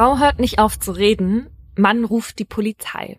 [0.00, 3.18] Frau hört nicht auf zu reden, Mann ruft die Polizei.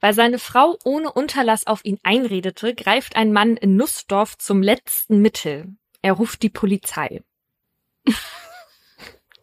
[0.00, 5.22] Weil seine Frau ohne Unterlass auf ihn einredete, greift ein Mann in Nussdorf zum letzten
[5.22, 5.74] Mittel.
[6.02, 7.22] Er ruft die Polizei.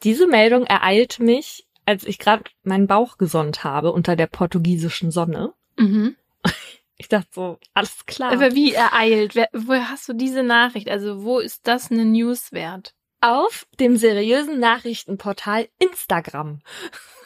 [0.03, 5.55] Diese Meldung ereilt mich, als ich gerade meinen Bauch gesonnt habe unter der portugiesischen Sonne.
[5.79, 6.15] Mhm.
[7.01, 8.33] Ich dachte so, alles klar.
[8.33, 9.33] Aber wie ereilt?
[9.53, 10.89] Woher hast du diese Nachricht?
[10.89, 12.93] Also wo ist das eine News wert?
[13.21, 16.61] Auf dem seriösen Nachrichtenportal Instagram.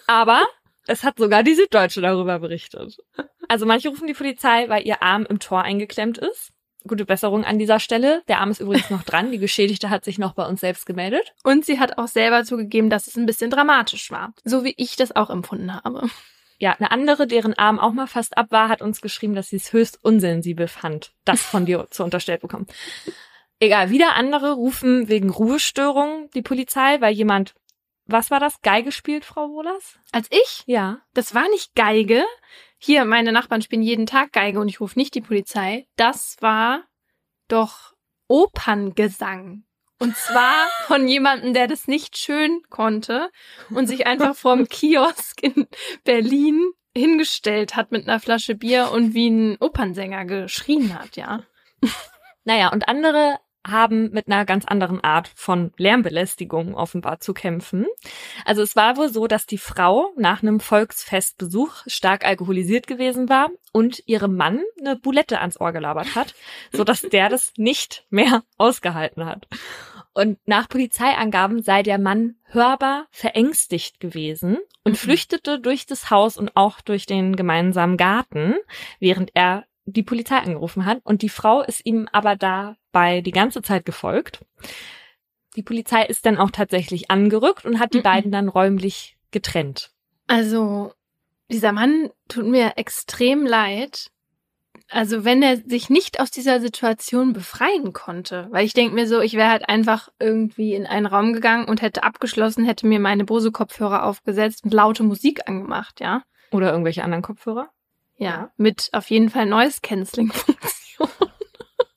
[0.08, 0.44] Aber
[0.88, 2.98] es hat sogar die Süddeutsche darüber berichtet.
[3.48, 6.52] Also manche rufen die Polizei, weil ihr Arm im Tor eingeklemmt ist.
[6.86, 8.24] Gute Besserung an dieser Stelle.
[8.28, 9.32] Der Arm ist übrigens noch dran.
[9.32, 11.34] Die Geschädigte hat sich noch bei uns selbst gemeldet.
[11.44, 14.34] Und sie hat auch selber zugegeben, dass es ein bisschen dramatisch war.
[14.44, 16.10] So wie ich das auch empfunden habe.
[16.58, 19.58] Ja, eine andere, deren Arm auch mal fast ab war, hat uns geschrieben, dass sie
[19.58, 22.68] es höchst unsensibel fand, das von dir zu unterstellt bekommen.
[23.64, 27.56] Egal, wieder andere rufen wegen Ruhestörung die Polizei, weil jemand,
[28.06, 30.00] was war das, Geige spielt, Frau Wohlers?
[30.12, 30.64] Als ich?
[30.66, 31.00] Ja.
[31.14, 32.26] Das war nicht Geige.
[32.78, 35.88] Hier, meine Nachbarn spielen jeden Tag Geige und ich rufe nicht die Polizei.
[35.96, 36.84] Das war
[37.48, 37.94] doch
[38.28, 39.64] Operngesang.
[39.98, 43.32] Und zwar von jemandem, der das nicht schön konnte
[43.70, 45.70] und sich einfach vorm Kiosk in
[46.04, 51.44] Berlin hingestellt hat mit einer Flasche Bier und wie ein Opernsänger geschrien hat, ja.
[52.44, 57.86] Naja, und andere haben mit einer ganz anderen Art von Lärmbelästigung offenbar zu kämpfen.
[58.46, 63.50] Also es war wohl so, dass die Frau nach einem Volksfestbesuch stark alkoholisiert gewesen war
[63.72, 66.36] und ihrem Mann eine Boulette ans Ohr gelabert hat,
[66.72, 69.48] so dass der das nicht mehr ausgehalten hat.
[70.16, 74.98] Und nach Polizeiangaben sei der Mann hörbar verängstigt gewesen und Mhm.
[74.98, 78.56] flüchtete durch das Haus und auch durch den gemeinsamen Garten,
[79.00, 81.00] während er die Polizei angerufen hat.
[81.04, 84.46] Und die Frau ist ihm aber dabei die ganze Zeit gefolgt.
[85.56, 88.04] Die Polizei ist dann auch tatsächlich angerückt und hat die Mhm.
[88.04, 89.92] beiden dann räumlich getrennt.
[90.28, 90.94] Also,
[91.52, 94.10] dieser Mann tut mir extrem leid.
[94.90, 99.22] Also, wenn er sich nicht aus dieser Situation befreien konnte, weil ich denke mir so,
[99.22, 103.24] ich wäre halt einfach irgendwie in einen Raum gegangen und hätte abgeschlossen, hätte mir meine
[103.26, 106.24] Bose-Kopfhörer aufgesetzt und laute Musik angemacht, ja?
[106.52, 107.70] Oder irgendwelche anderen Kopfhörer.
[108.18, 111.10] Ja, mit auf jeden Fall Noise-Canceling-Funktion.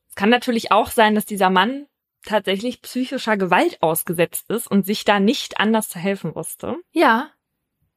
[0.09, 1.87] Es kann natürlich auch sein, dass dieser Mann
[2.25, 6.77] tatsächlich psychischer Gewalt ausgesetzt ist und sich da nicht anders zu helfen wusste.
[6.93, 7.31] Ja,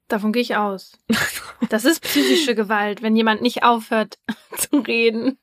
[0.08, 0.98] davon gehe ich aus.
[1.68, 4.18] Das ist psychische Gewalt, wenn jemand nicht aufhört
[4.58, 5.38] zu reden.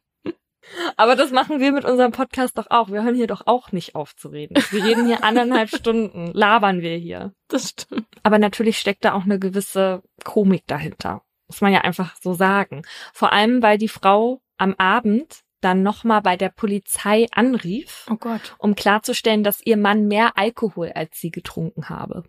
[0.97, 2.89] Aber das machen wir mit unserem Podcast doch auch.
[2.91, 4.57] Wir hören hier doch auch nicht auf zu reden.
[4.71, 7.33] Wir reden hier anderthalb Stunden, labern wir hier.
[7.49, 8.07] Das stimmt.
[8.23, 11.23] Aber natürlich steckt da auch eine gewisse Komik dahinter.
[11.49, 12.83] Muss man ja einfach so sagen.
[13.13, 18.19] Vor allem, weil die Frau am Abend dann nochmal bei der Polizei anrief, Oh
[18.59, 22.25] um klarzustellen, dass ihr Mann mehr Alkohol als sie getrunken habe.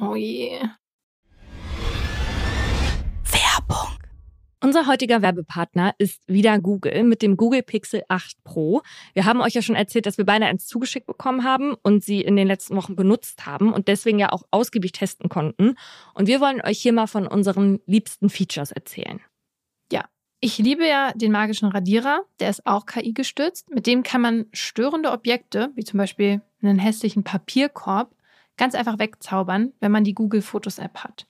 [0.00, 0.58] Oh je.
[4.62, 8.82] Unser heutiger Werbepartner ist wieder Google mit dem Google Pixel 8 Pro.
[9.14, 12.20] Wir haben euch ja schon erzählt, dass wir beide eins zugeschickt bekommen haben und sie
[12.20, 15.76] in den letzten Wochen benutzt haben und deswegen ja auch ausgiebig testen konnten.
[16.14, 19.20] Und wir wollen euch hier mal von unseren liebsten Features erzählen.
[20.42, 23.68] Ich liebe ja den magischen Radierer, der ist auch KI gestützt.
[23.68, 28.14] Mit dem kann man störende Objekte, wie zum Beispiel einen hässlichen Papierkorb,
[28.56, 31.26] ganz einfach wegzaubern, wenn man die Google Fotos App hat.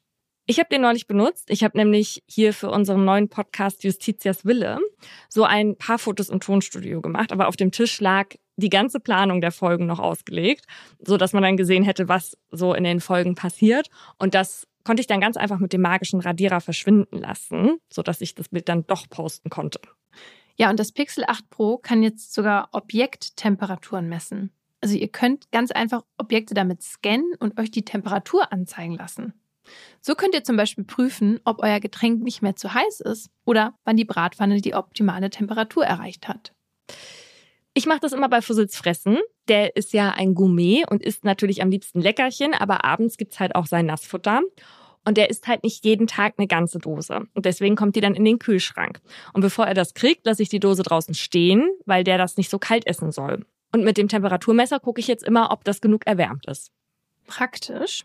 [0.50, 1.48] Ich habe den neulich benutzt.
[1.48, 4.80] Ich habe nämlich hier für unseren neuen Podcast Justitias Wille
[5.28, 9.40] so ein paar Fotos im Tonstudio gemacht, aber auf dem Tisch lag die ganze Planung
[9.40, 10.64] der Folgen noch ausgelegt,
[10.98, 15.02] so dass man dann gesehen hätte, was so in den Folgen passiert und das konnte
[15.02, 18.68] ich dann ganz einfach mit dem magischen Radierer verschwinden lassen, so dass ich das Bild
[18.68, 19.78] dann doch posten konnte.
[20.56, 24.50] Ja, und das Pixel 8 Pro kann jetzt sogar Objekttemperaturen messen.
[24.80, 29.39] Also ihr könnt ganz einfach Objekte damit scannen und euch die Temperatur anzeigen lassen.
[30.00, 33.74] So könnt ihr zum Beispiel prüfen, ob euer Getränk nicht mehr zu heiß ist oder
[33.84, 36.52] wann die Bratpfanne die optimale Temperatur erreicht hat.
[37.74, 39.18] Ich mache das immer bei Fussels Fressen.
[39.48, 43.54] Der ist ja ein Gourmet und isst natürlich am liebsten Leckerchen, aber abends gibt's halt
[43.54, 44.42] auch sein Nassfutter.
[45.04, 47.22] Und der isst halt nicht jeden Tag eine ganze Dose.
[47.32, 49.00] Und deswegen kommt die dann in den Kühlschrank.
[49.32, 52.50] Und bevor er das kriegt, lasse ich die Dose draußen stehen, weil der das nicht
[52.50, 53.46] so kalt essen soll.
[53.72, 56.70] Und mit dem Temperaturmesser gucke ich jetzt immer, ob das genug erwärmt ist.
[57.26, 58.04] Praktisch.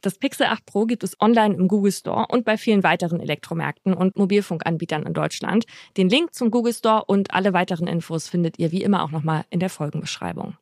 [0.00, 3.94] Das Pixel 8 Pro gibt es online im Google Store und bei vielen weiteren Elektromärkten
[3.94, 5.64] und Mobilfunkanbietern in Deutschland.
[5.96, 9.44] Den Link zum Google Store und alle weiteren Infos findet ihr wie immer auch nochmal
[9.50, 10.56] in der Folgenbeschreibung.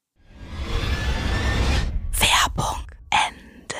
[2.13, 3.77] Werbung Ende.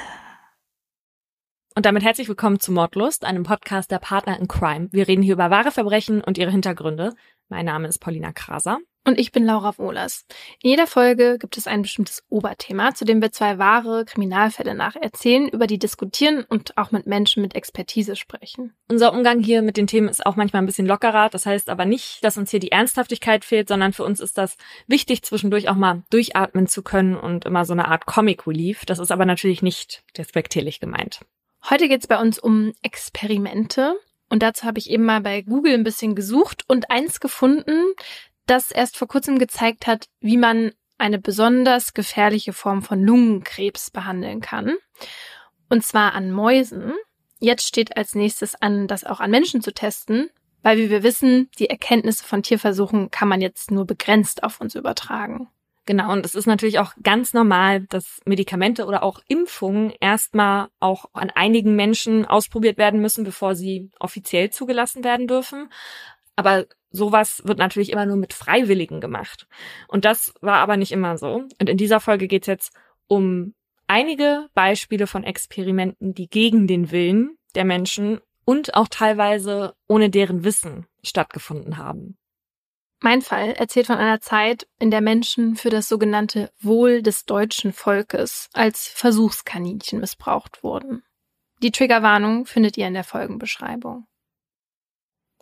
[1.75, 4.89] Und damit herzlich willkommen zu Mordlust, einem Podcast der Partner in Crime.
[4.93, 7.15] Wir reden hier über wahre Verbrechen und ihre Hintergründe.
[7.49, 8.79] Mein Name ist Paulina Kraser.
[9.05, 10.27] Und ich bin Laura Wohlers.
[10.63, 15.49] In jeder Folge gibt es ein bestimmtes Oberthema, zu dem wir zwei wahre Kriminalfälle nacherzählen,
[15.49, 18.75] über die diskutieren und auch mit Menschen mit Expertise sprechen.
[18.89, 21.31] Unser Umgang hier mit den Themen ist auch manchmal ein bisschen lockerer.
[21.31, 24.57] Das heißt aber nicht, dass uns hier die Ernsthaftigkeit fehlt, sondern für uns ist das
[24.87, 28.85] wichtig, zwischendurch auch mal durchatmen zu können und immer so eine Art Comic Relief.
[28.87, 31.21] Das ist aber natürlich nicht despektierlich gemeint.
[31.69, 33.97] Heute geht es bei uns um Experimente.
[34.29, 37.93] Und dazu habe ich eben mal bei Google ein bisschen gesucht und eins gefunden,
[38.47, 44.41] das erst vor kurzem gezeigt hat, wie man eine besonders gefährliche Form von Lungenkrebs behandeln
[44.41, 44.77] kann.
[45.69, 46.93] Und zwar an Mäusen.
[47.41, 50.31] Jetzt steht als nächstes an, das auch an Menschen zu testen,
[50.63, 54.77] weil wie wir wissen, die Erkenntnisse von Tierversuchen kann man jetzt nur begrenzt auf uns
[54.77, 55.49] übertragen.
[55.85, 61.07] Genau, und es ist natürlich auch ganz normal, dass Medikamente oder auch Impfungen erstmal auch
[61.13, 65.73] an einigen Menschen ausprobiert werden müssen, bevor sie offiziell zugelassen werden dürfen.
[66.37, 69.47] Aber sowas wird natürlich immer nur mit Freiwilligen gemacht.
[69.89, 71.45] Und das war aber nicht immer so.
[71.61, 72.73] Und in dieser Folge geht es jetzt
[73.09, 73.55] um
[73.87, 80.45] einige Beispiele von Experimenten, die gegen den Willen der Menschen und auch teilweise ohne deren
[80.45, 82.17] Wissen stattgefunden haben.
[83.01, 87.73] Mein Fall erzählt von einer Zeit, in der Menschen für das sogenannte Wohl des deutschen
[87.73, 91.03] Volkes als Versuchskaninchen missbraucht wurden.
[91.63, 94.07] Die Triggerwarnung findet ihr in der Folgenbeschreibung.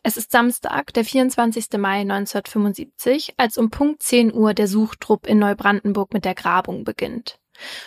[0.03, 1.79] Es ist Samstag, der 24.
[1.79, 7.39] Mai 1975, als um Punkt 10 Uhr der Suchtrupp in Neubrandenburg mit der Grabung beginnt.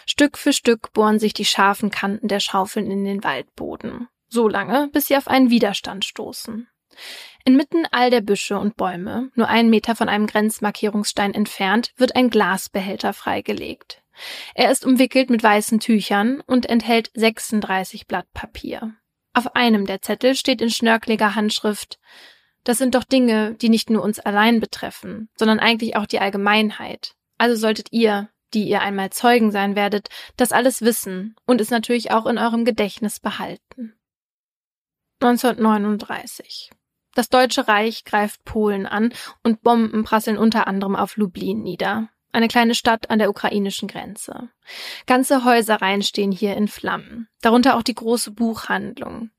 [0.05, 4.07] Stück für Stück bohren sich die scharfen Kanten der Schaufeln in den Waldboden.
[4.29, 6.67] So lange, bis sie auf einen Widerstand stoßen.
[7.45, 12.29] Inmitten all der Büsche und Bäume, nur einen Meter von einem Grenzmarkierungsstein entfernt, wird ein
[12.29, 14.03] Glasbehälter freigelegt.
[14.53, 18.93] Er ist umwickelt mit weißen Tüchern und enthält 36 Blatt Papier.
[19.33, 21.99] Auf einem der Zettel steht in schnörkeliger Handschrift
[22.63, 27.15] Das sind doch Dinge, die nicht nur uns allein betreffen, sondern eigentlich auch die Allgemeinheit.
[27.37, 32.11] Also solltet ihr, die ihr einmal Zeugen sein werdet, das alles wissen und es natürlich
[32.11, 33.95] auch in eurem Gedächtnis behalten.
[35.19, 36.71] 1939.
[37.15, 39.13] Das Deutsche Reich greift Polen an
[39.43, 44.49] und Bomben prasseln unter anderem auf Lublin nieder eine kleine Stadt an der ukrainischen Grenze.
[45.05, 49.29] Ganze Häuserreihen stehen hier in Flammen, darunter auch die große Buchhandlung.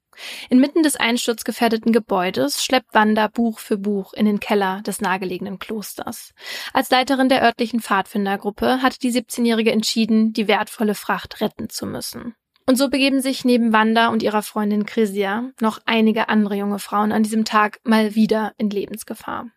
[0.49, 6.33] Inmitten des einsturzgefährdeten Gebäudes schleppt Wanda Buch für Buch in den Keller des nahegelegenen Klosters.
[6.73, 12.35] Als Leiterin der örtlichen Pfadfindergruppe hatte die 17-Jährige entschieden, die wertvolle Fracht retten zu müssen.
[12.67, 17.13] Und so begeben sich neben Wanda und ihrer Freundin Chrisia noch einige andere junge Frauen
[17.13, 19.49] an diesem Tag mal wieder in Lebensgefahr.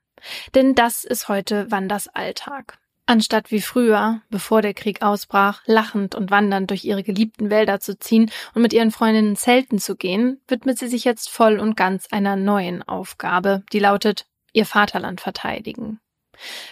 [0.56, 2.80] Denn das ist heute Wandas Alltag.
[3.10, 7.98] Anstatt wie früher, bevor der Krieg ausbrach, lachend und wandernd durch ihre geliebten Wälder zu
[7.98, 12.08] ziehen und mit ihren Freundinnen Zelten zu gehen, widmet sie sich jetzt voll und ganz
[12.12, 16.02] einer neuen Aufgabe, die lautet, ihr Vaterland verteidigen.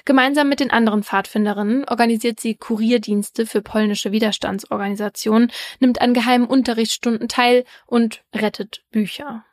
[0.03, 7.29] Gemeinsam mit den anderen Pfadfinderinnen organisiert sie Kurierdienste für polnische Widerstandsorganisationen, nimmt an geheimen Unterrichtsstunden
[7.29, 9.45] teil und rettet Bücher.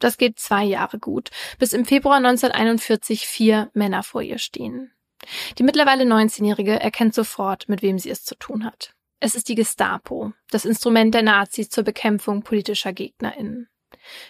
[0.00, 1.30] Das geht zwei Jahre gut,
[1.60, 4.90] bis im Februar 1941 vier Männer vor ihr stehen.
[5.58, 8.94] Die mittlerweile 19-Jährige erkennt sofort, mit wem sie es zu tun hat.
[9.20, 13.68] Es ist die Gestapo, das Instrument der Nazis zur Bekämpfung politischer GegnerInnen.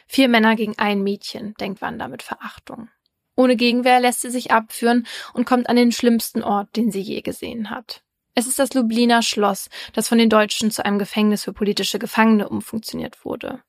[0.07, 2.89] Vier Männer gegen ein Mädchen, denkt Wanda mit Verachtung.
[3.37, 7.23] Ohne Gegenwehr lässt sie sich abführen und kommt an den schlimmsten Ort, den sie je
[7.23, 8.03] gesehen hat.
[8.37, 12.49] Es ist das Lubliner Schloss, das von den Deutschen zu einem Gefängnis für politische Gefangene
[12.49, 13.63] umfunktioniert wurde.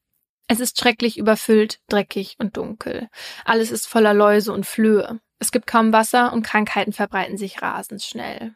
[0.47, 3.09] Es ist schrecklich überfüllt, dreckig und dunkel.
[3.45, 5.19] Alles ist voller Läuse und Flöhe.
[5.45, 8.55] Es gibt kaum Wasser und Krankheiten verbreiten sich rasend schnell.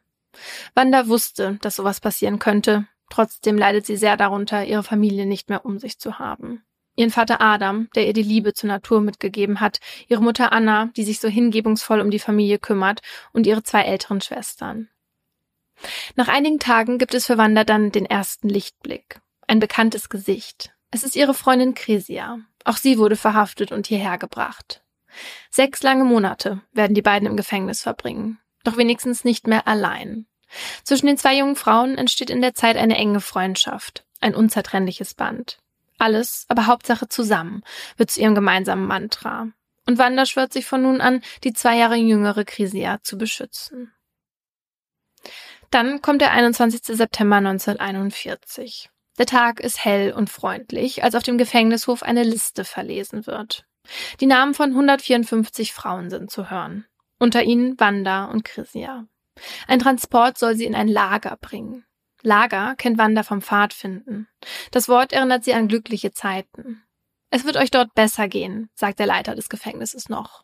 [0.74, 2.88] Wanda wusste, dass sowas passieren könnte.
[3.12, 6.64] Trotzdem leidet sie sehr darunter, ihre Familie nicht mehr um sich zu haben.
[6.96, 11.04] Ihren Vater Adam, der ihr die Liebe zur Natur mitgegeben hat, ihre Mutter Anna, die
[11.04, 13.02] sich so hingebungsvoll um die Familie kümmert,
[13.34, 14.90] und ihre zwei älteren Schwestern.
[16.16, 19.22] Nach einigen Tagen gibt es für Wanda dann den ersten Lichtblick.
[19.46, 20.74] Ein bekanntes Gesicht.
[20.90, 22.40] Es ist ihre Freundin Cresia.
[22.66, 24.82] Auch sie wurde verhaftet und hierher gebracht.
[25.50, 28.40] Sechs lange Monate werden die beiden im Gefängnis verbringen.
[28.64, 30.26] Doch wenigstens nicht mehr allein.
[30.84, 35.60] Zwischen den zwei jungen Frauen entsteht in der Zeit eine enge Freundschaft, ein unzertrennliches Band.
[35.98, 37.64] Alles, aber Hauptsache zusammen,
[37.98, 39.50] wird zu ihrem gemeinsamen Mantra.
[39.86, 43.92] Und Wanda schwört sich von nun an, die zwei Jahre jüngere Crisia zu beschützen.
[45.72, 46.82] Dann kommt der 21.
[46.84, 48.90] September 1941.
[49.18, 53.66] Der Tag ist hell und freundlich, als auf dem Gefängnishof eine Liste verlesen wird.
[54.20, 56.86] Die Namen von 154 Frauen sind zu hören.
[57.20, 59.08] Unter ihnen Wanda und Chrisia.
[59.68, 61.86] Ein Transport soll sie in ein Lager bringen.
[62.22, 64.28] Lager kennt Wanda vom Pfadfinden.
[64.72, 66.84] Das Wort erinnert sie an glückliche Zeiten.
[67.30, 70.44] Es wird euch dort besser gehen, sagt der Leiter des Gefängnisses noch.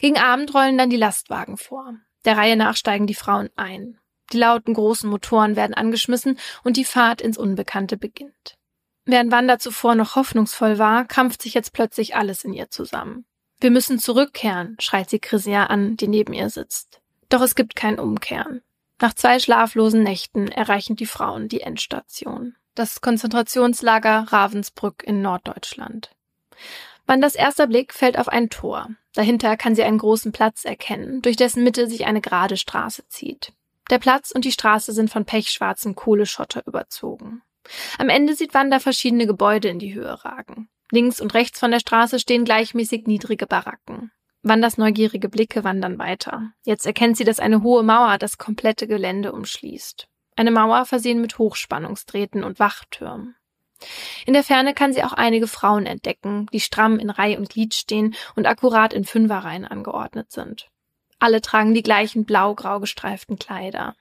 [0.00, 1.94] Gegen Abend rollen dann die Lastwagen vor.
[2.24, 3.98] Der Reihe nach steigen die Frauen ein.
[4.32, 8.56] Die lauten großen Motoren werden angeschmissen und die Fahrt ins Unbekannte beginnt.
[9.04, 13.24] Während Wanda zuvor noch hoffnungsvoll war, krampft sich jetzt plötzlich alles in ihr zusammen.
[13.60, 17.00] Wir müssen zurückkehren, schreit sie Chrisia an, die neben ihr sitzt.
[17.28, 18.62] Doch es gibt kein Umkehren.
[19.00, 22.54] Nach zwei schlaflosen Nächten erreichen die Frauen die Endstation.
[22.74, 26.10] Das Konzentrationslager Ravensbrück in Norddeutschland.
[27.06, 28.88] Wandas erster Blick fällt auf ein Tor.
[29.14, 33.52] Dahinter kann sie einen großen Platz erkennen, durch dessen Mitte sich eine gerade Straße zieht.
[33.90, 37.42] Der Platz und die Straße sind von pechschwarzem Kohleschotter überzogen.
[37.98, 40.68] Am Ende sieht Wanda verschiedene Gebäude in die Höhe ragen.
[40.90, 44.10] Links und rechts von der Straße stehen gleichmäßig niedrige Baracken.
[44.42, 46.52] Wandas neugierige Blicke wandern weiter.
[46.64, 50.08] Jetzt erkennt sie, dass eine hohe Mauer das komplette Gelände umschließt.
[50.36, 53.36] Eine Mauer versehen mit Hochspannungsdrähten und Wachtürmen.
[54.26, 57.74] In der Ferne kann sie auch einige Frauen entdecken, die stramm in Reihe und Glied
[57.74, 60.68] stehen und akkurat in Fünferreihen angeordnet sind.
[61.18, 63.94] Alle tragen die gleichen blau-grau gestreiften Kleider.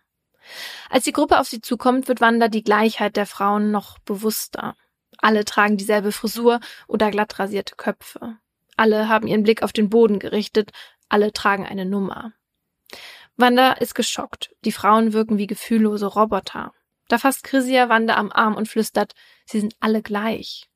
[0.90, 4.76] Als die Gruppe auf sie zukommt, wird Wanda die Gleichheit der Frauen noch bewusster.
[5.18, 8.38] Alle tragen dieselbe Frisur oder glatt rasierte Köpfe.
[8.78, 10.72] Alle haben ihren Blick auf den Boden gerichtet,
[11.10, 12.34] alle tragen eine Nummer.
[13.38, 14.56] Wanda ist geschockt.
[14.66, 16.74] Die Frauen wirken wie gefühllose Roboter.
[17.08, 19.14] Da fasst Chrisia Wanda am Arm und flüstert,
[19.46, 20.70] sie sind alle gleich.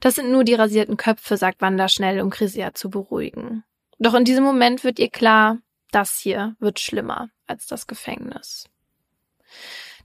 [0.00, 3.64] Das sind nur die rasierten Köpfe, sagt Wanda schnell, um Chrisia zu beruhigen.
[3.98, 5.58] Doch in diesem Moment wird ihr klar,
[5.90, 8.68] das hier wird schlimmer als das Gefängnis.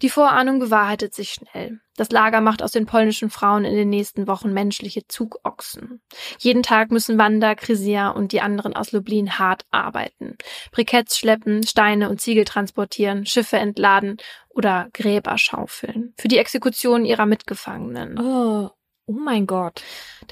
[0.01, 1.82] Die Vorahnung bewahrheitet sich schnell.
[1.98, 6.01] Das Lager macht aus den polnischen Frauen in den nächsten Wochen menschliche Zugochsen.
[6.38, 10.38] Jeden Tag müssen Wanda, Krisia und die anderen aus Lublin hart arbeiten.
[10.72, 16.13] Briketts schleppen, Steine und Ziegel transportieren, Schiffe entladen oder Gräber schaufeln.
[16.18, 18.18] Für die Exekution ihrer Mitgefangenen.
[18.20, 18.70] Oh.
[19.06, 19.82] Oh mein Gott.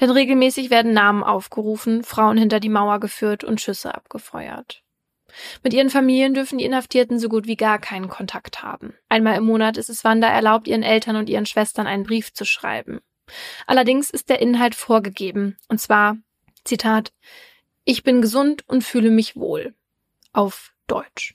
[0.00, 4.84] Denn regelmäßig werden Namen aufgerufen, Frauen hinter die Mauer geführt und Schüsse abgefeuert.
[5.62, 8.94] Mit ihren Familien dürfen die Inhaftierten so gut wie gar keinen Kontakt haben.
[9.08, 12.44] Einmal im Monat ist es Wanda erlaubt, ihren Eltern und ihren Schwestern einen Brief zu
[12.44, 13.00] schreiben.
[13.66, 16.16] Allerdings ist der Inhalt vorgegeben, und zwar,
[16.64, 17.12] Zitat,
[17.84, 19.74] ich bin gesund und fühle mich wohl.
[20.32, 21.34] Auf Deutsch.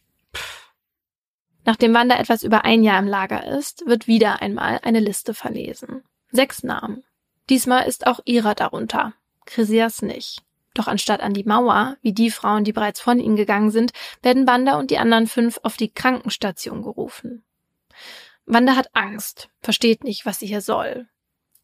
[1.66, 6.04] Nachdem Wanda etwas über ein Jahr im Lager ist, wird wieder einmal eine Liste verlesen.
[6.32, 7.04] Sechs Namen.
[7.50, 9.14] Diesmal ist auch ihrer darunter.
[9.46, 10.42] Chrisias nicht.
[10.74, 14.48] Doch anstatt an die Mauer, wie die Frauen, die bereits von ihnen gegangen sind, werden
[14.48, 17.44] Wanda und die anderen fünf auf die Krankenstation gerufen.
[18.46, 21.08] Wanda hat Angst, versteht nicht, was sie hier soll.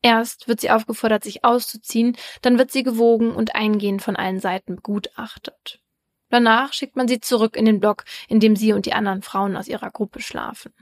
[0.01, 4.77] Erst wird sie aufgefordert, sich auszuziehen, dann wird sie gewogen und eingehend von allen Seiten
[4.77, 5.81] begutachtet.
[6.29, 9.57] Danach schickt man sie zurück in den Block, in dem sie und die anderen Frauen
[9.57, 10.73] aus ihrer Gruppe schlafen.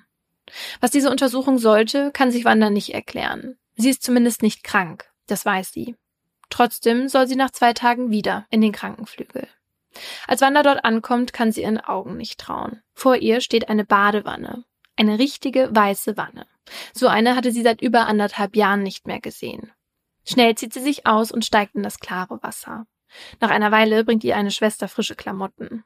[0.81, 3.57] Was diese Untersuchung sollte, kann sich Wanda nicht erklären.
[3.75, 5.95] Sie ist zumindest nicht krank, das weiß sie.
[6.49, 9.47] Trotzdem soll sie nach zwei Tagen wieder in den Krankenflügel.
[10.27, 12.81] Als Wanda dort ankommt, kann sie ihren Augen nicht trauen.
[12.93, 14.63] Vor ihr steht eine Badewanne.
[14.95, 16.47] Eine richtige weiße Wanne.
[16.93, 19.71] So eine hatte sie seit über anderthalb Jahren nicht mehr gesehen.
[20.25, 22.85] Schnell zieht sie sich aus und steigt in das klare Wasser.
[23.39, 25.83] Nach einer Weile bringt ihr eine Schwester frische Klamotten.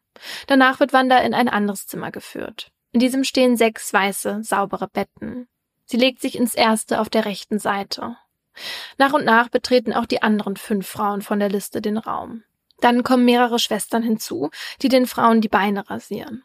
[0.47, 2.71] Danach wird Wanda in ein anderes Zimmer geführt.
[2.91, 5.47] In diesem stehen sechs weiße, saubere Betten.
[5.85, 8.17] Sie legt sich ins erste auf der rechten Seite.
[8.97, 12.43] Nach und nach betreten auch die anderen fünf Frauen von der Liste den Raum.
[12.79, 14.49] Dann kommen mehrere Schwestern hinzu,
[14.81, 16.43] die den Frauen die Beine rasieren.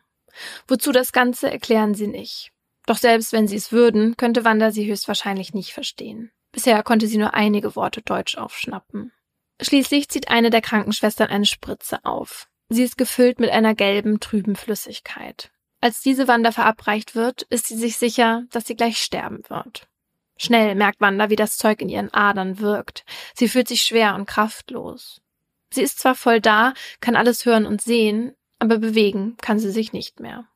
[0.68, 2.52] Wozu das Ganze erklären sie nicht.
[2.86, 6.30] Doch selbst wenn sie es würden, könnte Wanda sie höchstwahrscheinlich nicht verstehen.
[6.52, 9.12] Bisher konnte sie nur einige Worte Deutsch aufschnappen.
[9.60, 12.48] Schließlich zieht eine der Krankenschwestern eine Spritze auf.
[12.68, 15.50] Sie ist gefüllt mit einer gelben, trüben Flüssigkeit.
[15.80, 19.88] Als diese Wanda verabreicht wird, ist sie sich sicher, dass sie gleich sterben wird.
[20.36, 23.04] Schnell merkt Wanda, wie das Zeug in ihren Adern wirkt.
[23.34, 25.22] Sie fühlt sich schwer und kraftlos.
[25.70, 29.92] Sie ist zwar voll da, kann alles hören und sehen, aber bewegen kann sie sich
[29.92, 30.46] nicht mehr.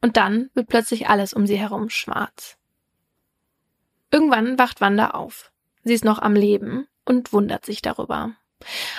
[0.00, 2.56] Und dann wird plötzlich alles um sie herum schwarz.
[4.10, 5.52] Irgendwann wacht Wanda auf.
[5.82, 8.32] Sie ist noch am Leben und wundert sich darüber.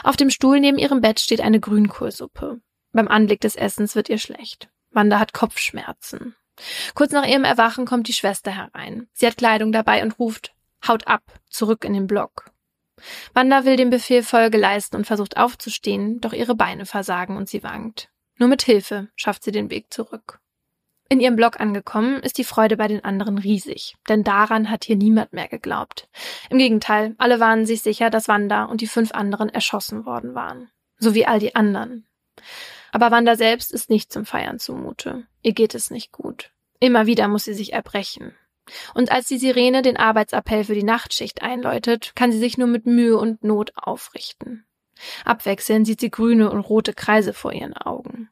[0.04, 2.60] Auf dem Stuhl neben ihrem Bett steht eine Grünkohlsuppe.
[2.92, 4.70] Beim Anblick des Essens wird ihr schlecht.
[4.92, 6.36] Wanda hat Kopfschmerzen.
[6.94, 9.08] Kurz nach ihrem Erwachen kommt die Schwester herein.
[9.14, 10.54] Sie hat Kleidung dabei und ruft
[10.88, 12.52] Haut ab, zurück in den Block.
[13.34, 17.64] Wanda will dem Befehl Folge leisten und versucht aufzustehen, doch ihre Beine versagen und sie
[17.64, 18.10] wankt.
[18.38, 20.40] Nur mit Hilfe schafft sie den Weg zurück.
[21.08, 24.96] In ihrem Blog angekommen, ist die Freude bei den anderen riesig, denn daran hat hier
[24.96, 26.10] niemand mehr geglaubt.
[26.50, 30.72] Im Gegenteil, alle waren sich sicher, dass Wanda und die fünf anderen erschossen worden waren.
[30.98, 32.08] So wie all die anderen.
[32.96, 35.28] Aber Wanda selbst ist nicht zum Feiern zumute.
[35.42, 36.52] Ihr geht es nicht gut.
[36.80, 38.34] Immer wieder muss sie sich erbrechen.
[38.94, 42.86] Und als die Sirene den Arbeitsappell für die Nachtschicht einläutet, kann sie sich nur mit
[42.86, 44.66] Mühe und Not aufrichten.
[45.26, 48.30] Abwechselnd sieht sie grüne und rote Kreise vor ihren Augen.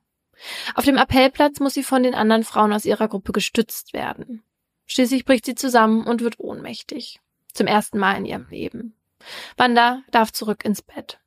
[0.75, 4.43] Auf dem Appellplatz muss sie von den anderen Frauen aus ihrer Gruppe gestützt werden.
[4.85, 7.19] Schließlich bricht sie zusammen und wird ohnmächtig.
[7.53, 8.95] Zum ersten Mal in ihrem Leben.
[9.57, 11.19] Wanda darf zurück ins Bett.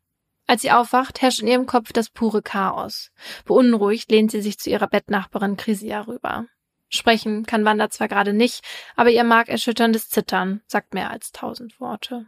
[0.47, 3.11] Als sie aufwacht, herrscht in ihrem Kopf das pure Chaos.
[3.45, 6.47] Beunruhigt lehnt sie sich zu ihrer Bettnachbarin Crisia rüber.
[6.89, 12.27] Sprechen kann Wanda zwar gerade nicht, aber ihr markerschütterndes Zittern sagt mehr als tausend Worte.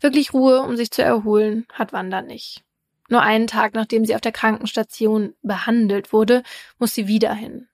[0.00, 2.62] Wirklich Ruhe, um sich zu erholen, hat Wanda nicht.
[3.08, 6.42] Nur einen Tag nachdem sie auf der Krankenstation behandelt wurde,
[6.78, 7.68] muss sie wieder hin.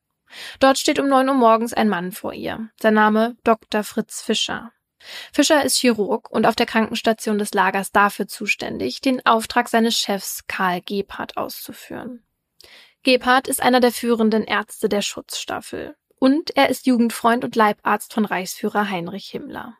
[0.60, 2.70] Dort steht um neun Uhr morgens ein Mann vor ihr.
[2.80, 3.84] Sein Name Dr.
[3.84, 4.72] Fritz Fischer.
[5.32, 10.46] Fischer ist Chirurg und auf der Krankenstation des Lagers dafür zuständig, den Auftrag seines Chefs
[10.46, 12.22] Karl Gebhardt auszuführen.
[13.02, 18.24] Gebhardt ist einer der führenden Ärzte der Schutzstaffel und er ist Jugendfreund und Leibarzt von
[18.24, 19.76] Reichsführer Heinrich Himmler.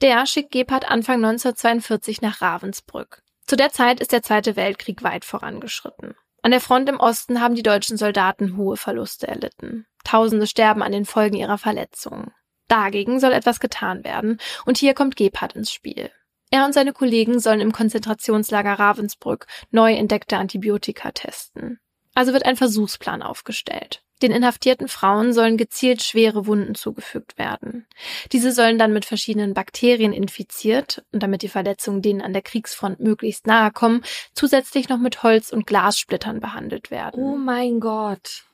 [0.00, 3.22] Der schickt Gebhardt Anfang 1942 nach Ravensbrück.
[3.46, 6.14] Zu der Zeit ist der Zweite Weltkrieg weit vorangeschritten.
[6.42, 9.86] An der Front im Osten haben die deutschen Soldaten hohe Verluste erlitten.
[10.04, 12.32] Tausende sterben an den Folgen ihrer Verletzungen.
[12.72, 16.10] Dagegen soll etwas getan werden, und hier kommt Gebhardt ins Spiel.
[16.50, 21.80] Er und seine Kollegen sollen im Konzentrationslager Ravensbrück neu entdeckte Antibiotika testen.
[22.14, 24.02] Also wird ein Versuchsplan aufgestellt.
[24.22, 27.86] Den inhaftierten Frauen sollen gezielt schwere Wunden zugefügt werden.
[28.32, 33.00] Diese sollen dann mit verschiedenen Bakterien infiziert und damit die Verletzungen denen an der Kriegsfront
[33.00, 34.02] möglichst nahe kommen,
[34.32, 37.22] zusätzlich noch mit Holz- und Glassplittern behandelt werden.
[37.22, 38.44] Oh mein Gott.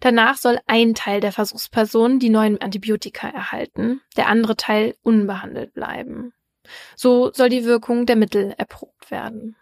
[0.00, 6.32] Danach soll ein Teil der Versuchspersonen die neuen Antibiotika erhalten, der andere Teil unbehandelt bleiben.
[6.96, 9.56] So soll die Wirkung der Mittel erprobt werden.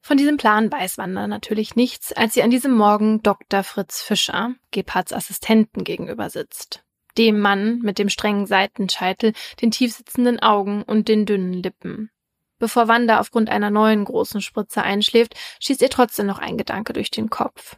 [0.00, 3.62] Von diesem Plan weiß Wanda natürlich nichts, als sie an diesem Morgen Dr.
[3.62, 6.84] Fritz Fischer, Gebhards Assistenten, gegenüber sitzt.
[7.16, 12.10] Dem Mann mit dem strengen Seitenscheitel, den tiefsitzenden Augen und den dünnen Lippen.
[12.58, 17.10] Bevor Wanda aufgrund einer neuen großen Spritze einschläft, schießt ihr trotzdem noch ein Gedanke durch
[17.10, 17.76] den Kopf.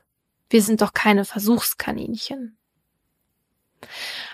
[0.49, 2.59] Wir sind doch keine Versuchskaninchen.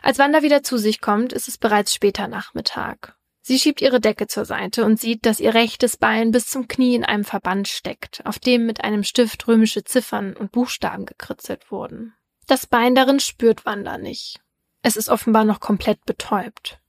[0.02, 3.16] Als Wanda wieder zu sich kommt, ist es bereits später Nachmittag.
[3.44, 6.94] Sie schiebt ihre Decke zur Seite und sieht, dass ihr rechtes Bein bis zum Knie
[6.94, 12.14] in einem Verband steckt, auf dem mit einem Stift römische Ziffern und Buchstaben gekritzelt wurden.
[12.46, 14.40] Das Bein darin spürt Wanda nicht.
[14.82, 16.80] Es ist offenbar noch komplett betäubt.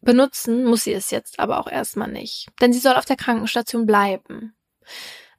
[0.00, 3.86] Benutzen muss sie es jetzt aber auch erstmal nicht, denn sie soll auf der Krankenstation
[3.86, 4.54] bleiben.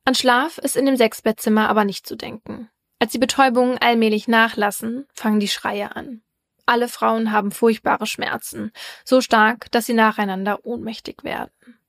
[0.05, 2.69] An Schlaf ist in dem Sechsbettzimmer aber nicht zu denken.
[2.99, 6.21] Als die Betäubungen allmählich nachlassen, fangen die Schreie an.
[6.65, 8.71] Alle Frauen haben furchtbare Schmerzen,
[9.03, 11.79] so stark, dass sie nacheinander ohnmächtig werden.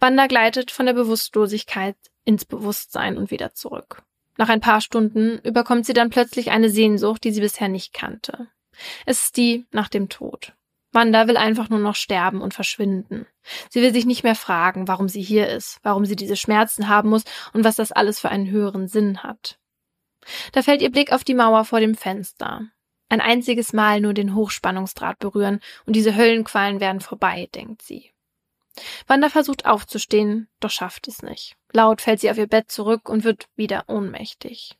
[0.00, 4.02] Wanda gleitet von der Bewusstlosigkeit ins Bewusstsein und wieder zurück.
[4.36, 8.48] Nach ein paar Stunden überkommt sie dann plötzlich eine Sehnsucht, die sie bisher nicht kannte.
[9.06, 10.52] Es ist die nach dem Tod.
[10.92, 13.26] Wanda will einfach nur noch sterben und verschwinden.
[13.70, 17.08] Sie will sich nicht mehr fragen, warum sie hier ist, warum sie diese Schmerzen haben
[17.08, 19.58] muss und was das alles für einen höheren Sinn hat.
[20.52, 22.68] Da fällt ihr Blick auf die Mauer vor dem Fenster.
[23.08, 28.10] Ein einziges Mal nur den Hochspannungsdraht berühren und diese Höllenqualen werden vorbei, denkt sie.
[29.06, 31.56] Wanda versucht aufzustehen, doch schafft es nicht.
[31.72, 34.76] Laut fällt sie auf ihr Bett zurück und wird wieder ohnmächtig.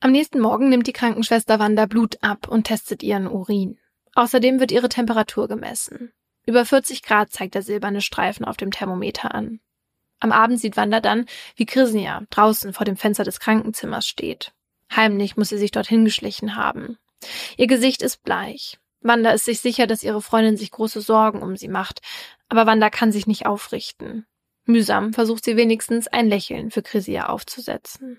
[0.00, 3.78] Am nächsten Morgen nimmt die Krankenschwester Wanda Blut ab und testet ihren Urin.
[4.14, 6.12] Außerdem wird ihre Temperatur gemessen.
[6.46, 9.60] Über 40 Grad zeigt der silberne Streifen auf dem Thermometer an.
[10.20, 14.52] Am Abend sieht Wanda dann, wie Krisnia draußen vor dem Fenster des Krankenzimmers steht.
[14.94, 16.98] Heimlich muss sie sich dorthin geschlichen haben.
[17.56, 18.78] Ihr Gesicht ist bleich.
[19.00, 22.00] Wanda ist sich sicher, dass ihre Freundin sich große Sorgen um sie macht,
[22.48, 24.26] aber Wanda kann sich nicht aufrichten.
[24.64, 28.18] Mühsam versucht sie wenigstens ein Lächeln für Crisia aufzusetzen.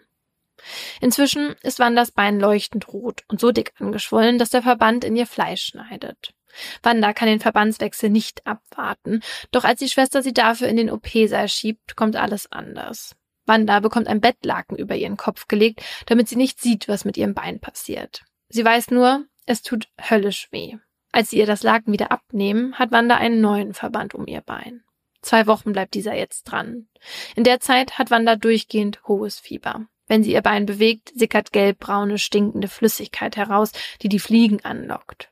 [1.00, 5.28] Inzwischen ist Wandas Bein leuchtend rot und so dick angeschwollen, dass der Verband in ihr
[5.28, 6.34] Fleisch schneidet.
[6.82, 11.48] Wanda kann den Verbandswechsel nicht abwarten, doch als die Schwester sie dafür in den OP-Saal
[11.48, 13.16] schiebt, kommt alles anders.
[13.50, 17.34] Wanda bekommt ein Bettlaken über ihren Kopf gelegt, damit sie nicht sieht, was mit ihrem
[17.34, 18.24] Bein passiert.
[18.48, 20.78] Sie weiß nur, es tut höllisch weh.
[21.12, 24.84] Als sie ihr das Laken wieder abnehmen, hat Wanda einen neuen Verband um ihr Bein.
[25.22, 26.88] Zwei Wochen bleibt dieser jetzt dran.
[27.36, 29.88] In der Zeit hat Wanda durchgehend hohes Fieber.
[30.08, 35.32] Wenn sie ihr Bein bewegt, sickert gelbbraune, stinkende Flüssigkeit heraus, die die Fliegen anlockt.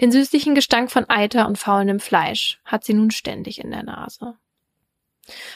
[0.00, 4.36] Den süßlichen Gestank von Eiter und faulendem Fleisch hat sie nun ständig in der Nase.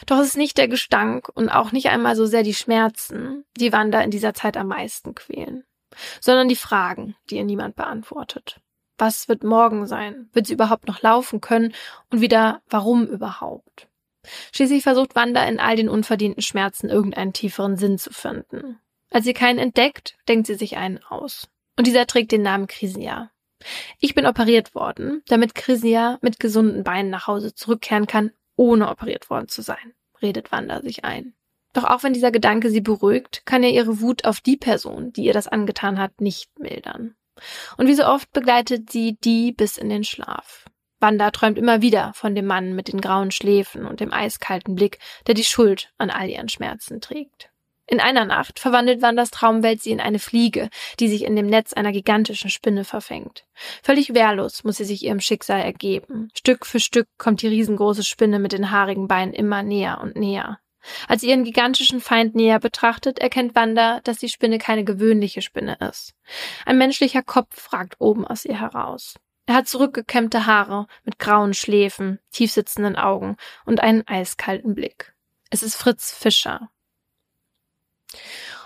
[0.06, 3.72] Doch es ist nicht der Gestank und auch nicht einmal so sehr die Schmerzen, die
[3.72, 5.64] Wanda in dieser Zeit am meisten quälen.
[6.20, 8.60] sondern die Fragen, die ihr niemand beantwortet.
[8.98, 10.28] Was wird morgen sein?
[10.32, 11.74] Wird sie überhaupt noch laufen können?
[12.10, 13.88] Und wieder, warum überhaupt?
[14.52, 18.78] Schließlich versucht Wanda in all den unverdienten Schmerzen irgendeinen tieferen Sinn zu finden.
[19.10, 21.48] Als sie keinen entdeckt, denkt sie sich einen aus.
[21.76, 23.30] Und dieser trägt den Namen Krisia.
[23.98, 29.30] Ich bin operiert worden, damit Krisia mit gesunden Beinen nach Hause zurückkehren kann, ohne operiert
[29.30, 31.34] worden zu sein, redet Wanda sich ein.
[31.72, 35.24] Doch auch wenn dieser Gedanke sie beruhigt, kann er ihre Wut auf die Person, die
[35.24, 37.16] ihr das angetan hat, nicht mildern.
[37.76, 40.66] Und wie so oft begleitet sie die bis in den Schlaf.
[41.00, 45.00] Wanda träumt immer wieder von dem Mann mit den grauen Schläfen und dem eiskalten Blick,
[45.26, 47.50] der die Schuld an all ihren Schmerzen trägt.
[47.86, 50.70] In einer Nacht verwandelt Wandas Traumwelt sie in eine Fliege,
[51.00, 53.44] die sich in dem Netz einer gigantischen Spinne verfängt.
[53.82, 56.30] Völlig wehrlos muss sie sich ihrem Schicksal ergeben.
[56.34, 60.60] Stück für Stück kommt die riesengroße Spinne mit den haarigen Beinen immer näher und näher.
[61.08, 65.76] Als sie ihren gigantischen Feind näher betrachtet, erkennt Wanda, dass die Spinne keine gewöhnliche Spinne
[65.90, 66.14] ist.
[66.66, 69.14] Ein menschlicher Kopf ragt oben aus ihr heraus.
[69.46, 75.14] Er hat zurückgekämmte Haare mit grauen Schläfen, tiefsitzenden Augen und einen eiskalten Blick.
[75.50, 76.70] Es ist Fritz Fischer.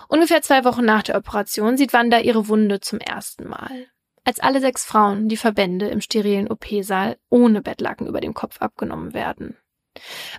[0.07, 3.87] Ungefähr zwei Wochen nach der Operation sieht Wanda ihre Wunde zum ersten Mal.
[4.23, 9.13] Als alle sechs Frauen die Verbände im sterilen OP-Saal ohne Bettlaken über dem Kopf abgenommen
[9.13, 9.57] werden.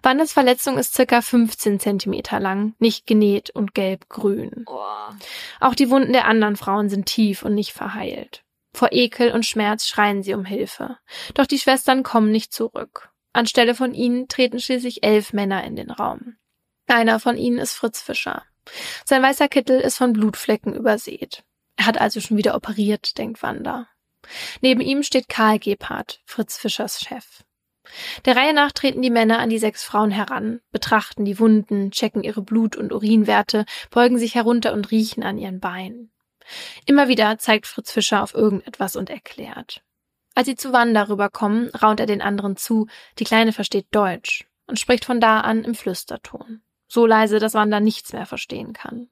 [0.03, 4.65] Wandas Verletzung ist circa 15 Zentimeter lang, nicht genäht und gelb-grün.
[4.67, 4.79] Oh.
[5.61, 8.45] Auch die Wunden der anderen Frauen sind tief und nicht verheilt.
[8.73, 10.99] Vor Ekel und Schmerz schreien sie um Hilfe.
[11.35, 13.11] Doch die Schwestern kommen nicht zurück.
[13.33, 16.37] Anstelle von ihnen treten schließlich elf Männer in den Raum.
[16.87, 18.45] Einer von ihnen ist Fritz Fischer.
[19.05, 21.45] Sein weißer Kittel ist von Blutflecken übersät.
[21.77, 23.89] Er hat also schon wieder operiert, denkt Wanda.
[24.61, 27.43] Neben ihm steht Karl Gebhardt, Fritz Fischers Chef.
[28.25, 32.23] Der Reihe nach treten die Männer an die sechs Frauen heran, betrachten die Wunden, checken
[32.23, 36.13] ihre Blut- und Urinwerte, beugen sich herunter und riechen an ihren Beinen.
[36.87, 39.83] Immer wieder zeigt Fritz Fischer auf irgendetwas und erklärt.
[40.35, 42.87] Als sie zu Wanda rüberkommen, raunt er den anderen zu,
[43.19, 46.63] die Kleine versteht Deutsch und spricht von da an im Flüsterton.
[46.93, 49.09] So leise, dass Wanda nichts mehr verstehen kann.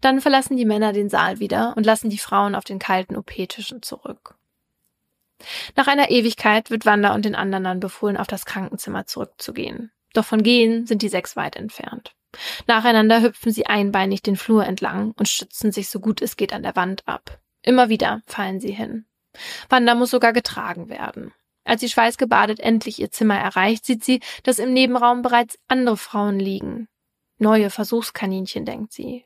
[0.00, 3.82] Dann verlassen die Männer den Saal wieder und lassen die Frauen auf den kalten OP-Tischen
[3.82, 4.36] zurück.
[5.74, 9.90] Nach einer Ewigkeit wird Wanda und den anderen dann befohlen, auf das Krankenzimmer zurückzugehen.
[10.12, 12.14] Doch von gehen sind die sechs weit entfernt.
[12.68, 16.62] Nacheinander hüpfen sie einbeinig den Flur entlang und stützen sich so gut es geht an
[16.62, 17.40] der Wand ab.
[17.62, 19.04] Immer wieder fallen sie hin.
[19.68, 21.32] Wanda muss sogar getragen werden.
[21.64, 26.38] Als sie schweißgebadet endlich ihr Zimmer erreicht, sieht sie, dass im Nebenraum bereits andere Frauen
[26.38, 26.88] liegen.
[27.38, 29.24] Neue Versuchskaninchen, denkt sie.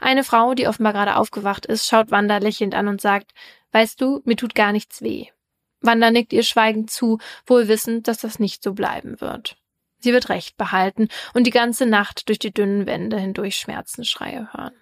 [0.00, 3.32] Eine Frau, die offenbar gerade aufgewacht ist, schaut Wanda lächelnd an und sagt,
[3.72, 5.26] Weißt du, mir tut gar nichts weh.
[5.80, 9.56] Wanda nickt ihr schweigend zu, wohl wissend, dass das nicht so bleiben wird.
[9.98, 14.74] Sie wird Recht behalten und die ganze Nacht durch die dünnen Wände hindurch Schmerzensschreie hören.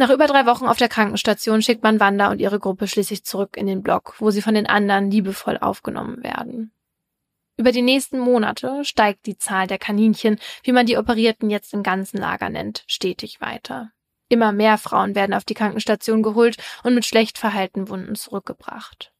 [0.00, 3.58] Nach über drei Wochen auf der Krankenstation schickt man Wanda und ihre Gruppe schließlich zurück
[3.58, 6.72] in den Block, wo sie von den anderen liebevoll aufgenommen werden.
[7.58, 11.82] Über die nächsten Monate steigt die Zahl der Kaninchen, wie man die Operierten jetzt im
[11.82, 13.92] ganzen Lager nennt, stetig weiter.
[14.30, 19.12] Immer mehr Frauen werden auf die Krankenstation geholt und mit schlecht verheilten Wunden zurückgebracht.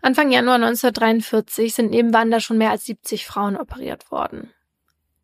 [0.00, 4.53] Anfang Januar 1943 sind neben Wanda schon mehr als 70 Frauen operiert worden.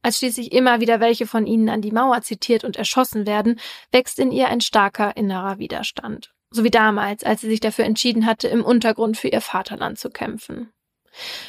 [0.03, 3.61] Als schließlich immer wieder welche von ihnen an die Mauer zitiert und erschossen werden,
[3.93, 6.33] wächst in ihr ein starker innerer Widerstand.
[6.51, 10.11] So wie damals, als sie sich dafür entschieden hatte, im Untergrund für ihr Vaterland zu
[10.11, 10.73] kämpfen.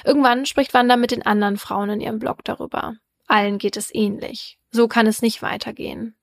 [0.04, 2.96] Irgendwann spricht Wanda mit den anderen Frauen in ihrem Blog darüber.
[3.28, 4.58] Allen geht es ähnlich.
[4.72, 6.16] So kann es nicht weitergehen.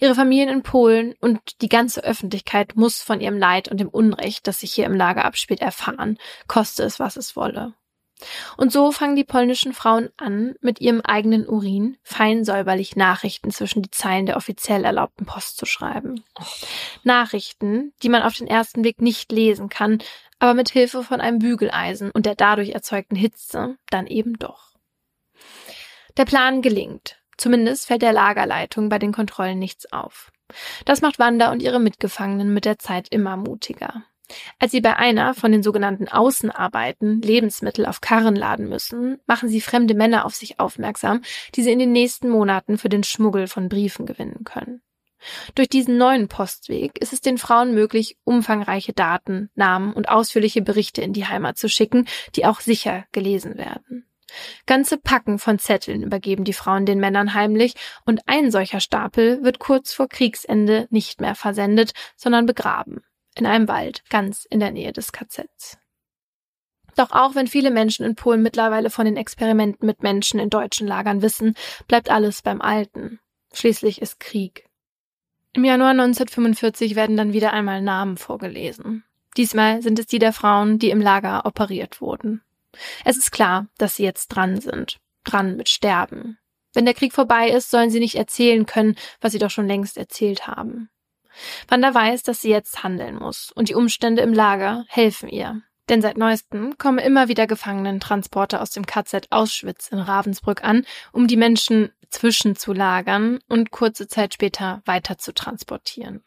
[0.00, 4.46] Ihre Familien in Polen und die ganze Öffentlichkeit muss von ihrem Leid und dem Unrecht,
[4.46, 7.74] das sich hier im Lager abspielt, erfahren, koste es, was es wolle.
[8.56, 13.82] Und so fangen die polnischen Frauen an, mit ihrem eigenen Urin fein säuberlich Nachrichten zwischen
[13.82, 16.24] die Zeilen der offiziell erlaubten Post zu schreiben.
[17.02, 19.98] Nachrichten, die man auf den ersten Blick nicht lesen kann,
[20.38, 24.74] aber mit Hilfe von einem Bügeleisen und der dadurch erzeugten Hitze dann eben doch.
[26.16, 27.18] Der Plan gelingt.
[27.36, 30.30] Zumindest fällt der Lagerleitung bei den Kontrollen nichts auf.
[30.84, 34.04] Das macht Wanda und ihre Mitgefangenen mit der Zeit immer mutiger.
[34.58, 39.60] Als sie bei einer von den sogenannten Außenarbeiten Lebensmittel auf Karren laden müssen, machen sie
[39.60, 41.22] fremde Männer auf sich aufmerksam,
[41.54, 44.82] die sie in den nächsten Monaten für den Schmuggel von Briefen gewinnen können.
[45.54, 51.02] Durch diesen neuen Postweg ist es den Frauen möglich, umfangreiche Daten, Namen und ausführliche Berichte
[51.02, 52.06] in die Heimat zu schicken,
[52.36, 54.06] die auch sicher gelesen werden.
[54.66, 59.58] Ganze Packen von Zetteln übergeben die Frauen den Männern heimlich, und ein solcher Stapel wird
[59.58, 63.04] kurz vor Kriegsende nicht mehr versendet, sondern begraben.
[63.34, 65.78] In einem Wald, ganz in der Nähe des KZs.
[66.96, 70.86] Doch auch wenn viele Menschen in Polen mittlerweile von den Experimenten mit Menschen in deutschen
[70.86, 71.54] Lagern wissen,
[71.88, 73.18] bleibt alles beim Alten.
[73.52, 74.68] Schließlich ist Krieg.
[75.52, 79.04] Im Januar 1945 werden dann wieder einmal Namen vorgelesen.
[79.36, 82.42] Diesmal sind es die der Frauen, die im Lager operiert wurden.
[83.04, 84.98] Es ist klar, dass sie jetzt dran sind.
[85.24, 86.38] Dran mit Sterben.
[86.72, 89.96] Wenn der Krieg vorbei ist, sollen sie nicht erzählen können, was sie doch schon längst
[89.96, 90.90] erzählt haben.
[91.68, 95.62] Wanda weiß, dass sie jetzt handeln muss, und die Umstände im Lager helfen ihr.
[95.88, 101.26] Denn seit neuestem kommen immer wieder Gefangenentransporte aus dem KZ Auschwitz in Ravensbrück an, um
[101.26, 106.24] die Menschen zwischenzulagern und kurze Zeit später weiter zu transportieren.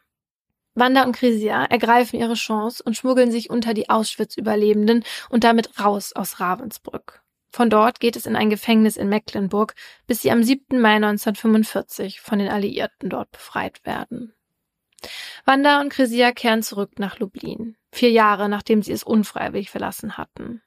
[0.75, 6.13] Wanda und Krisia ergreifen ihre Chance und schmuggeln sich unter die Auschwitz-Überlebenden und damit raus
[6.13, 7.23] aus Ravensbrück.
[7.49, 9.73] Von dort geht es in ein Gefängnis in Mecklenburg,
[10.05, 10.79] bis sie am 7.
[10.79, 14.33] Mai 1945 von den Alliierten dort befreit werden.
[15.45, 20.61] Wanda und Krisia kehren zurück nach Lublin, vier Jahre nachdem sie es unfreiwillig verlassen hatten.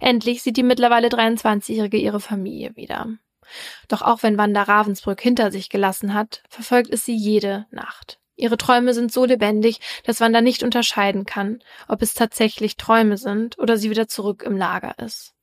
[0.00, 3.08] Endlich sieht die mittlerweile 23-Jährige ihre Familie wieder.
[3.88, 8.18] Doch auch wenn Wanda Ravensbrück hinter sich gelassen hat, verfolgt es sie jede Nacht.
[8.36, 13.58] Ihre Träume sind so lebendig, dass Wanda nicht unterscheiden kann, ob es tatsächlich Träume sind
[13.58, 15.34] oder sie wieder zurück im Lager ist.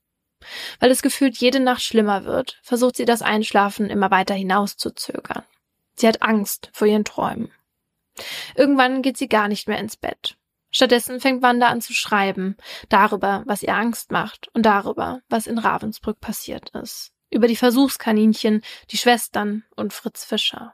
[0.80, 5.44] Weil es gefühlt jede Nacht schlimmer wird, versucht sie das Einschlafen immer weiter hinauszuzögern.
[5.96, 7.52] Sie hat Angst vor ihren Träumen.
[8.56, 10.38] Irgendwann geht sie gar nicht mehr ins Bett.
[10.70, 12.58] Stattdessen fängt Wanda an zu schreiben,
[12.90, 17.12] darüber, was ihr Angst macht und darüber, was in Ravensbrück passiert ist.
[17.30, 20.74] Über die Versuchskaninchen, die Schwestern und Fritz Fischer.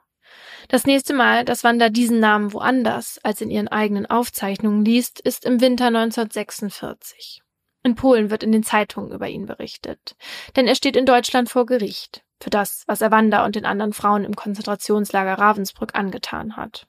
[0.68, 5.46] Das nächste Mal, dass Wanda diesen Namen woanders als in ihren eigenen Aufzeichnungen liest, ist
[5.46, 7.42] im Winter 1946.
[7.84, 10.16] In Polen wird in den Zeitungen über ihn berichtet.
[10.56, 13.94] Denn er steht in Deutschland vor Gericht für das, was er Wanda und den anderen
[13.94, 16.88] Frauen im Konzentrationslager Ravensbrück angetan hat.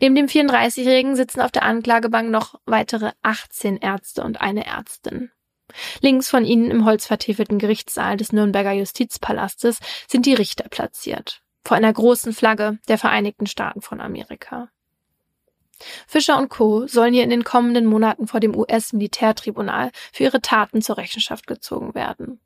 [0.00, 5.30] Neben dem 34-Jährigen sitzen auf der Anklagebank noch weitere 18 Ärzte und eine Ärztin.
[6.00, 11.92] Links von ihnen im holzvertäfelten Gerichtssaal des Nürnberger Justizpalastes sind die Richter platziert, vor einer
[11.92, 14.68] großen Flagge der Vereinigten Staaten von Amerika.
[16.06, 16.86] Fischer und Co.
[16.86, 21.94] sollen hier in den kommenden Monaten vor dem US-Militärtribunal für ihre Taten zur Rechenschaft gezogen
[21.94, 22.40] werden.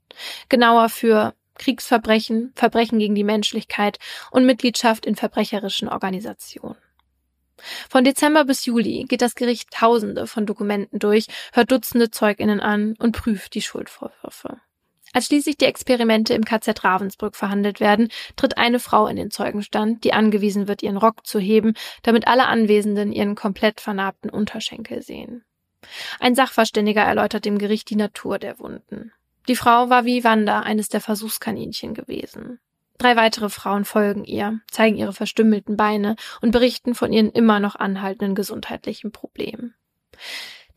[0.49, 3.99] Genauer für Kriegsverbrechen, Verbrechen gegen die Menschlichkeit
[4.31, 6.77] und Mitgliedschaft in verbrecherischen Organisationen.
[7.89, 12.95] Von Dezember bis Juli geht das Gericht Tausende von Dokumenten durch, hört Dutzende Zeuginnen an
[12.99, 14.61] und prüft die Schuldvorwürfe.
[15.13, 20.05] Als schließlich die Experimente im KZ Ravensbrück verhandelt werden, tritt eine Frau in den Zeugenstand,
[20.05, 25.45] die angewiesen wird, ihren Rock zu heben, damit alle Anwesenden ihren komplett vernarbten Unterschenkel sehen.
[26.21, 29.13] Ein Sachverständiger erläutert dem Gericht die Natur der Wunden.
[29.49, 32.61] Die Frau war wie Wanda eines der Versuchskaninchen gewesen.
[32.99, 37.77] Drei weitere Frauen folgen ihr, zeigen ihre verstümmelten Beine und berichten von ihren immer noch
[37.77, 39.75] anhaltenden gesundheitlichen Problemen.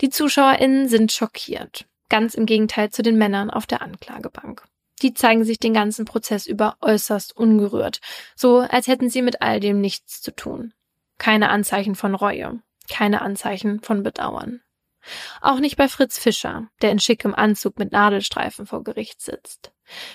[0.01, 1.85] Die ZuschauerInnen sind schockiert.
[2.09, 4.63] Ganz im Gegenteil zu den Männern auf der Anklagebank.
[5.01, 8.01] Die zeigen sich den ganzen Prozess über äußerst ungerührt,
[8.35, 10.73] so als hätten sie mit all dem nichts zu tun.
[11.17, 14.61] Keine Anzeichen von Reue, keine Anzeichen von Bedauern.
[15.39, 19.71] Auch nicht bei Fritz Fischer, der in schickem Anzug mit Nadelstreifen vor Gericht sitzt.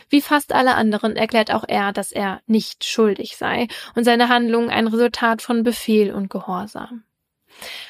[0.08, 4.70] Wie fast alle anderen erklärt auch er, dass er nicht schuldig sei und seine Handlung
[4.70, 7.04] ein Resultat von Befehl und Gehorsam.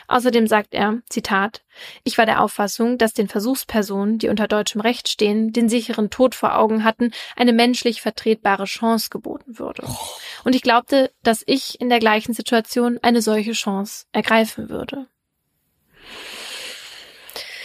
[0.09, 1.64] Außerdem sagt er, Zitat,
[2.05, 6.35] ich war der Auffassung, dass den Versuchspersonen, die unter deutschem Recht stehen, den sicheren Tod
[6.35, 9.83] vor Augen hatten, eine menschlich vertretbare Chance geboten würde.
[10.44, 15.09] Und ich glaubte, dass ich in der gleichen Situation eine solche Chance ergreifen würde.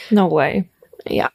[0.09, 0.67] No way.
[1.05, 1.29] Ja.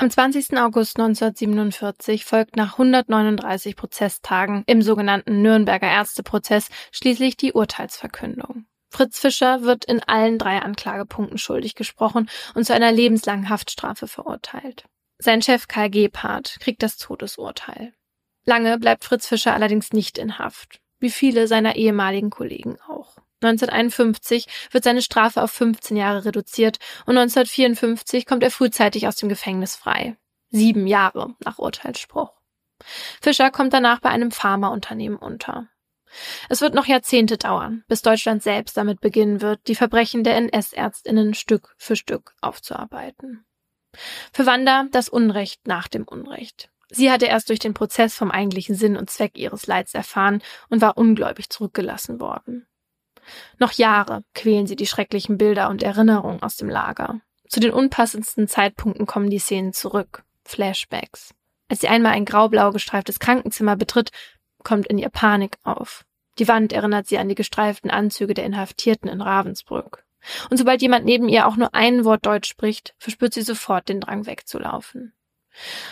[0.00, 0.56] Am 20.
[0.56, 8.64] August 1947 folgt nach 139 Prozesstagen im sogenannten Nürnberger Ärzteprozess schließlich die Urteilsverkündung.
[8.88, 14.84] Fritz Fischer wird in allen drei Anklagepunkten schuldig gesprochen und zu einer lebenslangen Haftstrafe verurteilt.
[15.18, 17.92] Sein Chef Karl Gebhardt kriegt das Todesurteil.
[18.46, 22.99] Lange bleibt Fritz Fischer allerdings nicht in Haft, wie viele seiner ehemaligen Kollegen auch.
[23.42, 29.28] 1951 wird seine Strafe auf 15 Jahre reduziert und 1954 kommt er frühzeitig aus dem
[29.28, 30.16] Gefängnis frei.
[30.50, 32.32] Sieben Jahre nach Urteilsspruch.
[33.20, 35.68] Fischer kommt danach bei einem Pharmaunternehmen unter.
[36.48, 41.34] Es wird noch Jahrzehnte dauern, bis Deutschland selbst damit beginnen wird, die Verbrechen der NS-Ärztinnen
[41.34, 43.44] Stück für Stück aufzuarbeiten.
[44.32, 46.70] Für Wanda das Unrecht nach dem Unrecht.
[46.88, 50.80] Sie hatte erst durch den Prozess vom eigentlichen Sinn und Zweck ihres Leids erfahren und
[50.80, 52.66] war ungläubig zurückgelassen worden.
[53.58, 57.20] Noch Jahre quälen sie die schrecklichen Bilder und Erinnerungen aus dem Lager.
[57.48, 60.24] Zu den unpassendsten Zeitpunkten kommen die Szenen zurück.
[60.44, 61.34] Flashbacks.
[61.68, 64.10] Als sie einmal ein graublau gestreiftes Krankenzimmer betritt,
[64.62, 66.04] kommt in ihr Panik auf.
[66.38, 70.04] Die Wand erinnert sie an die gestreiften Anzüge der Inhaftierten in Ravensbrück.
[70.50, 74.00] Und sobald jemand neben ihr auch nur ein Wort Deutsch spricht, verspürt sie sofort den
[74.00, 75.14] Drang wegzulaufen.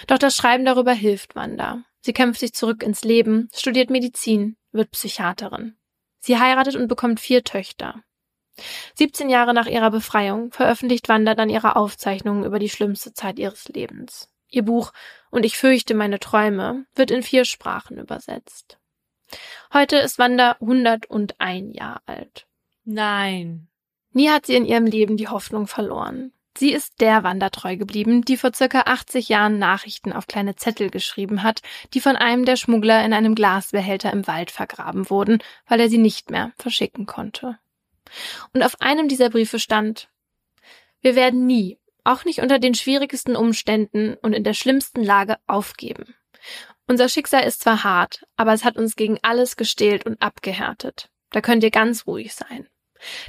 [0.07, 1.83] Doch das Schreiben darüber hilft Wanda.
[2.01, 5.77] Sie kämpft sich zurück ins Leben, studiert Medizin, wird Psychiaterin.
[6.29, 8.03] Sie heiratet und bekommt vier Töchter.
[8.97, 13.67] 17 Jahre nach ihrer Befreiung veröffentlicht Wanda dann ihre Aufzeichnungen über die schlimmste Zeit ihres
[13.69, 14.29] Lebens.
[14.51, 14.93] Ihr Buch
[15.31, 18.79] Und ich fürchte meine Träume wird in vier Sprachen übersetzt.
[19.73, 22.47] Heute ist Wanda 101 Jahre alt.
[22.85, 23.69] Nein.
[24.13, 26.35] Nie hat sie in ihrem Leben die Hoffnung verloren.
[26.59, 30.91] Sie ist der Wanda treu geblieben, die vor circa 80 Jahren Nachrichten auf kleine Zettel
[30.91, 31.63] geschrieben hat,
[31.95, 35.99] die von einem der Schmuggler in einem Glasbehälter im Wald vergraben wurden, weil er sie
[35.99, 37.61] nicht mehr verschicken konnte.
[38.53, 40.09] Und auf einem dieser Briefe stand
[41.01, 46.17] Wir werden nie, auch nicht unter den schwierigsten Umständen und in der schlimmsten Lage aufgeben.
[46.89, 51.09] Unser Schicksal ist zwar hart, aber es hat uns gegen alles gestählt und abgehärtet.
[51.31, 52.67] Da könnt ihr ganz ruhig sein.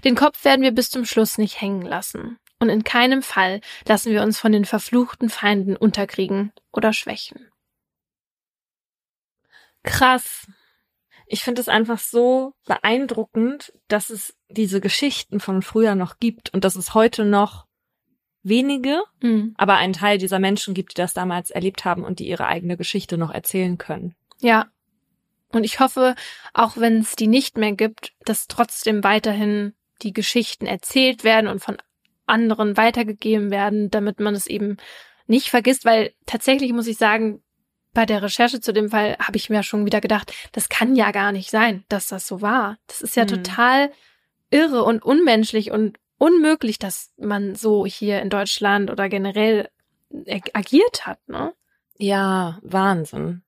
[0.04, 2.40] Den Kopf werden wir bis zum Schluss nicht hängen lassen.
[2.60, 7.50] Und in keinem Fall lassen wir uns von den verfluchten Feinden unterkriegen oder schwächen.
[9.84, 10.46] Krass.
[11.26, 16.64] Ich finde es einfach so beeindruckend, dass es diese Geschichten von früher noch gibt und
[16.64, 17.68] dass es heute noch
[18.42, 19.54] wenige, mhm.
[19.58, 22.78] aber einen Teil dieser Menschen gibt, die das damals erlebt haben und die ihre eigene
[22.78, 24.16] Geschichte noch erzählen können.
[24.40, 24.68] Ja.
[25.52, 26.16] Und ich hoffe,
[26.54, 31.60] auch wenn es die nicht mehr gibt, dass trotzdem weiterhin die Geschichten erzählt werden und
[31.60, 31.78] von
[32.30, 34.78] anderen weitergegeben werden, damit man es eben
[35.28, 37.42] nicht vergisst, weil tatsächlich muss ich sagen,
[37.94, 41.12] bei der Recherche zu dem Fall habe ich mir schon wieder gedacht, das kann ja
[41.12, 42.78] gar nicht sein, dass das so war.
[42.88, 43.28] Das ist ja mhm.
[43.28, 43.92] total
[44.52, 49.70] irre und unmenschlich und unmöglich, dass man so hier in Deutschland oder generell
[50.54, 51.54] agiert hat, ne?
[51.98, 53.44] Ja, Wahnsinn.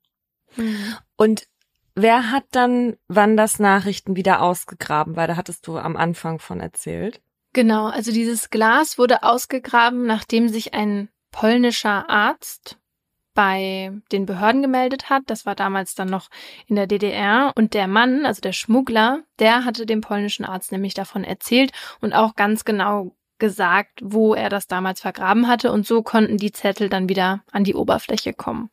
[0.55, 0.95] Mhm.
[1.15, 1.47] Und
[1.95, 5.15] wer hat dann Wanders Nachrichten wieder ausgegraben?
[5.15, 7.21] Weil da hattest du am Anfang von erzählt.
[7.53, 12.77] Genau, also dieses Glas wurde ausgegraben, nachdem sich ein polnischer Arzt
[13.33, 15.23] bei den Behörden gemeldet hat.
[15.27, 16.29] Das war damals dann noch
[16.67, 17.51] in der DDR.
[17.55, 22.13] Und der Mann, also der Schmuggler, der hatte dem polnischen Arzt nämlich davon erzählt und
[22.13, 25.71] auch ganz genau gesagt, wo er das damals vergraben hatte.
[25.71, 28.69] Und so konnten die Zettel dann wieder an die Oberfläche kommen.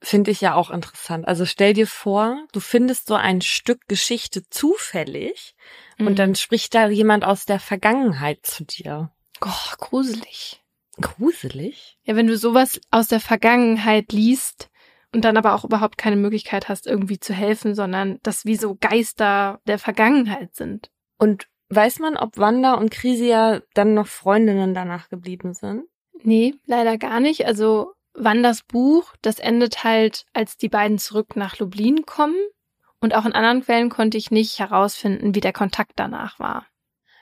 [0.00, 1.26] Finde ich ja auch interessant.
[1.26, 5.54] Also stell dir vor, du findest so ein Stück Geschichte zufällig
[5.98, 6.06] mhm.
[6.06, 9.10] und dann spricht da jemand aus der Vergangenheit zu dir.
[9.40, 10.62] Oh, gruselig.
[11.00, 11.98] Gruselig?
[12.04, 14.68] Ja, wenn du sowas aus der Vergangenheit liest
[15.12, 18.76] und dann aber auch überhaupt keine Möglichkeit hast, irgendwie zu helfen, sondern das wie so
[18.80, 20.90] Geister der Vergangenheit sind.
[21.18, 25.84] Und weiß man, ob Wanda und Krisia dann noch Freundinnen danach geblieben sind?
[26.22, 27.46] Nee, leider gar nicht.
[27.46, 32.36] Also Wanders Buch, das endet halt, als die beiden zurück nach Lublin kommen.
[33.00, 36.66] Und auch in anderen Quellen konnte ich nicht herausfinden, wie der Kontakt danach war.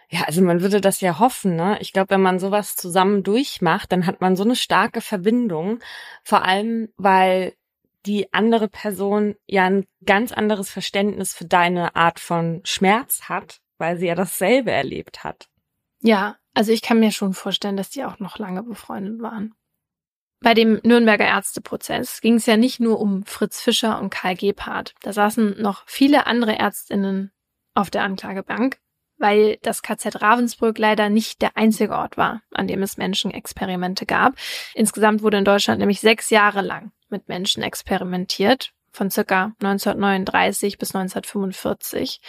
[0.08, 1.78] Ja, also man würde das ja hoffen, ne?
[1.80, 5.80] Ich glaube, wenn man sowas zusammen durchmacht, dann hat man so eine starke Verbindung.
[6.22, 7.54] Vor allem, weil
[8.06, 13.98] die andere Person ja ein ganz anderes Verständnis für deine Art von Schmerz hat, weil
[13.98, 15.48] sie ja dasselbe erlebt hat.
[16.02, 19.54] Ja, also ich kann mir schon vorstellen, dass die auch noch lange befreundet waren.
[20.40, 24.94] Bei dem Nürnberger Ärzteprozess ging es ja nicht nur um Fritz Fischer und Karl Gebhardt.
[25.02, 27.32] Da saßen noch viele andere Ärztinnen
[27.74, 28.78] auf der Anklagebank
[29.18, 34.34] weil das KZ Ravensbrück leider nicht der einzige Ort war, an dem es Menschenexperimente gab.
[34.74, 40.94] Insgesamt wurde in Deutschland nämlich sechs Jahre lang mit Menschen experimentiert, von circa 1939 bis
[40.94, 42.20] 1945.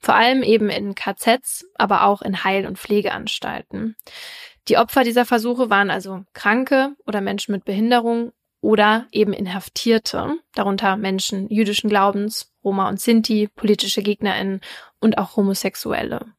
[0.00, 3.96] Vor allem eben in KZs, aber auch in Heil- und Pflegeanstalten.
[4.68, 10.96] Die Opfer dieser Versuche waren also Kranke oder Menschen mit Behinderung oder eben Inhaftierte, darunter
[10.96, 14.62] Menschen jüdischen Glaubens, Roma und Sinti, politische GegnerInnen
[15.00, 16.32] und auch Homosexuelle.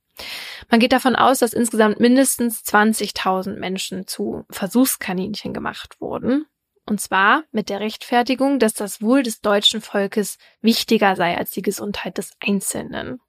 [0.71, 6.45] Man geht davon aus, dass insgesamt mindestens 20.000 Menschen zu Versuchskaninchen gemacht wurden.
[6.87, 11.63] Und zwar mit der Rechtfertigung, dass das Wohl des deutschen Volkes wichtiger sei als die
[11.63, 13.19] Gesundheit des Einzelnen.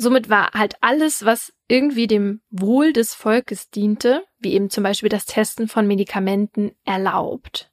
[0.00, 5.10] Somit war halt alles, was irgendwie dem Wohl des Volkes diente, wie eben zum Beispiel
[5.10, 7.70] das Testen von Medikamenten, erlaubt.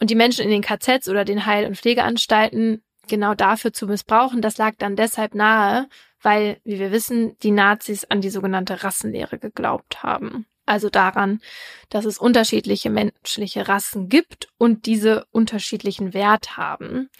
[0.00, 4.42] Und die Menschen in den KZs oder den Heil- und Pflegeanstalten genau dafür zu missbrauchen,
[4.42, 5.88] das lag dann deshalb nahe,
[6.20, 11.40] weil, wie wir wissen, die Nazis an die sogenannte Rassenlehre geglaubt haben also daran,
[11.88, 17.10] dass es unterschiedliche menschliche Rassen gibt und diese unterschiedlichen Wert haben.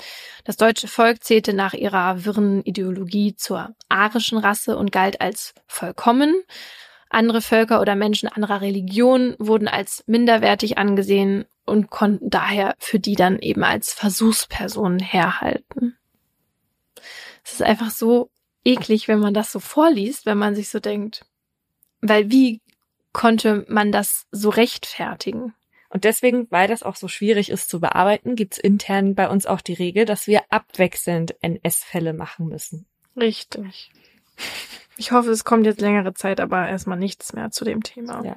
[0.44, 6.34] Das deutsche Volk zählte nach ihrer wirren Ideologie zur arischen Rasse und galt als vollkommen.
[7.10, 13.16] Andere Völker oder Menschen anderer Religion wurden als minderwertig angesehen und konnten daher für die
[13.16, 15.98] dann eben als Versuchspersonen herhalten.
[17.44, 18.30] Es ist einfach so
[18.64, 21.26] eklig, wenn man das so vorliest, wenn man sich so denkt,
[22.00, 22.61] weil wie
[23.12, 25.54] konnte man das so rechtfertigen?
[25.90, 29.60] Und deswegen, weil das auch so schwierig ist zu bearbeiten, gibt's intern bei uns auch
[29.60, 32.86] die Regel, dass wir abwechselnd NS-Fälle machen müssen.
[33.14, 33.90] Richtig.
[34.96, 38.24] Ich hoffe, es kommt jetzt längere Zeit, aber erstmal nichts mehr zu dem Thema.
[38.24, 38.34] Ja.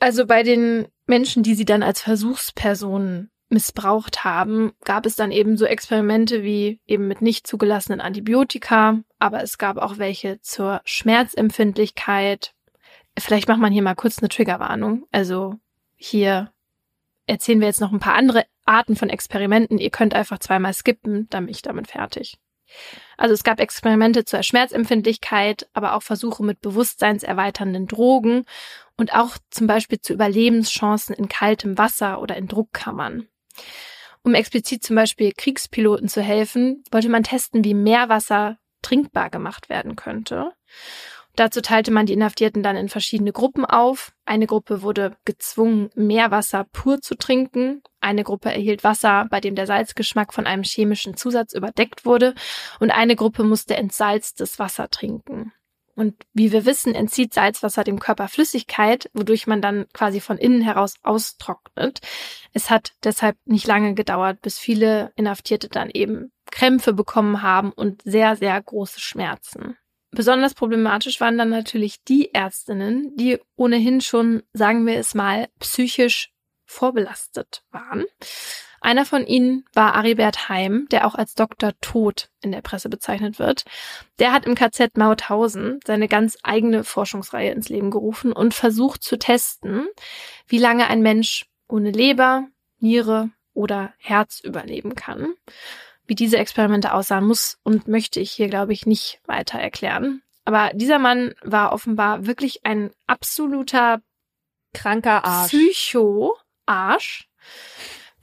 [0.00, 5.56] Also bei den Menschen, die sie dann als Versuchspersonen missbraucht haben, gab es dann eben
[5.56, 12.52] so Experimente wie eben mit nicht zugelassenen Antibiotika, aber es gab auch welche zur Schmerzempfindlichkeit.
[13.20, 15.06] Vielleicht macht man hier mal kurz eine Triggerwarnung.
[15.12, 15.54] Also
[15.96, 16.52] hier
[17.26, 19.78] erzählen wir jetzt noch ein paar andere Arten von Experimenten.
[19.78, 22.38] Ihr könnt einfach zweimal skippen, dann bin ich damit fertig.
[23.16, 28.44] Also es gab Experimente zur Schmerzempfindlichkeit, aber auch Versuche mit bewusstseinserweiternden Drogen
[28.96, 33.26] und auch zum Beispiel zu Überlebenschancen in kaltem Wasser oder in Druckkammern.
[34.22, 39.96] Um explizit zum Beispiel Kriegspiloten zu helfen, wollte man testen, wie Meerwasser trinkbar gemacht werden
[39.96, 40.52] könnte.
[41.38, 44.12] Dazu teilte man die Inhaftierten dann in verschiedene Gruppen auf.
[44.24, 47.80] Eine Gruppe wurde gezwungen, Meerwasser pur zu trinken.
[48.00, 52.34] Eine Gruppe erhielt Wasser, bei dem der Salzgeschmack von einem chemischen Zusatz überdeckt wurde.
[52.80, 55.52] Und eine Gruppe musste entsalztes Wasser trinken.
[55.94, 60.60] Und wie wir wissen, entzieht Salzwasser dem Körper Flüssigkeit, wodurch man dann quasi von innen
[60.60, 62.00] heraus austrocknet.
[62.52, 68.02] Es hat deshalb nicht lange gedauert, bis viele Inhaftierte dann eben Krämpfe bekommen haben und
[68.02, 69.76] sehr, sehr große Schmerzen.
[70.10, 76.32] Besonders problematisch waren dann natürlich die Ärztinnen, die ohnehin schon, sagen wir es mal, psychisch
[76.64, 78.04] vorbelastet waren.
[78.80, 81.72] Einer von ihnen war Aribert Heim, der auch als Dr.
[81.80, 83.64] Tod in der Presse bezeichnet wird.
[84.18, 89.18] Der hat im KZ Mauthausen seine ganz eigene Forschungsreihe ins Leben gerufen und versucht zu
[89.18, 89.88] testen,
[90.46, 92.46] wie lange ein Mensch ohne Leber,
[92.78, 95.34] Niere oder Herz überleben kann.
[96.08, 100.22] Wie diese Experimente aussahen, muss und möchte ich hier, glaube ich, nicht weiter erklären.
[100.44, 104.00] Aber dieser Mann war offenbar wirklich ein absoluter
[104.72, 105.50] kranker Arsch.
[105.50, 107.28] Psycho-Arsch.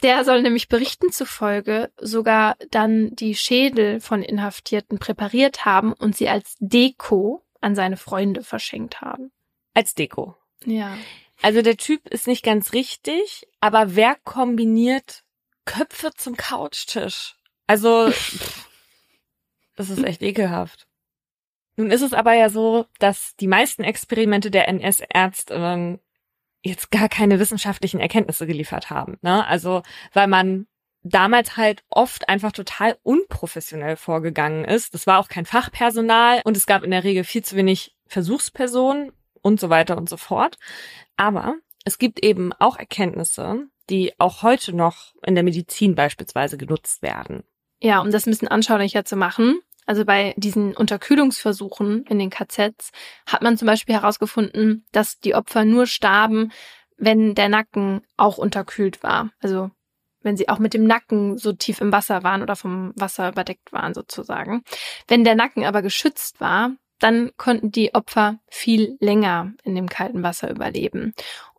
[0.02, 6.28] Der soll nämlich Berichten zufolge sogar dann die Schädel von Inhaftierten präpariert haben und sie
[6.28, 9.32] als Deko an seine Freunde verschenkt haben.
[9.76, 10.36] Als Deko.
[10.66, 10.98] Ja.
[11.42, 15.24] Also der Typ ist nicht ganz richtig, aber wer kombiniert
[15.66, 17.36] Köpfe zum Couchtisch?
[17.68, 18.11] Also,
[19.76, 20.88] das ist echt ekelhaft.
[21.78, 25.99] Nun ist es aber ja so, dass die meisten Experimente der NS-Ärztinnen
[26.63, 29.18] jetzt gar keine wissenschaftlichen Erkenntnisse geliefert haben.
[29.22, 29.45] Ne?
[29.45, 30.68] Also, weil man
[31.03, 34.93] damals halt oft einfach total unprofessionell vorgegangen ist.
[34.93, 39.11] Das war auch kein Fachpersonal und es gab in der Regel viel zu wenig Versuchspersonen
[39.41, 40.57] und so weiter und so fort.
[41.16, 47.03] Aber es gibt eben auch Erkenntnisse, die auch heute noch in der Medizin beispielsweise genutzt
[47.03, 47.43] werden.
[47.82, 49.60] Ja, um das ein bisschen anschaulicher zu machen.
[49.86, 52.92] Also bei diesen Unterkühlungsversuchen in den KZs
[53.28, 56.52] hat man zum Beispiel herausgefunden, dass die Opfer nur starben,
[56.98, 59.30] wenn der Nacken auch unterkühlt war.
[59.42, 59.70] Also
[60.22, 63.72] wenn sie auch mit dem Nacken so tief im Wasser waren oder vom Wasser überdeckt
[63.72, 64.64] waren sozusagen.
[65.08, 70.24] Wenn der Nacken aber geschützt war, dann konnten die Opfer viel länger in dem kalten
[70.24, 71.14] Wasser überleben.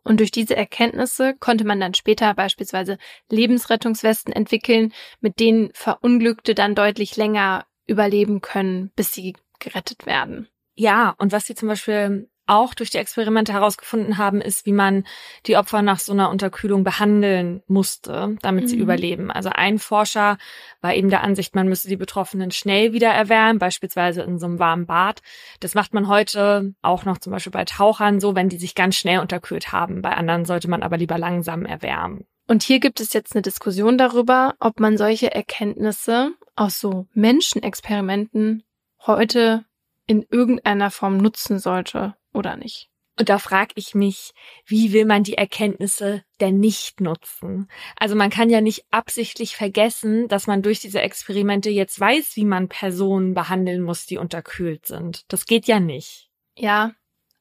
[0.07, 2.97] Und durch diese Erkenntnisse konnte man dann später beispielsweise
[3.29, 10.47] Lebensrettungswesten entwickeln, mit denen Verunglückte dann deutlich länger überleben können, bis sie gerettet werden.
[10.75, 15.05] Ja, und was sie zum Beispiel auch durch die Experimente herausgefunden haben, ist, wie man
[15.45, 18.67] die Opfer nach so einer Unterkühlung behandeln musste, damit mhm.
[18.67, 19.31] sie überleben.
[19.31, 20.37] Also ein Forscher
[20.81, 24.59] war eben der Ansicht, man müsse die Betroffenen schnell wieder erwärmen, beispielsweise in so einem
[24.59, 25.21] warmen Bad.
[25.59, 28.95] Das macht man heute auch noch zum Beispiel bei Tauchern so, wenn die sich ganz
[28.95, 30.01] schnell unterkühlt haben.
[30.01, 32.25] Bei anderen sollte man aber lieber langsam erwärmen.
[32.47, 38.63] Und hier gibt es jetzt eine Diskussion darüber, ob man solche Erkenntnisse aus so Menschenexperimenten
[39.05, 39.65] heute
[40.05, 42.89] in irgendeiner Form nutzen sollte oder nicht.
[43.19, 44.33] Und da frage ich mich,
[44.65, 47.67] wie will man die Erkenntnisse denn nicht nutzen?
[47.95, 52.45] Also man kann ja nicht absichtlich vergessen, dass man durch diese Experimente jetzt weiß, wie
[52.45, 55.23] man Personen behandeln muss, die unterkühlt sind.
[55.29, 56.29] Das geht ja nicht.
[56.55, 56.93] Ja,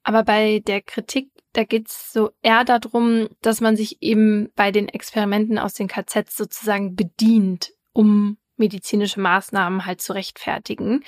[0.02, 4.88] aber bei der Kritik, da geht's so eher darum, dass man sich eben bei den
[4.88, 11.04] Experimenten aus den KZs sozusagen bedient, um medizinische Maßnahmen halt zu rechtfertigen.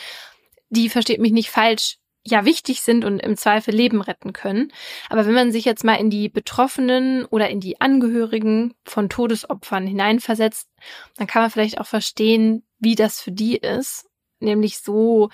[0.69, 1.99] Die versteht mich nicht falsch
[2.31, 4.73] ja wichtig sind und im Zweifel Leben retten können.
[5.09, 9.87] Aber wenn man sich jetzt mal in die Betroffenen oder in die Angehörigen von Todesopfern
[9.87, 10.69] hineinversetzt,
[11.17, 14.07] dann kann man vielleicht auch verstehen, wie das für die ist.
[14.41, 15.31] Nämlich so,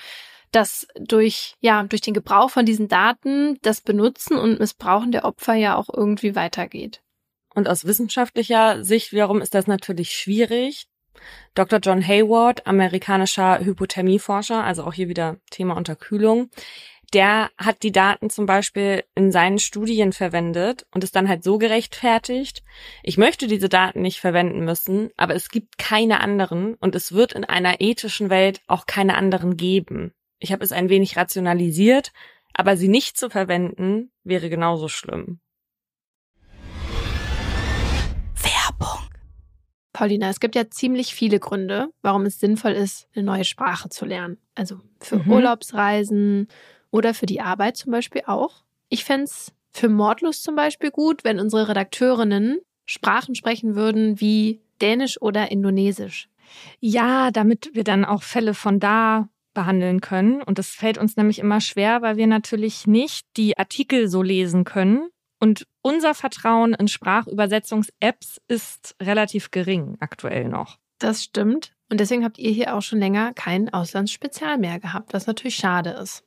[0.51, 5.55] dass durch, ja, durch den Gebrauch von diesen Daten das Benutzen und Missbrauchen der Opfer
[5.55, 7.03] ja auch irgendwie weitergeht.
[7.55, 10.87] Und aus wissenschaftlicher Sicht wiederum ist das natürlich schwierig,
[11.55, 11.79] Dr.
[11.81, 16.51] John Hayward, amerikanischer Hypothermieforscher, also auch hier wieder Thema Unterkühlung,
[17.15, 21.59] der hat die Daten zum Beispiel in seinen Studien verwendet und ist dann halt so
[21.59, 22.65] gerechtfertigt,
[23.05, 27.33] ich möchte diese Daten nicht verwenden müssen, aber es gibt keine anderen und es wird
[27.33, 30.13] in einer ethischen Welt auch keine anderen geben.
[30.41, 32.13] Ich habe es ein wenig rationalisiert,
[32.53, 35.41] aber sie nicht zu verwenden wäre genauso schlimm.
[39.95, 44.05] Paulina, es gibt ja ziemlich viele Gründe, warum es sinnvoll ist, eine neue Sprache zu
[44.05, 44.39] lernen.
[44.55, 45.31] Also für mhm.
[45.31, 46.49] Urlaubsreisen
[46.91, 48.65] oder für die Arbeit zum Beispiel auch.
[48.89, 54.61] Ich fände es für Mordlust zum Beispiel gut, wenn unsere Redakteurinnen Sprachen sprechen würden wie
[54.83, 56.29] Dänisch oder Indonesisch.
[56.81, 60.43] Ja, damit wir dann auch Fälle von da behandeln können.
[60.43, 64.65] Und das fällt uns nämlich immer schwer, weil wir natürlich nicht die Artikel so lesen
[64.65, 65.09] können,
[65.45, 70.79] und unser Vertrauen in Sprachübersetzungs-Apps ist relativ gering aktuell noch.
[70.99, 71.75] Das stimmt.
[71.91, 75.91] Und deswegen habt ihr hier auch schon länger kein Auslandsspezial mehr gehabt, was natürlich schade
[75.91, 76.25] ist.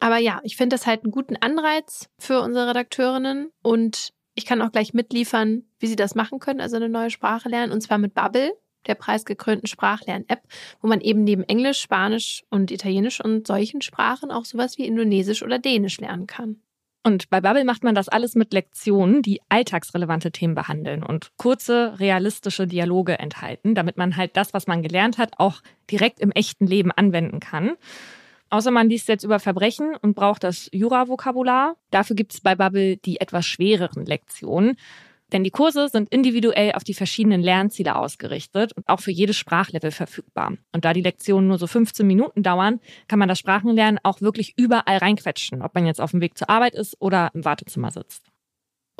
[0.00, 4.62] Aber ja, ich finde das halt einen guten Anreiz für unsere Redakteurinnen und ich kann
[4.62, 7.98] auch gleich mitliefern, wie sie das machen können, also eine neue Sprache lernen, und zwar
[7.98, 8.50] mit Bubble,
[8.88, 10.42] der preisgekrönten Sprachlern-App,
[10.80, 15.44] wo man eben neben Englisch, Spanisch und Italienisch und solchen Sprachen auch sowas wie Indonesisch
[15.44, 16.60] oder Dänisch lernen kann.
[17.02, 21.98] Und bei Bubble macht man das alles mit Lektionen, die alltagsrelevante Themen behandeln und kurze,
[21.98, 26.66] realistische Dialoge enthalten, damit man halt das, was man gelernt hat, auch direkt im echten
[26.66, 27.76] Leben anwenden kann.
[28.50, 31.76] Außer man liest jetzt über Verbrechen und braucht das Jura-Vokabular.
[31.90, 34.76] Dafür gibt es bei Bubble die etwas schwereren Lektionen.
[35.32, 39.90] Denn die Kurse sind individuell auf die verschiedenen Lernziele ausgerichtet und auch für jedes Sprachlevel
[39.90, 40.54] verfügbar.
[40.72, 44.54] Und da die Lektionen nur so 15 Minuten dauern, kann man das Sprachenlernen auch wirklich
[44.56, 48.30] überall reinquetschen, ob man jetzt auf dem Weg zur Arbeit ist oder im Wartezimmer sitzt.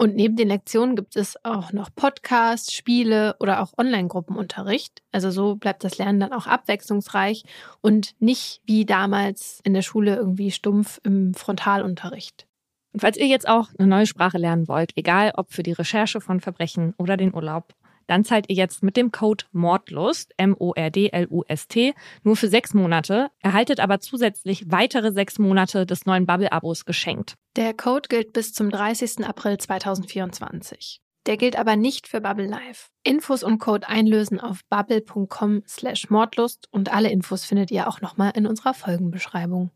[0.00, 5.02] Und neben den Lektionen gibt es auch noch Podcasts, Spiele oder auch Online-Gruppenunterricht.
[5.12, 7.44] Also so bleibt das Lernen dann auch abwechslungsreich
[7.82, 12.46] und nicht wie damals in der Schule irgendwie stumpf im Frontalunterricht.
[12.92, 16.20] Und falls ihr jetzt auch eine neue Sprache lernen wollt, egal ob für die Recherche
[16.20, 17.74] von Verbrechen oder den Urlaub,
[18.10, 24.00] dann zahlt ihr jetzt mit dem Code Mordlust, M-O-R-D-L-U-S-T, nur für sechs Monate, erhaltet aber
[24.00, 27.36] zusätzlich weitere sechs Monate des neuen Bubble-Abos geschenkt.
[27.54, 29.24] Der Code gilt bis zum 30.
[29.24, 31.00] April 2024.
[31.26, 32.90] Der gilt aber nicht für Bubble Live.
[33.04, 38.32] Infos und Code einlösen auf bubble.com slash Mordlust und alle Infos findet ihr auch nochmal
[38.34, 39.70] in unserer Folgenbeschreibung.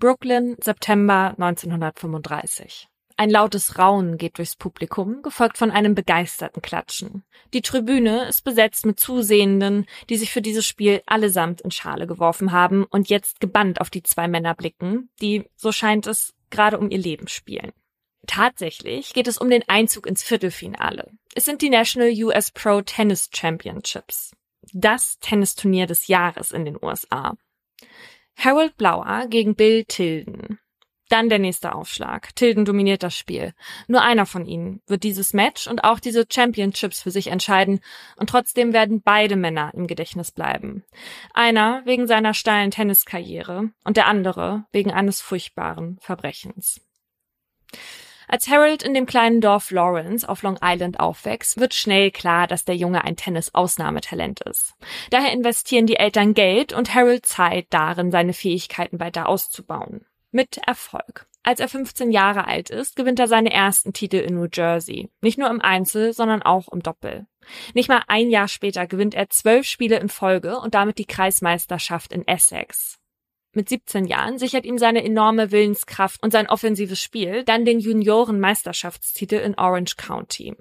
[0.00, 2.86] Brooklyn, September 1935.
[3.16, 7.24] Ein lautes Raunen geht durchs Publikum, gefolgt von einem begeisterten Klatschen.
[7.52, 12.52] Die Tribüne ist besetzt mit Zusehenden, die sich für dieses Spiel allesamt in Schale geworfen
[12.52, 16.90] haben und jetzt gebannt auf die zwei Männer blicken, die, so scheint es, gerade um
[16.90, 17.72] ihr Leben spielen.
[18.28, 21.10] Tatsächlich geht es um den Einzug ins Viertelfinale.
[21.34, 24.30] Es sind die National US Pro Tennis Championships.
[24.72, 27.34] Das Tennisturnier des Jahres in den USA.
[28.38, 30.60] Harold Blauer gegen Bill Tilden.
[31.08, 32.36] Dann der nächste Aufschlag.
[32.36, 33.52] Tilden dominiert das Spiel.
[33.88, 37.80] Nur einer von ihnen wird dieses Match und auch diese Championships für sich entscheiden
[38.16, 40.84] und trotzdem werden beide Männer im Gedächtnis bleiben.
[41.34, 46.80] Einer wegen seiner steilen Tenniskarriere und der andere wegen eines furchtbaren Verbrechens.
[48.28, 52.66] Als Harold in dem kleinen Dorf Lawrence auf Long Island aufwächst, wird schnell klar, dass
[52.66, 54.74] der Junge ein Tennis-Ausnahmetalent ist.
[55.10, 60.04] Daher investieren die Eltern Geld und Harold Zeit darin, seine Fähigkeiten weiter auszubauen.
[60.30, 61.26] Mit Erfolg.
[61.42, 65.08] Als er 15 Jahre alt ist, gewinnt er seine ersten Titel in New Jersey.
[65.22, 67.26] Nicht nur im Einzel, sondern auch im Doppel.
[67.72, 72.12] Nicht mal ein Jahr später gewinnt er zwölf Spiele in Folge und damit die Kreismeisterschaft
[72.12, 72.98] in Essex.
[73.58, 79.34] Mit 17 Jahren sichert ihm seine enorme Willenskraft und sein offensives Spiel dann den Junioren-Meisterschaftstitel
[79.34, 80.54] in Orange County.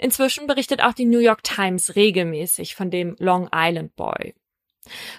[0.00, 4.34] Inzwischen berichtet auch die New York Times regelmäßig von dem Long Island Boy.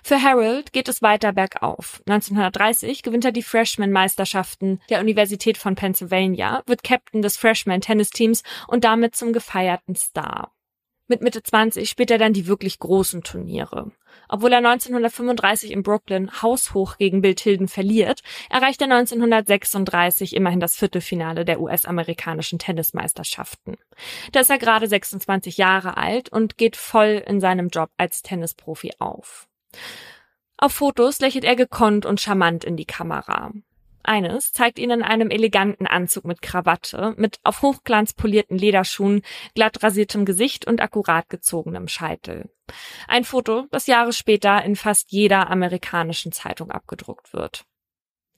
[0.04, 2.04] Für Harold geht es weiter bergauf.
[2.10, 9.16] 1930 gewinnt er die Freshman-Meisterschaften der Universität von Pennsylvania, wird Captain des Freshman-Tennisteams und damit
[9.16, 10.53] zum gefeierten Star.
[11.14, 13.92] Mit Mitte 20 spielt er dann die wirklich großen Turniere.
[14.30, 20.76] Obwohl er 1935 in Brooklyn haushoch gegen Bill Tilden verliert, erreicht er 1936 immerhin das
[20.76, 23.78] Viertelfinale der US-amerikanischen Tennismeisterschaften.
[24.32, 28.94] Da ist er gerade 26 Jahre alt und geht voll in seinem Job als Tennisprofi
[28.98, 29.48] auf.
[30.58, 33.52] Auf Fotos lächelt er gekonnt und charmant in die Kamera.
[34.04, 39.22] Eines zeigt ihn in einem eleganten Anzug mit Krawatte, mit auf Hochglanz polierten Lederschuhen,
[39.56, 42.50] glatt rasiertem Gesicht und akkurat gezogenem Scheitel.
[43.08, 47.66] Ein Foto, das Jahre später in fast jeder amerikanischen Zeitung abgedruckt wird.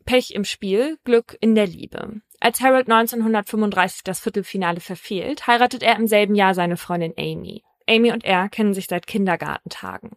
[0.05, 2.21] Pech im Spiel, Glück in der Liebe.
[2.39, 7.63] Als Harold 1935 das Viertelfinale verfehlt, heiratet er im selben Jahr seine Freundin Amy.
[7.89, 10.11] Amy und er kennen sich seit Kindergartentagen.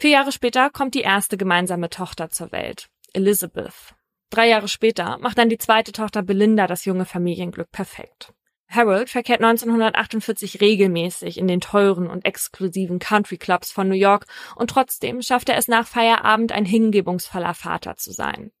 [0.00, 3.94] Vier Jahre später kommt die erste gemeinsame Tochter zur Welt, Elizabeth.
[4.30, 8.32] Drei Jahre später macht dann die zweite Tochter Belinda das junge Familienglück perfekt.
[8.70, 14.70] Harold verkehrt 1948 regelmäßig in den teuren und exklusiven Country Clubs von New York und
[14.70, 18.52] trotzdem schafft er es nach Feierabend ein hingebungsvoller Vater zu sein.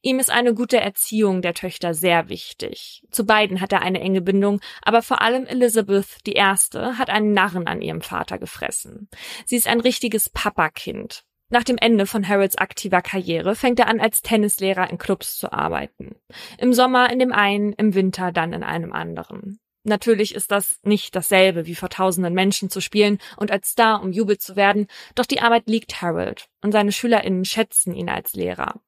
[0.00, 3.04] Ihm ist eine gute Erziehung der Töchter sehr wichtig.
[3.10, 7.32] Zu beiden hat er eine enge Bindung, aber vor allem Elizabeth, die erste, hat einen
[7.32, 9.08] Narren an ihrem Vater gefressen.
[9.44, 11.24] Sie ist ein richtiges Papakind.
[11.50, 15.52] Nach dem Ende von Harolds aktiver Karriere fängt er an, als Tennislehrer in Clubs zu
[15.52, 16.16] arbeiten.
[16.58, 19.58] Im Sommer in dem einen, im Winter dann in einem anderen.
[19.84, 24.42] Natürlich ist das nicht dasselbe, wie vor tausenden Menschen zu spielen und als Star umjubelt
[24.42, 28.80] zu werden, doch die Arbeit liegt Harold und seine SchülerInnen schätzen ihn als Lehrer.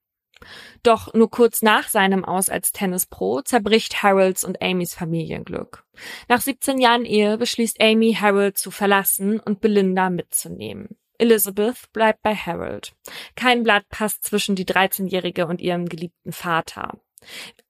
[0.82, 5.84] Doch nur kurz nach seinem Aus als Tennispro zerbricht Harolds und Amys Familienglück.
[6.28, 10.96] Nach 17 Jahren Ehe beschließt Amy, Harold zu verlassen und Belinda mitzunehmen.
[11.20, 12.92] Elizabeth bleibt bei Harold.
[13.36, 16.98] Kein Blatt passt zwischen die 13-Jährige und ihrem geliebten Vater.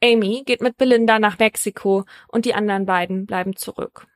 [0.03, 4.07] Amy geht mit Belinda nach Mexiko und die anderen beiden bleiben zurück.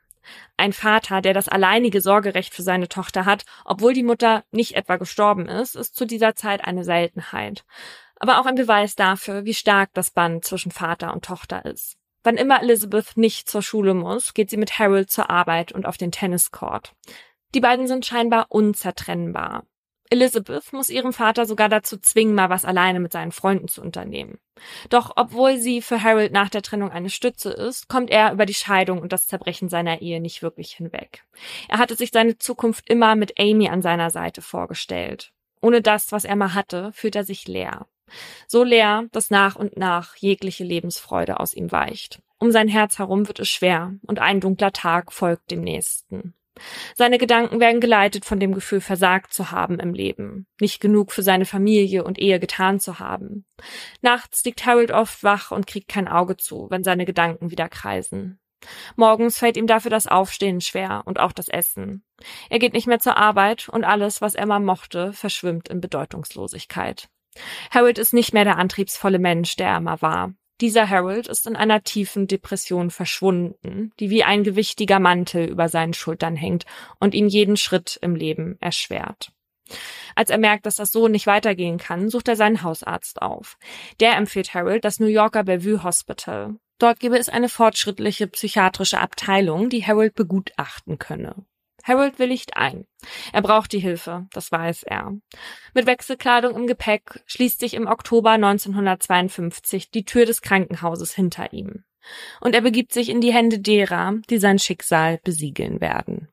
[0.57, 4.97] Ein Vater, der das alleinige Sorgerecht für seine Tochter hat, obwohl die Mutter nicht etwa
[4.97, 7.65] gestorben ist, ist zu dieser Zeit eine Seltenheit.
[8.17, 11.99] Aber auch ein Beweis dafür, wie stark das Band zwischen Vater und Tochter ist.
[12.23, 15.99] Wann immer Elizabeth nicht zur Schule muss, geht sie mit Harold zur Arbeit und auf
[15.99, 16.95] den Tenniscourt.
[17.55, 19.65] Die beiden sind scheinbar unzertrennbar.
[20.11, 24.39] Elizabeth muss ihren Vater sogar dazu zwingen, mal was alleine mit seinen Freunden zu unternehmen.
[24.91, 28.55] Doch obwohl sie für Harold nach der Trennung eine Stütze ist, kommt er über die
[28.55, 31.25] Scheidung und das Zerbrechen seiner Ehe nicht wirklich hinweg.
[31.69, 35.33] Er hatte sich seine Zukunft immer mit Amy an seiner Seite vorgestellt.
[35.61, 37.87] Ohne das, was er mal hatte, fühlt er sich leer.
[38.47, 42.21] So leer, dass nach und nach jegliche Lebensfreude aus ihm weicht.
[42.39, 46.35] Um sein Herz herum wird es schwer und ein dunkler Tag folgt dem nächsten.
[46.95, 51.23] Seine Gedanken werden geleitet von dem Gefühl, versagt zu haben im Leben, nicht genug für
[51.23, 53.45] seine Familie und Ehe getan zu haben.
[54.03, 58.39] Nachts liegt Harold oft wach und kriegt kein Auge zu, wenn seine Gedanken wieder kreisen.
[58.97, 62.05] Morgens fällt ihm dafür das Aufstehen schwer und auch das Essen.
[62.49, 67.09] Er geht nicht mehr zur Arbeit und alles, was mal mochte, verschwimmt in Bedeutungslosigkeit.
[67.71, 70.35] Harold ist nicht mehr der antriebsvolle Mensch, der er mal war.
[70.61, 75.95] Dieser Harold ist in einer tiefen Depression verschwunden, die wie ein gewichtiger Mantel über seinen
[75.95, 76.65] Schultern hängt
[77.01, 79.33] und ihm jeden Schritt im Leben erschwert.
[80.15, 83.57] Als er merkt, dass das so nicht weitergehen kann, sucht er seinen Hausarzt auf.
[83.99, 86.55] Der empfiehlt Harold das New Yorker Bellevue Hospital.
[86.79, 91.47] Dort gebe es eine fortschrittliche psychiatrische Abteilung, die Harold begutachten könne.
[91.85, 92.87] Harold willigt ein.
[93.33, 95.13] Er braucht die Hilfe, das weiß er.
[95.75, 101.85] Mit Wechselkleidung im Gepäck schließt sich im Oktober 1952 die Tür des Krankenhauses hinter ihm.
[102.41, 106.29] Und er begibt sich in die Hände derer, die sein Schicksal besiegeln werden.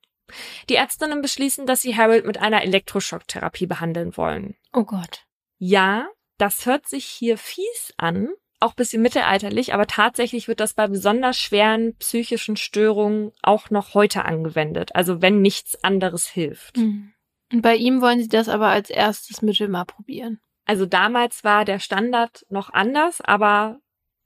[0.70, 4.56] Die Ärztinnen beschließen, dass sie Harold mit einer Elektroschocktherapie behandeln wollen.
[4.74, 5.26] Oh Gott.
[5.58, 8.30] Ja, das hört sich hier fies an,
[8.62, 14.24] auch bisschen mittelalterlich, aber tatsächlich wird das bei besonders schweren psychischen Störungen auch noch heute
[14.24, 14.96] angewendet.
[14.96, 16.78] Also wenn nichts anderes hilft.
[16.78, 17.14] Mhm.
[17.52, 20.40] Und bei ihm wollen sie das aber als erstes Mittel mal probieren.
[20.66, 23.80] Also damals war der Standard noch anders, aber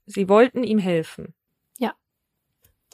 [0.04, 1.34] sie wollten ihm helfen.
[1.78, 1.94] Ja.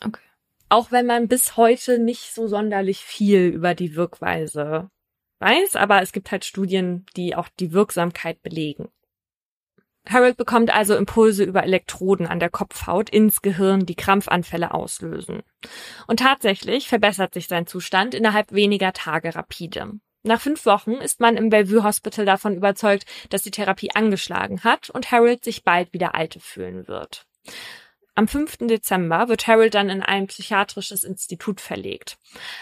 [0.03, 0.22] Okay.
[0.68, 4.90] Auch wenn man bis heute nicht so sonderlich viel über die Wirkweise
[5.40, 8.88] weiß, aber es gibt halt Studien, die auch die Wirksamkeit belegen.
[10.09, 15.43] Harold bekommt also Impulse über Elektroden an der Kopfhaut ins Gehirn, die Krampfanfälle auslösen.
[16.07, 19.93] Und tatsächlich verbessert sich sein Zustand innerhalb weniger Tage rapide.
[20.25, 24.91] Nach fünf Wochen ist man im Bellevue Hospital davon überzeugt, dass die Therapie angeschlagen hat
[24.91, 27.27] und Harold sich bald wieder alte fühlen wird.
[28.15, 28.59] Am 5.
[28.69, 32.19] Dezember wird Harold dann in ein psychiatrisches Institut verlegt.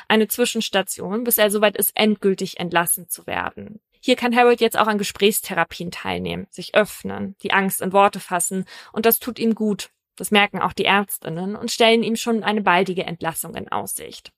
[0.07, 3.80] Eine Zwischenstation, bis er soweit ist, endgültig entlassen zu werden.
[4.01, 8.64] Hier kann Harold jetzt auch an Gesprächstherapien teilnehmen, sich öffnen, die Angst in Worte fassen
[8.92, 9.90] und das tut ihm gut.
[10.16, 14.32] Das merken auch die Ärztinnen und stellen ihm schon eine baldige Entlassung in Aussicht.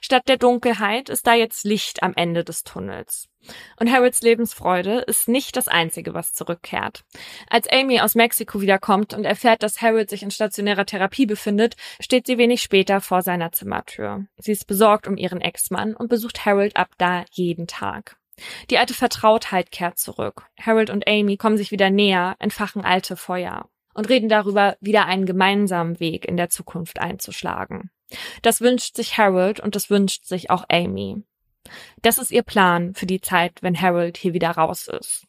[0.00, 3.28] Statt der Dunkelheit ist da jetzt Licht am Ende des Tunnels.
[3.78, 7.04] Und Harolds Lebensfreude ist nicht das Einzige, was zurückkehrt.
[7.48, 12.26] Als Amy aus Mexiko wiederkommt und erfährt, dass Harold sich in stationärer Therapie befindet, steht
[12.26, 14.26] sie wenig später vor seiner Zimmertür.
[14.36, 18.19] Sie ist besorgt um ihren Ex-Mann und besucht Harold ab da jeden Tag.
[18.70, 20.46] Die alte Vertrautheit kehrt zurück.
[20.60, 25.26] Harold und Amy kommen sich wieder näher, entfachen alte Feuer und reden darüber, wieder einen
[25.26, 27.90] gemeinsamen Weg in der Zukunft einzuschlagen.
[28.42, 31.22] Das wünscht sich Harold und das wünscht sich auch Amy.
[32.02, 35.26] Das ist ihr Plan für die Zeit, wenn Harold hier wieder raus ist.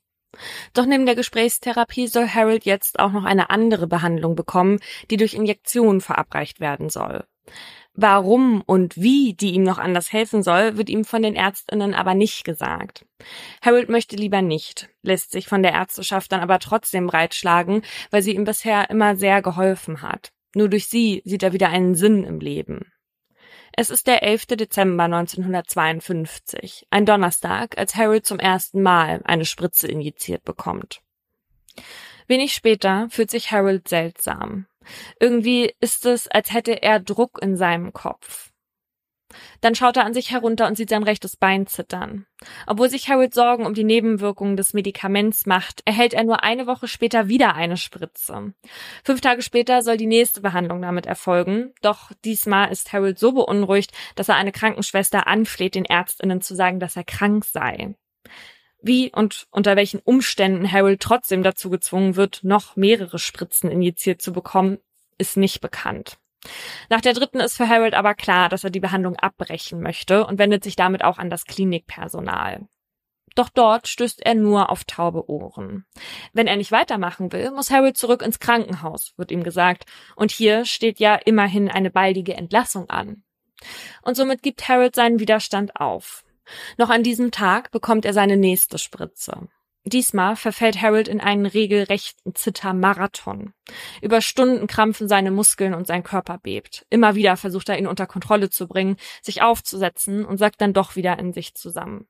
[0.74, 5.34] Doch neben der Gesprächstherapie soll Harold jetzt auch noch eine andere Behandlung bekommen, die durch
[5.34, 7.26] Injektionen verabreicht werden soll.
[7.94, 12.14] Warum und wie die ihm noch anders helfen soll, wird ihm von den Ärztinnen aber
[12.14, 13.06] nicht gesagt.
[13.62, 18.34] Harold möchte lieber nicht, lässt sich von der Ärzteschaft dann aber trotzdem breitschlagen, weil sie
[18.34, 20.32] ihm bisher immer sehr geholfen hat.
[20.56, 22.92] Nur durch sie sieht er wieder einen Sinn im Leben.
[23.74, 24.48] Es ist der 11.
[24.48, 31.02] Dezember 1952, ein Donnerstag, als Harold zum ersten Mal eine Spritze injiziert bekommt.
[32.28, 34.66] Wenig später fühlt sich Harold seltsam.
[35.20, 38.52] Irgendwie ist es, als hätte er Druck in seinem Kopf.
[39.62, 42.26] Dann schaut er an sich herunter und sieht sein rechtes Bein zittern.
[42.68, 46.88] Obwohl sich Harold Sorgen um die Nebenwirkungen des Medikaments macht, erhält er nur eine Woche
[46.88, 48.54] später wieder eine Spritze.
[49.04, 53.92] Fünf Tage später soll die nächste Behandlung damit erfolgen, doch diesmal ist Harold so beunruhigt,
[54.16, 57.96] dass er eine Krankenschwester anfleht, den Ärztinnen zu sagen, dass er krank sei.
[58.82, 64.34] Wie und unter welchen Umständen Harold trotzdem dazu gezwungen wird, noch mehrere Spritzen injiziert zu
[64.34, 64.80] bekommen,
[65.18, 66.18] ist nicht bekannt.
[66.90, 70.40] Nach der dritten ist für Harold aber klar, dass er die Behandlung abbrechen möchte und
[70.40, 72.68] wendet sich damit auch an das Klinikpersonal.
[73.36, 75.86] Doch dort stößt er nur auf taube Ohren.
[76.34, 79.86] Wenn er nicht weitermachen will, muss Harold zurück ins Krankenhaus, wird ihm gesagt.
[80.16, 83.24] Und hier steht ja immerhin eine baldige Entlassung an.
[84.02, 86.26] Und somit gibt Harold seinen Widerstand auf.
[86.78, 89.48] Noch an diesem Tag bekommt er seine nächste Spritze.
[89.84, 93.54] Diesmal verfällt Harold in einen regelrechten Zittermarathon.
[94.02, 96.86] Über Stunden krampfen seine Muskeln und sein Körper bebt.
[96.92, 100.96] Immer wieder versucht er ihn unter Kontrolle zu bringen, sich aufzusetzen und sagt dann doch
[100.96, 102.08] wieder in sich zusammen.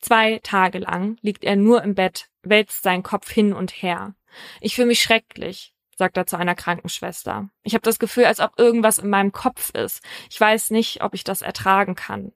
[0.00, 4.14] Zwei Tage lang liegt er nur im Bett, wälzt seinen Kopf hin und her.
[4.60, 7.48] Ich fühle mich schrecklich, sagt er zu einer Krankenschwester.
[7.64, 10.04] Ich habe das Gefühl, als ob irgendwas in meinem Kopf ist.
[10.30, 12.32] Ich weiß nicht, ob ich das ertragen kann.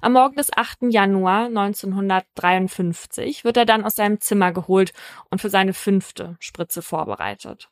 [0.00, 0.78] Am Morgen des 8.
[0.90, 4.92] Januar 1953 wird er dann aus seinem Zimmer geholt
[5.30, 7.70] und für seine fünfte Spritze vorbereitet.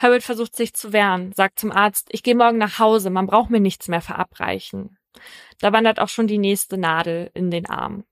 [0.00, 3.50] Harold versucht sich zu wehren, sagt zum Arzt, ich gehe morgen nach Hause, man braucht
[3.50, 4.98] mir nichts mehr verabreichen.
[5.60, 8.04] Da wandert auch schon die nächste Nadel in den Arm.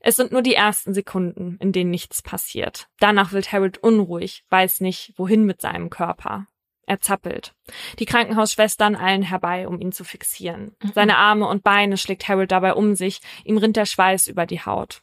[0.00, 2.88] Es sind nur die ersten Sekunden, in denen nichts passiert.
[3.00, 6.46] Danach wird Harold unruhig, weiß nicht, wohin mit seinem Körper.
[6.88, 7.54] Er zappelt.
[7.98, 10.74] Die Krankenhausschwestern eilen herbei, um ihn zu fixieren.
[10.82, 10.92] Mhm.
[10.94, 14.62] Seine Arme und Beine schlägt Harold dabei um sich, ihm rinnt der Schweiß über die
[14.62, 15.02] Haut.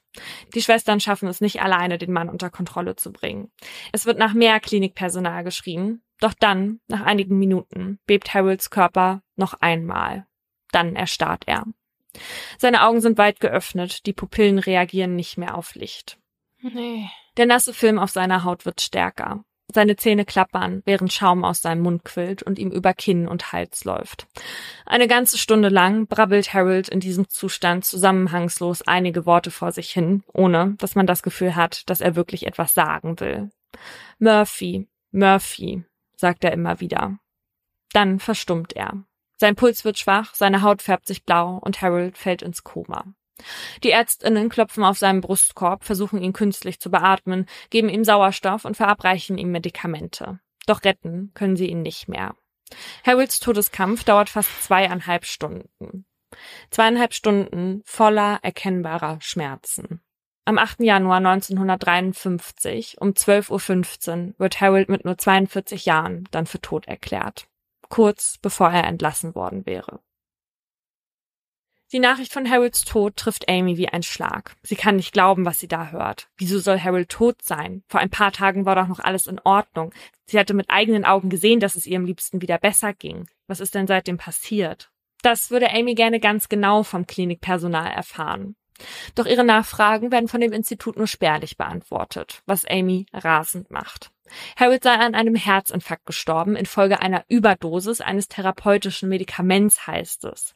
[0.55, 3.51] Die Schwestern schaffen es nicht alleine, den Mann unter Kontrolle zu bringen.
[3.91, 9.53] Es wird nach mehr Klinikpersonal geschrien, doch dann, nach einigen Minuten, bebt Harolds Körper noch
[9.53, 10.25] einmal.
[10.71, 11.65] Dann erstarrt er.
[12.57, 16.17] Seine Augen sind weit geöffnet, die Pupillen reagieren nicht mehr auf Licht.
[16.61, 17.11] Nee.
[17.37, 19.45] Der nasse Film auf seiner Haut wird stärker.
[19.73, 23.83] Seine Zähne klappern, während Schaum aus seinem Mund quillt und ihm über Kinn und Hals
[23.83, 24.27] läuft.
[24.85, 30.23] Eine ganze Stunde lang brabbelt Harold in diesem Zustand zusammenhangslos einige Worte vor sich hin,
[30.33, 33.49] ohne dass man das Gefühl hat, dass er wirklich etwas sagen will.
[34.19, 35.83] Murphy, Murphy,
[36.15, 37.17] sagt er immer wieder.
[37.91, 39.03] Dann verstummt er.
[39.37, 43.05] Sein Puls wird schwach, seine Haut färbt sich blau und Harold fällt ins Koma.
[43.83, 48.77] Die Ärztinnen klopfen auf seinen Brustkorb, versuchen ihn künstlich zu beatmen, geben ihm Sauerstoff und
[48.77, 50.39] verabreichen ihm Medikamente.
[50.65, 52.35] Doch retten können sie ihn nicht mehr.
[53.05, 56.05] Harolds Todeskampf dauert fast zweieinhalb Stunden.
[56.69, 60.01] Zweieinhalb Stunden voller erkennbarer Schmerzen.
[60.45, 60.81] Am 8.
[60.81, 67.47] Januar 1953 um 12.15 Uhr wird Harold mit nur 42 Jahren dann für tot erklärt.
[67.89, 70.01] Kurz bevor er entlassen worden wäre.
[71.91, 74.55] Die Nachricht von Harolds Tod trifft Amy wie ein Schlag.
[74.63, 76.27] Sie kann nicht glauben, was sie da hört.
[76.37, 77.83] Wieso soll Harold tot sein?
[77.87, 79.93] Vor ein paar Tagen war doch noch alles in Ordnung.
[80.25, 83.27] Sie hatte mit eigenen Augen gesehen, dass es ihrem Liebsten wieder besser ging.
[83.47, 84.89] Was ist denn seitdem passiert?
[85.21, 88.55] Das würde Amy gerne ganz genau vom Klinikpersonal erfahren.
[89.15, 94.11] Doch ihre Nachfragen werden von dem Institut nur spärlich beantwortet, was Amy rasend macht.
[94.57, 100.55] Harold sei an einem Herzinfarkt gestorben infolge einer Überdosis eines therapeutischen Medikaments, heißt es.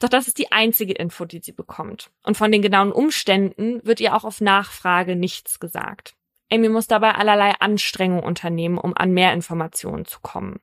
[0.00, 2.10] Doch das ist die einzige Info, die sie bekommt.
[2.22, 6.14] Und von den genauen Umständen wird ihr auch auf Nachfrage nichts gesagt.
[6.50, 10.60] Amy muss dabei allerlei Anstrengungen unternehmen, um an mehr Informationen zu kommen.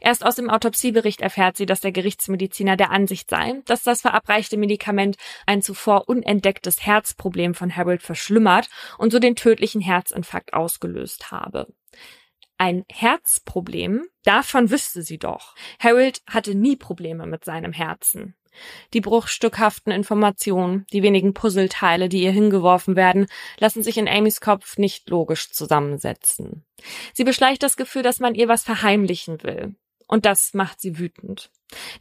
[0.00, 4.56] Erst aus dem Autopsiebericht erfährt sie, dass der Gerichtsmediziner der Ansicht sei, dass das verabreichte
[4.56, 5.16] Medikament
[5.46, 8.68] ein zuvor unentdecktes Herzproblem von Harold verschlimmert
[8.98, 11.66] und so den tödlichen Herzinfarkt ausgelöst habe.
[12.58, 14.06] Ein Herzproblem?
[14.22, 15.54] Davon wüsste sie doch.
[15.78, 18.34] Harold hatte nie Probleme mit seinem Herzen.
[18.92, 23.26] Die bruchstückhaften Informationen, die wenigen Puzzleteile, die ihr hingeworfen werden,
[23.58, 26.64] lassen sich in Amys Kopf nicht logisch zusammensetzen.
[27.12, 29.74] Sie beschleicht das Gefühl, dass man ihr was verheimlichen will.
[30.06, 31.50] Und das macht sie wütend.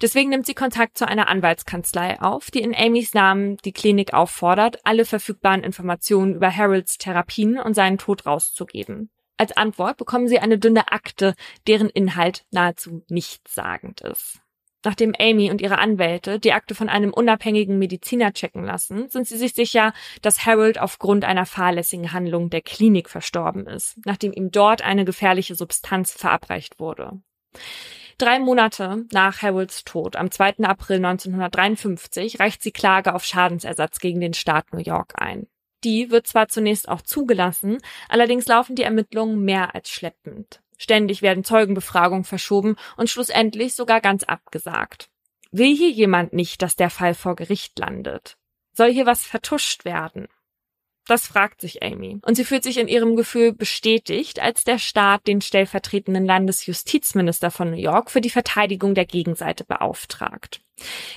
[0.01, 4.79] Deswegen nimmt sie Kontakt zu einer Anwaltskanzlei auf, die in Amys Namen die Klinik auffordert,
[4.83, 9.11] alle verfügbaren Informationen über Harolds Therapien und seinen Tod rauszugeben.
[9.37, 11.35] Als Antwort bekommen sie eine dünne Akte,
[11.67, 14.41] deren Inhalt nahezu nichtssagend ist.
[14.86, 19.38] Nachdem Amy und ihre Anwälte die Akte von einem unabhängigen Mediziner checken lassen, sind sie
[19.38, 24.82] sich sicher, dass Harold aufgrund einer fahrlässigen Handlung der Klinik verstorben ist, nachdem ihm dort
[24.82, 27.19] eine gefährliche Substanz verabreicht wurde.
[28.17, 30.59] Drei Monate nach Harolds Tod, am 2.
[30.63, 35.47] April 1953, reicht sie Klage auf Schadensersatz gegen den Staat New York ein.
[35.86, 37.77] Die wird zwar zunächst auch zugelassen,
[38.09, 40.61] allerdings laufen die Ermittlungen mehr als schleppend.
[40.80, 45.09] Ständig werden Zeugenbefragungen verschoben und schlussendlich sogar ganz abgesagt.
[45.51, 48.38] Will hier jemand nicht, dass der Fall vor Gericht landet?
[48.71, 50.30] Soll hier was vertuscht werden?
[51.05, 52.19] Das fragt sich Amy.
[52.21, 57.71] Und sie fühlt sich in ihrem Gefühl bestätigt, als der Staat den stellvertretenden Landesjustizminister von
[57.71, 60.61] New York für die Verteidigung der Gegenseite beauftragt.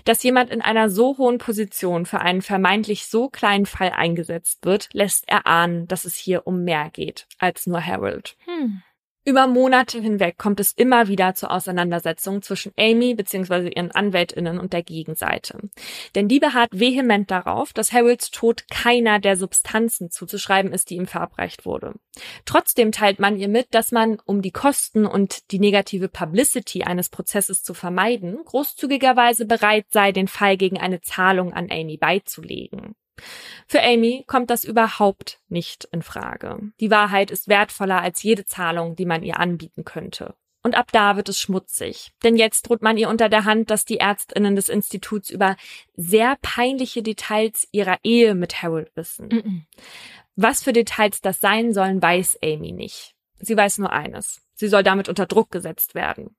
[0.04, 4.88] Dass jemand in einer so hohen Position für einen vermeintlich so kleinen Fall eingesetzt wird,
[4.92, 8.36] lässt erahnen, dass es hier um mehr geht als nur Harold.
[8.46, 8.82] Hm.
[9.24, 13.68] Über Monate hinweg kommt es immer wieder zu Auseinandersetzungen zwischen Amy bzw.
[13.68, 15.60] ihren Anwältinnen und der Gegenseite.
[16.16, 21.06] Denn die beharrt vehement darauf, dass Harolds Tod keiner der Substanzen zuzuschreiben ist, die ihm
[21.06, 21.94] verabreicht wurde.
[22.46, 27.08] Trotzdem teilt man ihr mit, dass man, um die Kosten und die negative Publicity eines
[27.08, 32.96] Prozesses zu vermeiden, großzügigerweise bereit sei, den Fall gegen eine Zahlung an Amy beizulegen.
[33.66, 36.58] Für Amy kommt das überhaupt nicht in Frage.
[36.80, 40.34] Die Wahrheit ist wertvoller als jede Zahlung, die man ihr anbieten könnte.
[40.62, 42.12] Und ab da wird es schmutzig.
[42.22, 45.56] Denn jetzt droht man ihr unter der Hand, dass die Ärztinnen des Instituts über
[45.96, 49.26] sehr peinliche Details ihrer Ehe mit Harold wissen.
[49.26, 49.60] Mm -mm.
[50.36, 53.14] Was für Details das sein sollen, weiß Amy nicht.
[53.38, 54.40] Sie weiß nur eines.
[54.54, 56.36] Sie soll damit unter Druck gesetzt werden.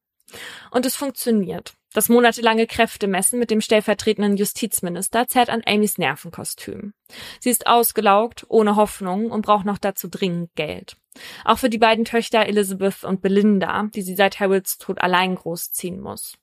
[0.71, 1.73] Und es funktioniert.
[1.93, 6.93] Das monatelange Kräftemessen mit dem stellvertretenden Justizminister zerrt an Amys Nervenkostüm.
[7.39, 10.97] Sie ist ausgelaugt, ohne Hoffnung und braucht noch dazu dringend Geld.
[11.45, 16.01] Auch für die beiden Töchter Elizabeth und Belinda, die sie seit Harolds Tod allein großziehen
[16.01, 16.36] muss.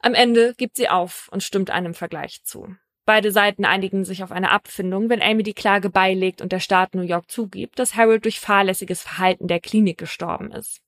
[0.00, 2.76] Am Ende gibt sie auf und stimmt einem Vergleich zu.
[3.06, 6.94] Beide Seiten einigen sich auf eine Abfindung, wenn Amy die Klage beilegt und der Staat
[6.94, 10.82] New York zugibt, dass Harold durch fahrlässiges Verhalten der Klinik gestorben ist.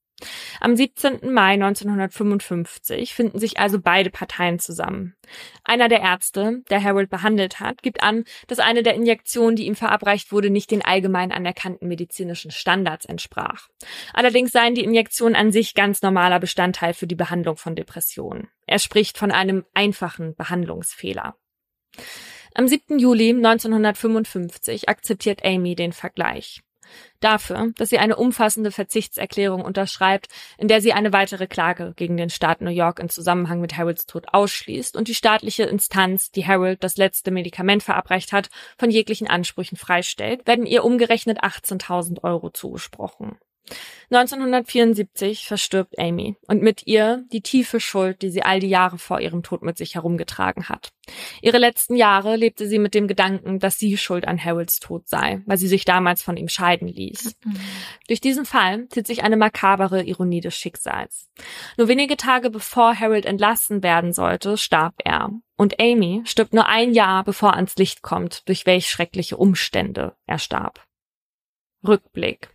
[0.60, 1.32] Am 17.
[1.32, 5.14] Mai 1955 finden sich also beide Parteien zusammen.
[5.64, 9.74] Einer der Ärzte, der Harold behandelt hat, gibt an, dass eine der Injektionen, die ihm
[9.74, 13.68] verabreicht wurde, nicht den allgemein anerkannten medizinischen Standards entsprach.
[14.12, 18.48] Allerdings seien die Injektionen an sich ganz normaler Bestandteil für die Behandlung von Depressionen.
[18.66, 21.36] Er spricht von einem einfachen Behandlungsfehler.
[22.54, 23.00] Am 7.
[23.00, 26.63] Juli 1955 akzeptiert Amy den Vergleich
[27.20, 30.28] dafür, dass sie eine umfassende Verzichtserklärung unterschreibt,
[30.58, 34.06] in der sie eine weitere Klage gegen den Staat New York in Zusammenhang mit Harolds
[34.06, 39.28] Tod ausschließt und die staatliche Instanz, die Harold das letzte Medikament verabreicht hat, von jeglichen
[39.28, 43.38] Ansprüchen freistellt, werden ihr umgerechnet 18.000 Euro zugesprochen.
[44.10, 49.20] 1974 verstirbt Amy und mit ihr die tiefe Schuld, die sie all die Jahre vor
[49.20, 50.92] ihrem Tod mit sich herumgetragen hat.
[51.40, 55.42] Ihre letzten Jahre lebte sie mit dem Gedanken, dass sie schuld an Harolds Tod sei,
[55.46, 57.36] weil sie sich damals von ihm scheiden ließ.
[57.44, 57.56] Mhm.
[58.08, 61.28] Durch diesen Fall zieht sich eine makabere Ironie des Schicksals.
[61.76, 65.30] Nur wenige Tage bevor Harold entlassen werden sollte, starb er.
[65.56, 70.38] Und Amy stirbt nur ein Jahr, bevor ans Licht kommt, durch welch schreckliche Umstände er
[70.38, 70.84] starb.
[71.86, 72.53] Rückblick.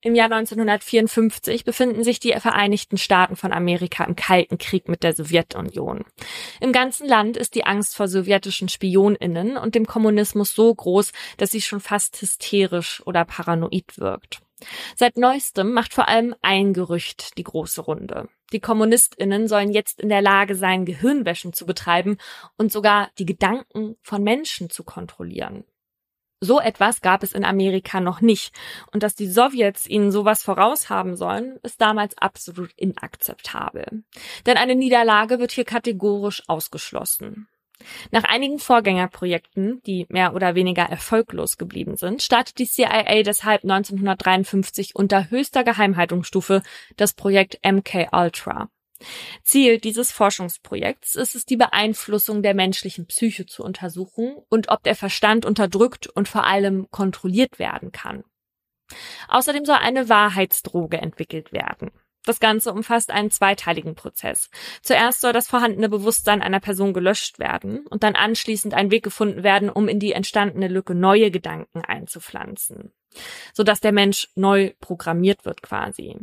[0.00, 5.12] Im Jahr 1954 befinden sich die Vereinigten Staaten von Amerika im Kalten Krieg mit der
[5.12, 6.04] Sowjetunion.
[6.60, 11.50] Im ganzen Land ist die Angst vor sowjetischen Spioninnen und dem Kommunismus so groß, dass
[11.50, 14.40] sie schon fast hysterisch oder paranoid wirkt.
[14.94, 18.28] Seit neuestem macht vor allem ein Gerücht die große Runde.
[18.52, 22.18] Die Kommunistinnen sollen jetzt in der Lage sein, Gehirnwäschen zu betreiben
[22.56, 25.64] und sogar die Gedanken von Menschen zu kontrollieren.
[26.40, 28.54] So etwas gab es in Amerika noch nicht.
[28.92, 34.04] Und dass die Sowjets ihnen sowas voraus haben sollen, ist damals absolut inakzeptabel.
[34.46, 37.48] Denn eine Niederlage wird hier kategorisch ausgeschlossen.
[38.10, 44.96] Nach einigen Vorgängerprojekten, die mehr oder weniger erfolglos geblieben sind, startet die CIA deshalb 1953
[44.96, 46.62] unter höchster Geheimhaltungsstufe
[46.96, 48.68] das Projekt MK Ultra.
[49.44, 54.96] Ziel dieses Forschungsprojekts ist es, die Beeinflussung der menschlichen Psyche zu untersuchen und ob der
[54.96, 58.24] Verstand unterdrückt und vor allem kontrolliert werden kann.
[59.28, 61.90] Außerdem soll eine Wahrheitsdroge entwickelt werden.
[62.24, 64.50] Das Ganze umfasst einen zweiteiligen Prozess.
[64.82, 69.42] Zuerst soll das vorhandene Bewusstsein einer Person gelöscht werden und dann anschließend ein Weg gefunden
[69.42, 72.92] werden, um in die entstandene Lücke neue Gedanken einzupflanzen,
[73.54, 76.16] sodass der Mensch neu programmiert wird quasi.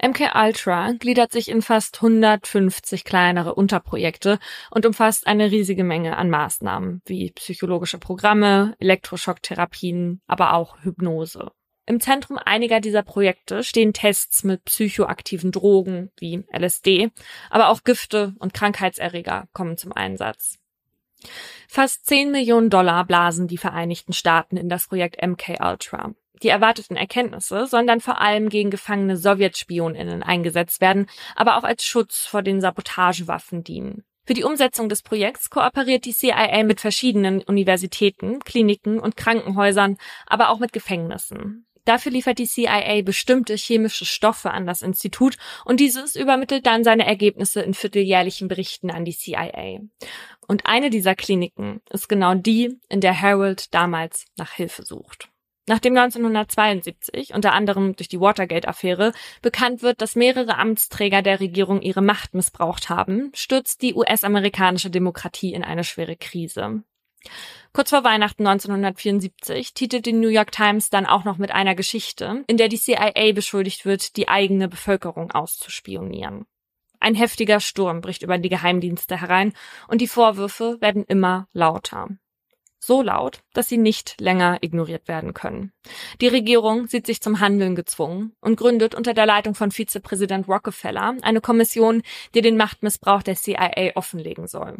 [0.00, 4.38] MK Ultra gliedert sich in fast 150 kleinere Unterprojekte
[4.70, 11.50] und umfasst eine riesige Menge an Maßnahmen wie psychologische Programme, Elektroschocktherapien, aber auch Hypnose.
[11.86, 17.10] Im Zentrum einiger dieser Projekte stehen Tests mit psychoaktiven Drogen wie LSD,
[17.48, 20.58] aber auch Gifte und Krankheitserreger kommen zum Einsatz.
[21.66, 26.14] Fast 10 Millionen Dollar blasen die Vereinigten Staaten in das Projekt MK Ultra.
[26.42, 31.84] Die erwarteten Erkenntnisse sollen dann vor allem gegen gefangene Sowjetspioninnen eingesetzt werden, aber auch als
[31.84, 34.04] Schutz vor den Sabotagewaffen dienen.
[34.28, 40.50] Für die Umsetzung des Projekts kooperiert die CIA mit verschiedenen Universitäten, Kliniken und Krankenhäusern, aber
[40.50, 41.64] auch mit Gefängnissen.
[41.86, 47.06] Dafür liefert die CIA bestimmte chemische Stoffe an das Institut und dieses übermittelt dann seine
[47.06, 49.80] Ergebnisse in vierteljährlichen Berichten an die CIA.
[50.46, 55.30] Und eine dieser Kliniken ist genau die, in der Harold damals nach Hilfe sucht.
[55.68, 59.12] Nachdem 1972 unter anderem durch die Watergate-Affäre
[59.42, 65.52] bekannt wird, dass mehrere Amtsträger der Regierung ihre Macht missbraucht haben, stürzt die US-amerikanische Demokratie
[65.52, 66.82] in eine schwere Krise.
[67.74, 72.44] Kurz vor Weihnachten 1974 titelt die New York Times dann auch noch mit einer Geschichte,
[72.46, 76.46] in der die CIA beschuldigt wird, die eigene Bevölkerung auszuspionieren.
[76.98, 79.52] Ein heftiger Sturm bricht über die Geheimdienste herein
[79.86, 82.08] und die Vorwürfe werden immer lauter
[82.78, 85.72] so laut, dass sie nicht länger ignoriert werden können.
[86.20, 91.16] Die Regierung sieht sich zum Handeln gezwungen und gründet unter der Leitung von Vizepräsident Rockefeller
[91.22, 92.02] eine Kommission,
[92.34, 94.76] die den Machtmissbrauch der CIA offenlegen soll.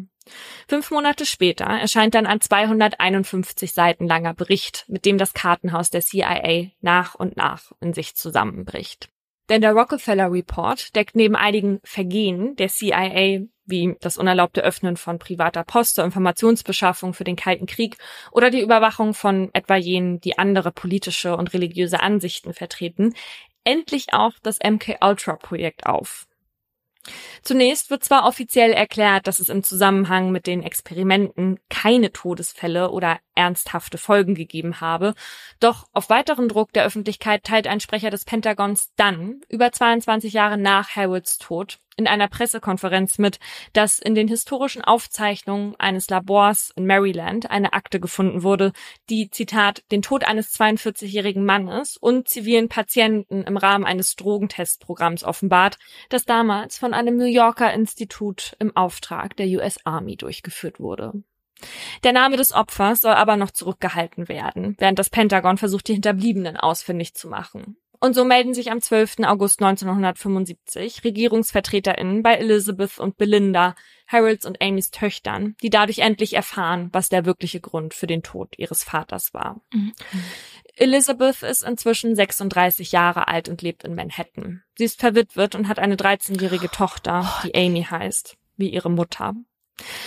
[0.69, 6.03] Fünf Monate später erscheint dann ein 251 Seiten langer Bericht, mit dem das Kartenhaus der
[6.03, 9.09] CIA nach und nach in sich zusammenbricht.
[9.49, 15.19] Denn der Rockefeller Report deckt neben einigen Vergehen der CIA wie das unerlaubte Öffnen von
[15.19, 17.97] privater Post zur Informationsbeschaffung für den Kalten Krieg
[18.33, 23.15] oder die Überwachung von etwa jenen, die andere politische und religiöse Ansichten vertreten,
[23.65, 26.27] endlich auch das MK Ultra Projekt auf.
[27.43, 33.19] Zunächst wird zwar offiziell erklärt, dass es im Zusammenhang mit den Experimenten keine Todesfälle oder
[33.35, 35.15] ernsthafte Folgen gegeben habe,
[35.61, 40.59] doch auf weiteren Druck der Öffentlichkeit teilt ein Sprecher des Pentagons dann, über 22 Jahre
[40.59, 43.39] nach Harolds Tod, in einer Pressekonferenz mit,
[43.73, 48.73] dass in den historischen Aufzeichnungen eines Labors in Maryland eine Akte gefunden wurde,
[49.11, 55.79] die, Zitat, den Tod eines 42-jährigen Mannes und zivilen Patienten im Rahmen eines Drogentestprogramms offenbart,
[56.09, 61.13] das damals von einem New Yorker Institut im Auftrag der US Army durchgeführt wurde.
[62.05, 66.57] Der Name des Opfers soll aber noch zurückgehalten werden, während das Pentagon versucht, die Hinterbliebenen
[66.57, 67.77] ausfindig zu machen.
[68.01, 69.21] Und so melden sich am 12.
[69.25, 73.75] August 1975 RegierungsvertreterInnen bei Elizabeth und Belinda,
[74.07, 78.55] Harolds und Amys Töchtern, die dadurch endlich erfahren, was der wirkliche Grund für den Tod
[78.57, 79.61] ihres Vaters war.
[79.73, 79.93] Mhm.
[80.77, 84.63] Elizabeth ist inzwischen 36 Jahre alt und lebt in Manhattan.
[84.77, 89.35] Sie ist verwitwet und hat eine 13-jährige Tochter, die Amy heißt, wie ihre Mutter.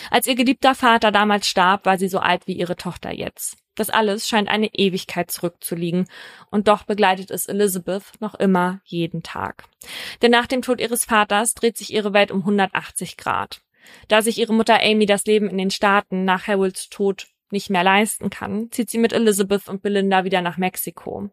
[0.10, 3.58] Als ihr geliebter Vater damals starb, war sie so alt wie ihre Tochter jetzt.
[3.76, 6.08] Das alles scheint eine Ewigkeit zurückzuliegen,
[6.50, 9.64] und doch begleitet es Elizabeth noch immer jeden Tag.
[10.22, 13.62] Denn nach dem Tod ihres Vaters dreht sich ihre Welt um 180 Grad.
[14.08, 17.84] Da sich ihre Mutter Amy das Leben in den Staaten nach Harolds Tod nicht mehr
[17.84, 21.30] leisten kann, zieht sie mit Elizabeth und Belinda wieder nach Mexiko.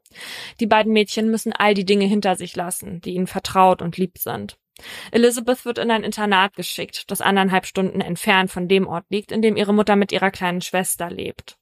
[0.61, 4.19] Die beiden Mädchen müssen all die Dinge hinter sich lassen, die ihnen vertraut und lieb
[4.19, 4.59] sind.
[5.11, 9.43] Elizabeth wird in ein Internat geschickt, das anderthalb Stunden entfernt von dem Ort liegt, in
[9.43, 11.59] dem ihre Mutter mit ihrer kleinen Schwester lebt.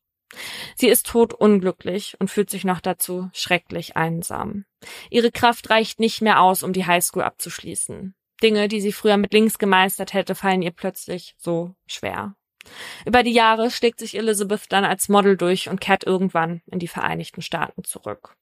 [0.75, 4.65] Sie ist totunglücklich und fühlt sich noch dazu schrecklich einsam.
[5.11, 8.15] Ihre Kraft reicht nicht mehr aus, um die Highschool abzuschließen.
[8.43, 12.35] Dinge, die sie früher mit links gemeistert hätte, fallen ihr plötzlich so schwer.
[13.07, 16.89] Über die Jahre schlägt sich Elizabeth dann als Model durch und kehrt irgendwann in die
[16.89, 18.37] Vereinigten Staaten zurück.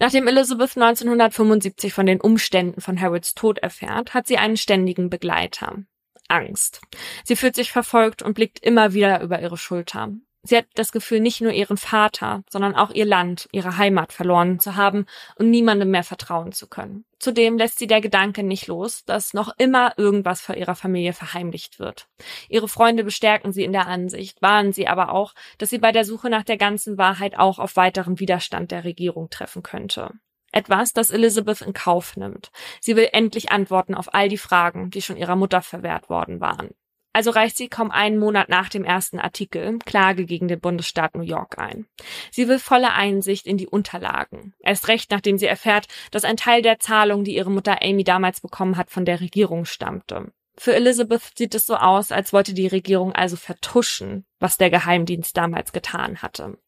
[0.00, 5.84] Nachdem Elizabeth 1975 von den Umständen von Harrods Tod erfährt, hat sie einen ständigen Begleiter.
[6.28, 6.80] Angst.
[7.24, 10.12] Sie fühlt sich verfolgt und blickt immer wieder über ihre Schulter.
[10.48, 14.58] Sie hat das Gefühl, nicht nur ihren Vater, sondern auch ihr Land, ihre Heimat verloren
[14.58, 15.04] zu haben
[15.36, 17.04] und niemandem mehr vertrauen zu können.
[17.18, 21.78] Zudem lässt sie der Gedanke nicht los, dass noch immer irgendwas vor ihrer Familie verheimlicht
[21.78, 22.08] wird.
[22.48, 26.06] Ihre Freunde bestärken sie in der Ansicht, warnen sie aber auch, dass sie bei der
[26.06, 30.12] Suche nach der ganzen Wahrheit auch auf weiteren Widerstand der Regierung treffen könnte.
[30.50, 32.52] Etwas, das Elizabeth in Kauf nimmt.
[32.80, 36.70] Sie will endlich Antworten auf all die Fragen, die schon ihrer Mutter verwehrt worden waren.
[37.12, 41.22] Also reicht sie kaum einen Monat nach dem ersten Artikel Klage gegen den Bundesstaat New
[41.22, 41.86] York ein.
[42.30, 44.54] Sie will volle Einsicht in die Unterlagen.
[44.60, 48.40] Erst recht, nachdem sie erfährt, dass ein Teil der Zahlung, die ihre Mutter Amy damals
[48.40, 50.32] bekommen hat, von der Regierung stammte.
[50.56, 55.36] Für Elizabeth sieht es so aus, als wollte die Regierung also vertuschen, was der Geheimdienst
[55.36, 56.58] damals getan hatte.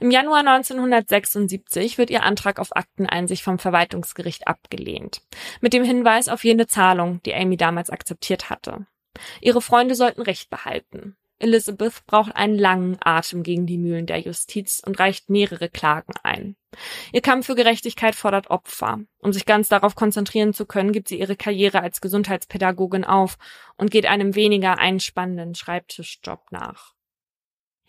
[0.00, 5.22] Im Januar 1976 wird ihr Antrag auf Akteneinsicht vom Verwaltungsgericht abgelehnt,
[5.60, 8.86] mit dem Hinweis auf jene Zahlung, die Amy damals akzeptiert hatte.
[9.40, 11.16] Ihre Freunde sollten Recht behalten.
[11.40, 16.54] Elizabeth braucht einen langen Atem gegen die Mühlen der Justiz und reicht mehrere Klagen ein.
[17.12, 19.00] Ihr Kampf für Gerechtigkeit fordert Opfer.
[19.18, 23.38] Um sich ganz darauf konzentrieren zu können, gibt sie ihre Karriere als Gesundheitspädagogin auf
[23.78, 26.94] und geht einem weniger einspannenden Schreibtischjob nach.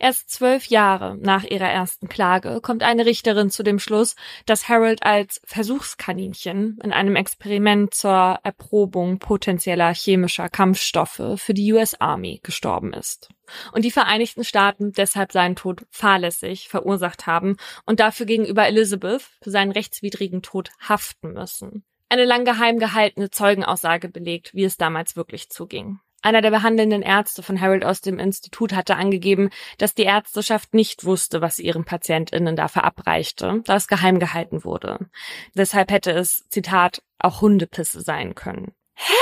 [0.02, 5.04] Erst zwölf Jahre nach ihrer ersten Klage kommt eine Richterin zu dem Schluss, dass Harold
[5.04, 12.92] als Versuchskaninchen in einem Experiment zur Erprobung potenzieller chemischer Kampfstoffe für die US Army gestorben
[12.92, 13.28] ist.
[13.70, 19.52] Und die Vereinigten Staaten deshalb seinen Tod fahrlässig verursacht haben und dafür gegenüber Elizabeth für
[19.52, 21.84] seinen rechtswidrigen Tod haften müssen.
[22.08, 26.00] Eine lang geheim gehaltene Zeugenaussage belegt, wie es damals wirklich zuging.
[26.22, 31.04] Einer der behandelnden Ärzte von Harold aus dem Institut hatte angegeben, dass die Ärzteschaft nicht
[31.04, 35.10] wusste, was sie ihren PatientInnen da verabreichte, da es geheim gehalten wurde.
[35.54, 38.72] Deshalb hätte es, Zitat, auch Hundepisse sein können.
[38.94, 39.12] Hä?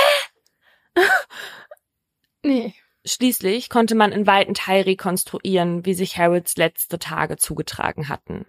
[2.43, 2.75] nee.
[3.03, 8.45] Schließlich konnte man in weiten Teil rekonstruieren, wie sich Harolds letzte Tage zugetragen hatten.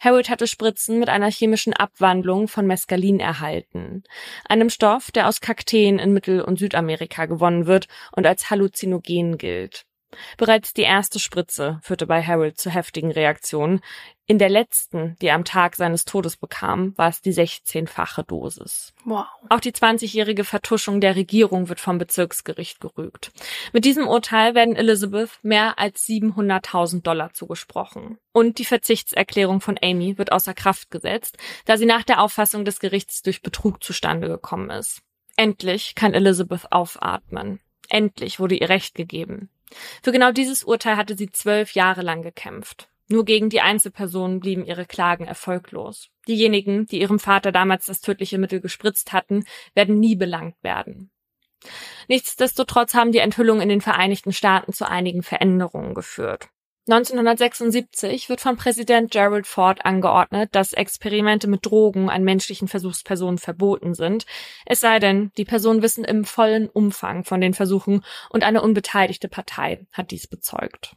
[0.00, 4.04] Harold hatte Spritzen mit einer chemischen Abwandlung von Mescalin erhalten,
[4.44, 9.86] einem Stoff, der aus Kakteen in Mittel- und Südamerika gewonnen wird und als Halluzinogen gilt.
[10.36, 13.80] Bereits die erste Spritze führte bei Harold zu heftigen Reaktionen.
[14.26, 18.94] In der letzten, die er am Tag seines Todes bekam, war es die 16-fache Dosis.
[19.04, 19.26] Wow.
[19.50, 23.32] Auch die 20-jährige Vertuschung der Regierung wird vom Bezirksgericht gerügt.
[23.74, 28.16] Mit diesem Urteil werden Elizabeth mehr als 700.000 Dollar zugesprochen.
[28.32, 31.36] Und die Verzichtserklärung von Amy wird außer Kraft gesetzt,
[31.66, 35.02] da sie nach der Auffassung des Gerichts durch Betrug zustande gekommen ist.
[35.36, 37.60] Endlich kann Elizabeth aufatmen.
[37.88, 39.50] Endlich wurde ihr Recht gegeben.
[40.02, 42.88] Für genau dieses Urteil hatte sie zwölf Jahre lang gekämpft.
[43.08, 46.08] Nur gegen die Einzelpersonen blieben ihre Klagen erfolglos.
[46.26, 49.44] Diejenigen, die ihrem Vater damals das tödliche Mittel gespritzt hatten,
[49.74, 51.10] werden nie belangt werden.
[52.08, 56.48] Nichtsdestotrotz haben die Enthüllungen in den Vereinigten Staaten zu einigen Veränderungen geführt.
[56.86, 63.94] 1976 wird von Präsident Gerald Ford angeordnet, dass Experimente mit Drogen an menschlichen Versuchspersonen verboten
[63.94, 64.26] sind,
[64.66, 69.28] es sei denn, die Personen wissen im vollen Umfang von den Versuchen und eine unbeteiligte
[69.28, 70.94] Partei hat dies bezeugt.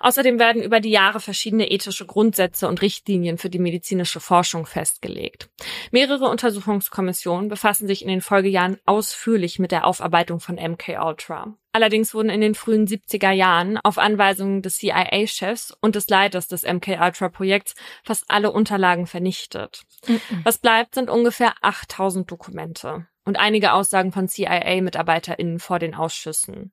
[0.00, 5.48] Außerdem werden über die Jahre verschiedene ethische Grundsätze und Richtlinien für die medizinische Forschung festgelegt.
[5.90, 11.54] Mehrere Untersuchungskommissionen befassen sich in den Folgejahren ausführlich mit der Aufarbeitung von MK Ultra.
[11.72, 16.64] Allerdings wurden in den frühen 70er Jahren auf Anweisung des CIA-Chefs und des Leiters des
[16.64, 19.82] MK Ultra Projekts fast alle Unterlagen vernichtet.
[20.06, 20.20] Mhm.
[20.44, 26.72] Was bleibt, sind ungefähr 8000 Dokumente und einige Aussagen von CIA-MitarbeiterInnen vor den Ausschüssen.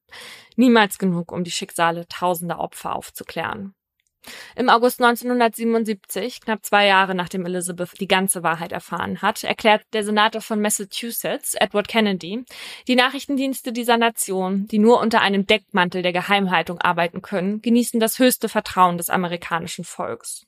[0.55, 3.75] Niemals genug, um die Schicksale tausender Opfer aufzuklären.
[4.55, 10.05] Im August 1977, knapp zwei Jahre nachdem Elizabeth die ganze Wahrheit erfahren hat, erklärt der
[10.05, 12.45] Senator von Massachusetts, Edward Kennedy,
[12.87, 18.17] die Nachrichtendienste dieser Nation, die nur unter einem Deckmantel der Geheimhaltung arbeiten können, genießen das
[18.17, 20.45] höchste Vertrauen des amerikanischen Volks.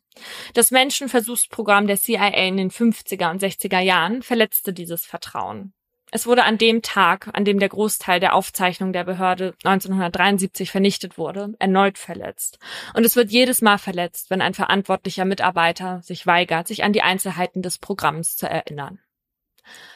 [0.53, 5.73] Das Menschenversuchsprogramm der CIA in den 50er und 60er Jahren verletzte dieses Vertrauen.
[6.09, 11.17] Es wurde an dem Tag, an dem der Großteil der Aufzeichnung der Behörde 1973 vernichtet
[11.17, 12.59] wurde, erneut verletzt.
[12.93, 17.01] Und es wird jedes Mal verletzt, wenn ein verantwortlicher Mitarbeiter sich weigert, sich an die
[17.01, 18.99] Einzelheiten des Programms zu erinnern.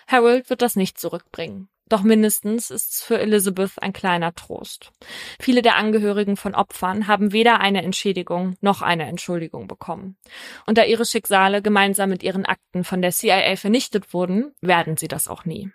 [0.05, 1.69] Harold wird das nicht zurückbringen.
[1.87, 4.91] Doch mindestens ist es für Elizabeth ein kleiner Trost.
[5.41, 10.17] Viele der Angehörigen von Opfern haben weder eine Entschädigung noch eine Entschuldigung bekommen.
[10.65, 15.09] Und da ihre Schicksale gemeinsam mit ihren Akten von der CIA vernichtet wurden, werden sie
[15.09, 15.71] das auch nie.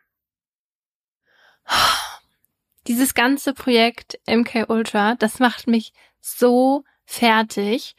[2.86, 7.96] Dieses ganze Projekt MK Ultra, das macht mich so fertig.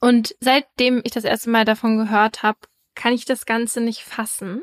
[0.00, 2.58] Und seitdem ich das erste Mal davon gehört habe,
[2.94, 4.62] kann ich das Ganze nicht fassen.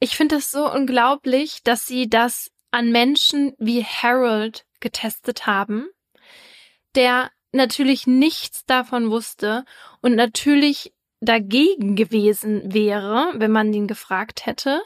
[0.00, 5.88] Ich finde es so unglaublich, dass sie das an Menschen wie Harold getestet haben,
[6.94, 9.64] der natürlich nichts davon wusste
[10.02, 14.82] und natürlich dagegen gewesen wäre, wenn man ihn gefragt hätte.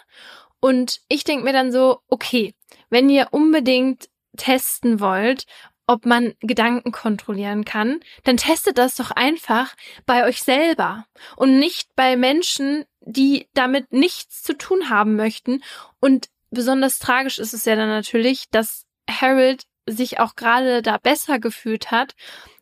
[0.60, 2.54] Und ich denke mir dann so, okay,
[2.90, 5.46] wenn ihr unbedingt testen wollt,
[5.86, 9.74] ob man Gedanken kontrollieren kann, dann testet das doch einfach
[10.06, 11.04] bei euch selber
[11.34, 15.64] und nicht bei Menschen, die damit nichts zu tun haben möchten.
[15.98, 21.40] Und besonders tragisch ist es ja dann natürlich, dass Harold sich auch gerade da besser
[21.40, 22.14] gefühlt hat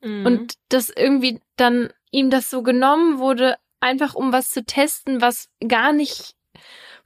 [0.03, 0.25] mhm.
[0.25, 5.49] und dass irgendwie dann ihm das so genommen wurde, einfach um was zu testen, was
[5.67, 6.35] gar nicht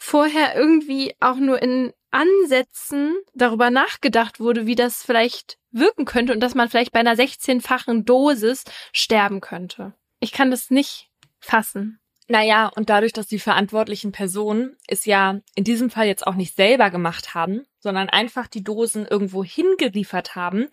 [0.03, 6.41] vorher irgendwie auch nur in Ansätzen darüber nachgedacht wurde, wie das vielleicht wirken könnte und
[6.41, 9.95] dass man vielleicht bei einer 16-fachen Dosis sterben könnte.
[10.19, 11.09] Ich kann das nicht
[11.39, 12.01] fassen.
[12.27, 16.57] Naja, und dadurch, dass die verantwortlichen Personen es ja in diesem Fall jetzt auch nicht
[16.57, 20.67] selber gemacht haben, sondern einfach die Dosen irgendwo hingeliefert haben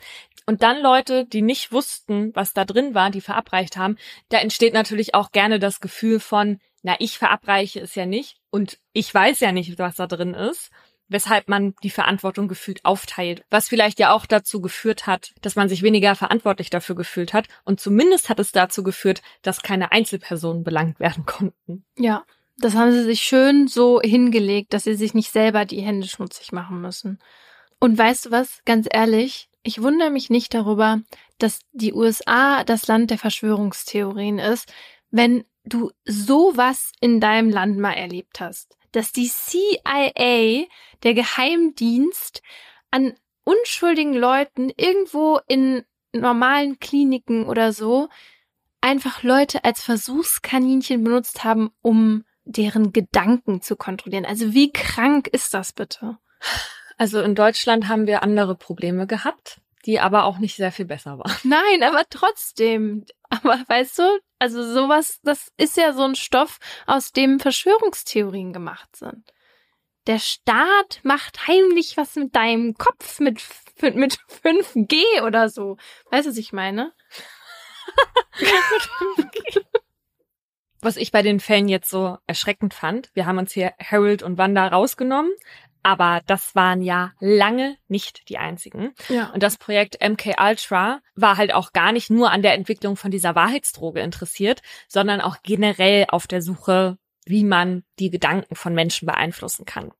[0.48, 3.98] und dann Leute, die nicht wussten, was da drin war, die verabreicht haben,
[4.30, 8.80] da entsteht natürlich auch gerne das Gefühl von, na, ich verabreiche es ja nicht und
[8.94, 10.72] ich weiß ja nicht, was da drin ist,
[11.08, 15.68] weshalb man die Verantwortung gefühlt aufteilt, was vielleicht ja auch dazu geführt hat, dass man
[15.68, 20.64] sich weniger verantwortlich dafür gefühlt hat und zumindest hat es dazu geführt, dass keine Einzelpersonen
[20.64, 21.84] belangt werden konnten.
[21.98, 22.24] Ja,
[22.58, 26.52] das haben sie sich schön so hingelegt, dass sie sich nicht selber die Hände schmutzig
[26.52, 27.20] machen müssen.
[27.80, 31.02] Und weißt du was, ganz ehrlich, ich wundere mich nicht darüber,
[31.38, 34.72] dass die USA das Land der Verschwörungstheorien ist,
[35.12, 38.78] wenn du sowas in deinem Land mal erlebt hast.
[38.92, 40.66] Dass die CIA,
[41.04, 42.42] der Geheimdienst,
[42.92, 43.14] an
[43.44, 48.10] unschuldigen Leuten irgendwo in normalen Kliniken oder so
[48.82, 54.26] einfach Leute als Versuchskaninchen benutzt haben, um deren Gedanken zu kontrollieren.
[54.26, 56.18] Also wie krank ist das bitte?
[56.98, 61.18] Also in Deutschland haben wir andere Probleme gehabt, die aber auch nicht sehr viel besser
[61.18, 61.32] waren.
[61.44, 63.06] Nein, aber trotzdem.
[63.30, 68.96] Aber weißt du, also sowas, das ist ja so ein Stoff, aus dem Verschwörungstheorien gemacht
[68.96, 69.34] sind.
[70.08, 73.44] Der Staat macht heimlich was mit deinem Kopf mit,
[73.82, 75.78] mit 5G oder so.
[76.10, 76.94] Weißt du, was ich meine?
[80.82, 84.38] was ich bei den Fällen jetzt so erschreckend fand, wir haben uns hier Harold und
[84.38, 85.32] Wanda rausgenommen,
[85.84, 88.94] aber das waren ja lange nicht die einzigen.
[89.08, 89.32] Ja.
[89.32, 93.12] Und das Projekt MK Ultra war halt auch gar nicht nur an der Entwicklung von
[93.12, 99.06] dieser Wahrheitsdroge interessiert, sondern auch generell auf der Suche, wie man die Gedanken von Menschen
[99.06, 99.92] beeinflussen kann.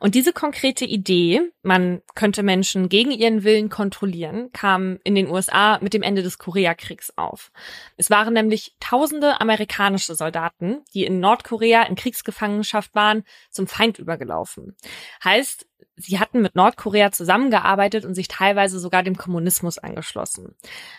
[0.00, 5.78] Und diese konkrete Idee, man könnte Menschen gegen ihren Willen kontrollieren, kam in den USA
[5.80, 7.52] mit dem Ende des Koreakriegs auf.
[7.96, 14.76] Es waren nämlich tausende amerikanische Soldaten, die in Nordkorea in Kriegsgefangenschaft waren, zum Feind übergelaufen.
[15.22, 20.56] Heißt, sie hatten mit Nordkorea zusammengearbeitet und sich teilweise sogar dem Kommunismus angeschlossen.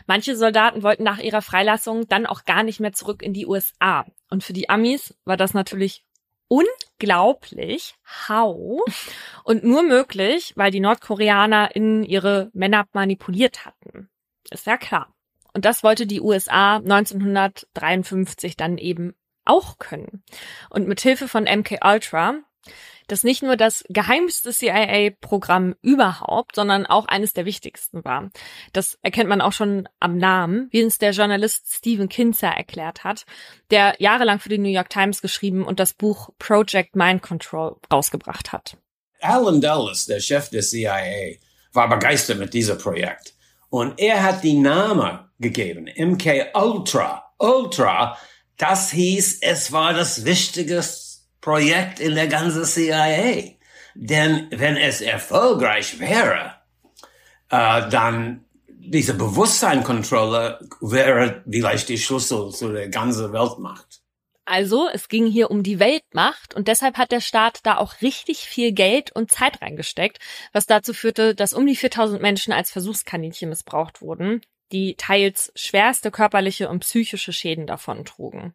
[0.08, 4.06] Manche Soldaten wollten nach ihrer Freilassung dann auch gar nicht mehr zurück in die USA.
[4.30, 6.06] Und für die Amis war das natürlich
[6.48, 7.96] unglaublich,
[8.28, 8.82] how
[9.44, 14.10] und nur möglich, weil die Nordkoreaner in ihre Männer manipuliert hatten.
[14.50, 15.14] Ist ja klar.
[15.54, 19.16] Und das wollte die USA 1953 dann eben
[19.46, 20.24] auch können.
[20.70, 22.36] Und mit Hilfe von MK Ultra
[23.08, 28.30] das nicht nur das geheimste CIA-Programm überhaupt, sondern auch eines der wichtigsten war.
[28.72, 33.26] Das erkennt man auch schon am Namen, wie uns der Journalist Stephen Kinzer erklärt hat,
[33.72, 38.52] der jahrelang für die New York Times geschrieben und das Buch Project Mind Control rausgebracht
[38.52, 38.78] hat.
[39.22, 41.38] Alan Dulles, der Chef der CIA,
[41.72, 43.34] war begeistert mit diesem Projekt.
[43.70, 47.32] Und er hat die Name gegeben, MK Ultra.
[47.40, 48.18] Ultra,
[48.58, 51.03] das hieß, es war das wichtigste
[51.44, 53.56] Projekt in der ganzen CIA.
[53.96, 56.56] Denn wenn es erfolgreich wäre,
[57.50, 64.02] äh, dann diese Bewusstseinkontrolle wäre vielleicht die Schlüssel zu der ganzen Weltmacht.
[64.46, 68.40] Also, es ging hier um die Weltmacht und deshalb hat der Staat da auch richtig
[68.40, 70.20] viel Geld und Zeit reingesteckt,
[70.54, 74.42] was dazu führte, dass um die 4000 Menschen als Versuchskaninchen missbraucht wurden,
[74.74, 78.54] die teils schwerste körperliche und psychische Schäden davon trugen.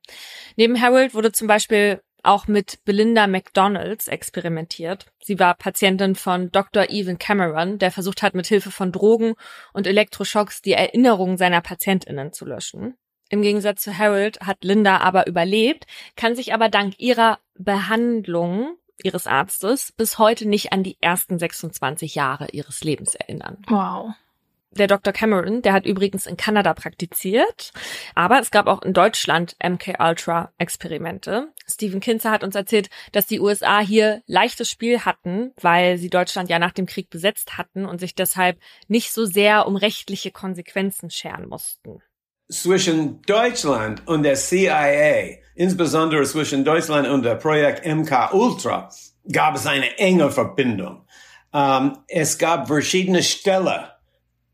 [0.57, 5.07] Neben Harold wurde zum Beispiel auch mit Belinda McDonalds experimentiert.
[5.23, 6.91] Sie war Patientin von Dr.
[6.91, 9.35] Evan Cameron, der versucht hat, mit Hilfe von Drogen
[9.73, 12.95] und Elektroschocks die Erinnerungen seiner PatientInnen zu löschen.
[13.31, 15.87] Im Gegensatz zu Harold hat Linda aber überlebt,
[16.17, 22.15] kann sich aber dank ihrer Behandlung ihres Arztes bis heute nicht an die ersten 26
[22.15, 23.59] Jahre ihres Lebens erinnern.
[23.69, 24.15] Wow.
[24.73, 25.13] Der Dr.
[25.15, 27.73] Cameron, der hat übrigens in Kanada praktiziert,
[28.15, 31.49] aber es gab auch in Deutschland MK-Ultra-Experimente.
[31.67, 36.51] Stephen Kinzer hat uns erzählt, dass die USA hier leichtes Spiel hatten, weil sie Deutschland
[36.51, 38.59] ja nach dem Krieg besetzt hatten und sich deshalb
[38.89, 42.03] nicht so sehr um rechtliche Konsequenzen scheren mussten.
[42.51, 48.91] Zwischen Deutschland und der CIA, insbesondere zwischen Deutschland und der Projekt MK Ultra,
[49.31, 51.07] gab es eine enge Verbindung.
[51.51, 53.89] Um, es gab verschiedene Stellen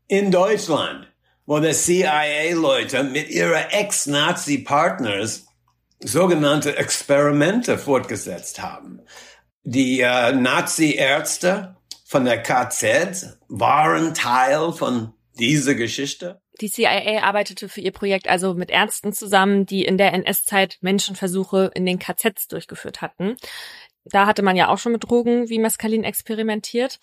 [0.07, 1.07] in Deutschland,
[1.45, 5.47] wo die CIA-Leute mit ihren Ex-Nazi-Partners
[5.99, 9.01] sogenannte Experimente fortgesetzt haben.
[9.63, 11.75] Die äh, Nazi-Ärzte
[12.05, 16.41] von der KZ waren Teil von dieser Geschichte.
[16.61, 21.71] Die CIA arbeitete für ihr Projekt also mit Ärzten zusammen, die in der NS-Zeit Menschenversuche
[21.73, 23.35] in den KZs durchgeführt hatten.
[24.05, 26.99] Da hatte man ja auch schon mit Drogen wie Mescalin experimentiert.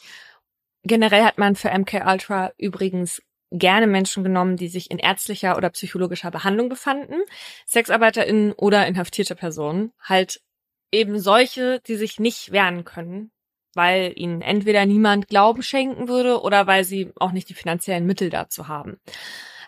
[0.84, 3.22] Generell hat man für MK Ultra übrigens
[3.52, 7.22] gerne Menschen genommen, die sich in ärztlicher oder psychologischer Behandlung befanden,
[7.66, 10.40] SexarbeiterInnen oder inhaftierte Personen, halt
[10.90, 13.30] eben solche, die sich nicht wehren können,
[13.74, 18.30] weil ihnen entweder niemand Glauben schenken würde oder weil sie auch nicht die finanziellen Mittel
[18.30, 18.98] dazu haben.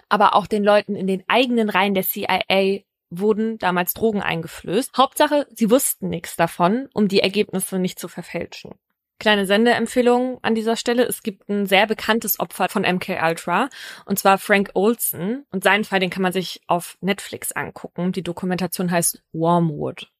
[0.08, 2.80] Aber auch den Leuten in den eigenen Reihen der CIA
[3.10, 4.96] wurden damals Drogen eingeflößt.
[4.96, 8.74] Hauptsache, sie wussten nichts davon, um die Ergebnisse nicht zu verfälschen.
[9.18, 11.04] Kleine Sendeempfehlung an dieser Stelle.
[11.04, 13.68] Es gibt ein sehr bekanntes Opfer von MK Ultra
[14.06, 18.12] und zwar Frank Olson und seinen Fall, den kann man sich auf Netflix angucken.
[18.12, 20.10] Die Dokumentation heißt Wormwood.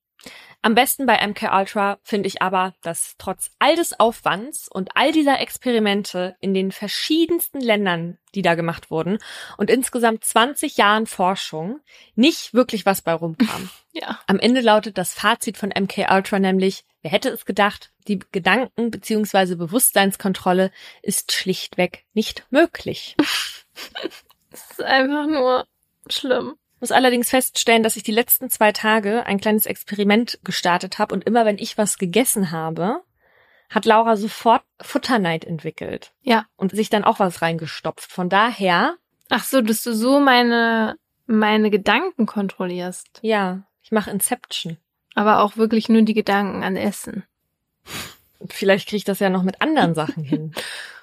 [0.63, 5.13] Am besten bei MK Ultra finde ich aber, dass trotz all des Aufwands und all
[5.13, 9.19] dieser Experimente in den verschiedensten Ländern, die da gemacht wurden
[9.59, 11.81] und insgesamt 20 Jahren Forschung
[12.15, 13.69] nicht wirklich was bei rumkam.
[13.97, 14.19] Ja.
[14.27, 18.91] Am Ende lautet das Fazit von MK Ultra nämlich, wer hätte es gedacht, die Gedanken-
[18.91, 19.55] bzw.
[19.55, 23.15] Bewusstseinskontrolle ist schlichtweg nicht möglich.
[24.51, 25.67] Es ist einfach nur
[26.09, 31.15] schlimm muss allerdings feststellen, dass ich die letzten zwei Tage ein kleines Experiment gestartet habe
[31.15, 33.01] und immer wenn ich was gegessen habe,
[33.71, 36.13] hat Laura sofort Futterneid entwickelt.
[36.21, 36.45] Ja.
[36.57, 38.13] Und sich dann auch was reingestopft.
[38.13, 38.97] Von daher.
[39.31, 43.21] Ach so, dass du so meine, meine Gedanken kontrollierst.
[43.23, 44.77] Ja, ich mache Inception.
[45.15, 47.25] Aber auch wirklich nur die Gedanken an Essen.
[48.47, 50.53] Vielleicht kriege ich das ja noch mit anderen Sachen hin.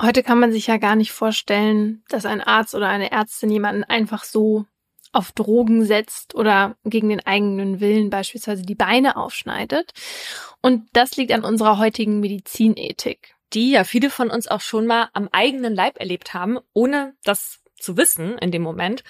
[0.00, 3.84] Heute kann man sich ja gar nicht vorstellen, dass ein Arzt oder eine Ärztin jemanden
[3.84, 4.64] einfach so
[5.12, 9.92] auf Drogen setzt oder gegen den eigenen Willen beispielsweise die Beine aufschneidet.
[10.62, 13.34] Und das liegt an unserer heutigen Medizinethik.
[13.52, 17.60] Die ja viele von uns auch schon mal am eigenen Leib erlebt haben, ohne das
[17.78, 19.02] zu wissen in dem Moment,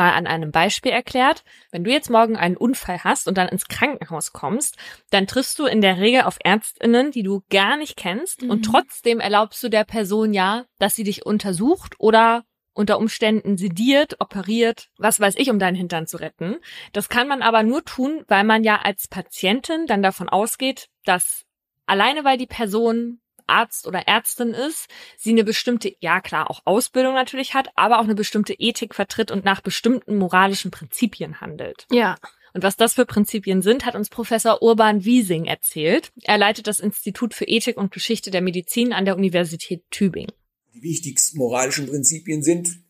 [0.00, 1.44] mal an einem Beispiel erklärt.
[1.70, 4.78] Wenn du jetzt morgen einen Unfall hast und dann ins Krankenhaus kommst,
[5.10, 8.50] dann triffst du in der Regel auf Ärztinnen, die du gar nicht kennst mhm.
[8.50, 14.16] und trotzdem erlaubst du der Person ja, dass sie dich untersucht oder unter Umständen sediert,
[14.20, 16.56] operiert, was weiß ich, um deinen Hintern zu retten.
[16.94, 21.44] Das kann man aber nur tun, weil man ja als Patientin dann davon ausgeht, dass
[21.84, 23.19] alleine weil die Person
[23.50, 24.86] Arzt oder Ärztin ist,
[25.18, 29.30] sie eine bestimmte, ja klar, auch Ausbildung natürlich hat, aber auch eine bestimmte Ethik vertritt
[29.30, 31.86] und nach bestimmten moralischen Prinzipien handelt.
[31.90, 32.16] Ja.
[32.52, 36.12] Und was das für Prinzipien sind, hat uns Professor Urban Wiesing erzählt.
[36.22, 40.32] Er leitet das Institut für Ethik und Geschichte der Medizin an der Universität Tübingen.
[40.74, 42.80] Die wichtigsten moralischen Prinzipien sind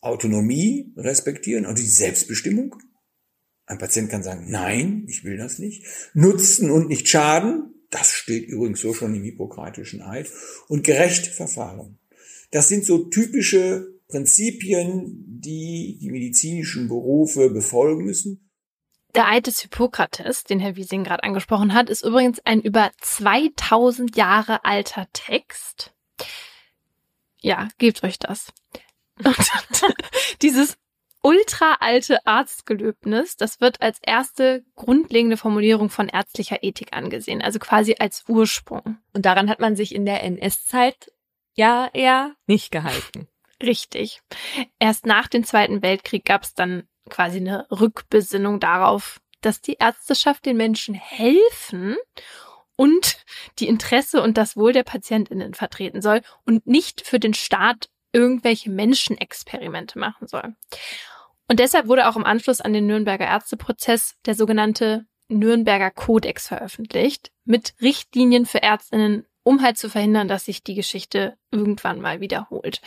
[0.00, 2.76] Autonomie respektieren, also die Selbstbestimmung.
[3.66, 5.84] Ein Patient kann sagen, nein, ich will das nicht.
[6.12, 7.74] Nutzen und nicht schaden.
[7.90, 10.30] Das steht übrigens so schon im Hippokratischen Eid.
[10.68, 11.98] Und gerecht verfahren.
[12.50, 18.50] Das sind so typische Prinzipien, die die medizinischen Berufe befolgen müssen.
[19.14, 24.16] Der Eid des Hippokrates, den Herr Wiesing gerade angesprochen hat, ist übrigens ein über 2000
[24.16, 25.92] Jahre alter Text.
[27.40, 28.52] Ja, gebt euch das.
[30.42, 30.76] Dieses
[31.22, 37.96] ultra alte Arztgelöbnis, das wird als erste grundlegende Formulierung von ärztlicher Ethik angesehen, also quasi
[37.98, 38.98] als Ursprung.
[39.12, 41.12] Und daran hat man sich in der NS-Zeit
[41.54, 43.28] ja eher nicht gehalten.
[43.62, 44.22] Richtig.
[44.78, 50.46] Erst nach dem Zweiten Weltkrieg gab es dann quasi eine Rückbesinnung darauf, dass die Ärzteschaft
[50.46, 51.96] den Menschen helfen
[52.76, 53.18] und
[53.58, 58.70] die Interesse und das Wohl der Patientinnen vertreten soll und nicht für den Staat irgendwelche
[58.70, 60.54] Menschenexperimente machen soll.
[61.48, 67.32] Und deshalb wurde auch im Anschluss an den Nürnberger Ärzteprozess der sogenannte Nürnberger Kodex veröffentlicht
[67.44, 72.80] mit Richtlinien für Ärztinnen, um halt zu verhindern, dass sich die Geschichte irgendwann mal wiederholt.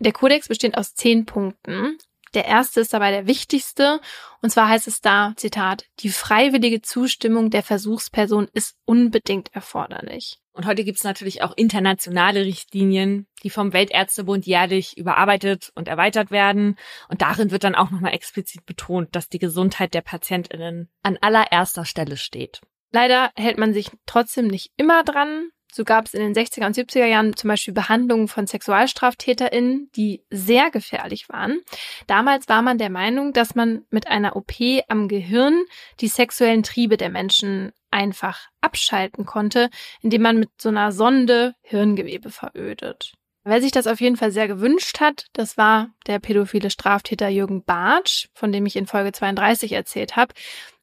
[0.00, 1.98] Der Kodex besteht aus zehn Punkten
[2.34, 4.00] der erste ist dabei der wichtigste.
[4.42, 10.38] Und zwar heißt es da, Zitat, die freiwillige Zustimmung der Versuchsperson ist unbedingt erforderlich.
[10.58, 16.32] Und heute gibt es natürlich auch internationale Richtlinien, die vom Weltärztebund jährlich überarbeitet und erweitert
[16.32, 16.74] werden.
[17.08, 21.84] Und darin wird dann auch nochmal explizit betont, dass die Gesundheit der Patientinnen an allererster
[21.84, 22.60] Stelle steht.
[22.90, 25.50] Leider hält man sich trotzdem nicht immer dran.
[25.70, 30.24] So gab es in den 60er und 70er Jahren zum Beispiel Behandlungen von SexualstraftäterInnen, die
[30.28, 31.60] sehr gefährlich waren.
[32.08, 34.54] Damals war man der Meinung, dass man mit einer OP
[34.88, 35.62] am Gehirn
[36.00, 39.70] die sexuellen Triebe der Menschen einfach abschalten konnte,
[40.00, 43.12] indem man mit so einer Sonde Hirngewebe verödet.
[43.44, 47.64] Wer sich das auf jeden Fall sehr gewünscht hat, das war der pädophile Straftäter Jürgen
[47.64, 50.34] Bartsch, von dem ich in Folge 32 erzählt habe.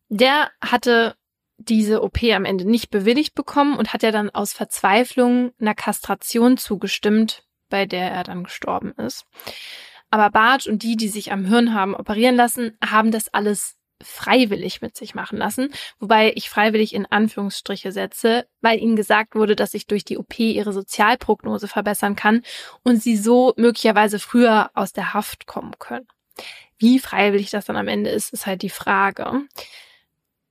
[0.09, 1.15] Der hatte
[1.57, 6.57] diese OP am Ende nicht bewilligt bekommen und hat ja dann aus Verzweiflung einer Kastration
[6.57, 9.25] zugestimmt, bei der er dann gestorben ist.
[10.09, 14.81] Aber Bartsch und die, die sich am Hirn haben operieren lassen, haben das alles freiwillig
[14.81, 15.69] mit sich machen lassen,
[15.99, 20.39] wobei ich freiwillig in Anführungsstriche setze, weil ihnen gesagt wurde, dass sich durch die OP
[20.39, 22.41] ihre Sozialprognose verbessern kann
[22.83, 26.07] und sie so möglicherweise früher aus der Haft kommen können.
[26.77, 29.43] Wie freiwillig das dann am Ende ist, ist halt die Frage.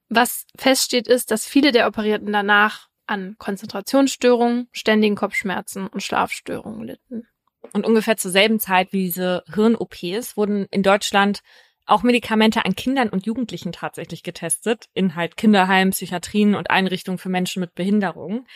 [0.09, 7.29] Was feststeht, ist, dass viele der Operierten danach an Konzentrationsstörungen, ständigen Kopfschmerzen und Schlafstörungen litten.
[7.73, 11.41] Und ungefähr zur selben Zeit wie diese Hirn-OPs wurden in Deutschland
[11.87, 17.29] auch Medikamente an Kindern und Jugendlichen tatsächlich getestet, in halt Kinderheimen, Psychiatrien und Einrichtungen für
[17.29, 18.47] Menschen mit Behinderungen.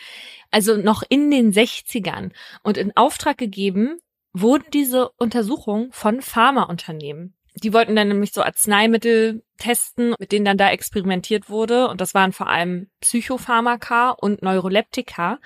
[0.51, 2.31] Also noch in den 60ern.
[2.63, 3.99] Und in Auftrag gegeben
[4.33, 7.35] wurden diese Untersuchungen von Pharmaunternehmen.
[7.55, 11.87] Die wollten dann nämlich so Arzneimittel testen, mit denen dann da experimentiert wurde.
[11.89, 15.39] Und das waren vor allem Psychopharmaka und Neuroleptika,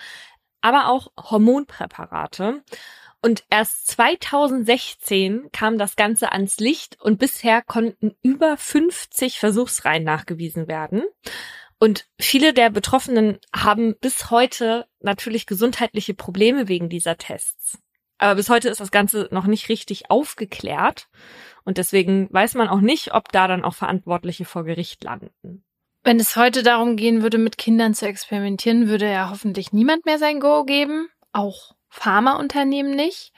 [0.62, 2.64] aber auch Hormonpräparate.
[3.26, 10.68] Und erst 2016 kam das Ganze ans Licht und bisher konnten über 50 Versuchsreihen nachgewiesen
[10.68, 11.04] werden.
[11.80, 17.78] Und viele der Betroffenen haben bis heute natürlich gesundheitliche Probleme wegen dieser Tests.
[18.18, 21.08] Aber bis heute ist das Ganze noch nicht richtig aufgeklärt.
[21.64, 25.64] Und deswegen weiß man auch nicht, ob da dann auch Verantwortliche vor Gericht landen.
[26.04, 30.20] Wenn es heute darum gehen würde, mit Kindern zu experimentieren, würde ja hoffentlich niemand mehr
[30.20, 31.08] sein Go geben.
[31.32, 33.32] Auch Pharmaunternehmen nicht.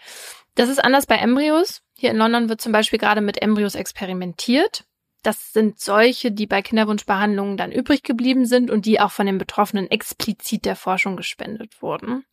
[0.56, 1.82] Das ist anders bei Embryos.
[1.98, 4.86] Hier in London wird zum Beispiel gerade mit Embryos experimentiert.
[5.24, 9.38] Das sind solche, die bei Kinderwunschbehandlungen dann übrig geblieben sind und die auch von den
[9.38, 12.26] Betroffenen explizit der Forschung gespendet wurden.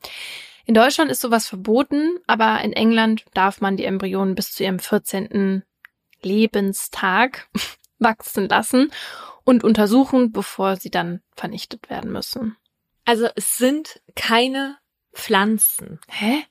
[0.65, 4.79] In Deutschland ist sowas verboten, aber in England darf man die Embryonen bis zu ihrem
[4.79, 5.65] 14.
[6.23, 7.49] Lebenstag
[7.99, 8.93] wachsen lassen
[9.43, 12.57] und untersuchen, bevor sie dann vernichtet werden müssen.
[13.05, 14.77] Also es sind keine
[15.15, 16.01] Pflanzen.
[16.09, 16.45] Hä?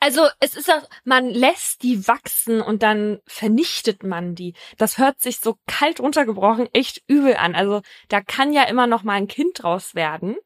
[0.00, 4.54] Also es ist auch, man lässt die wachsen und dann vernichtet man die.
[4.76, 7.54] Das hört sich so kalt runtergebrochen echt übel an.
[7.54, 10.36] Also da kann ja immer noch mal ein Kind draus werden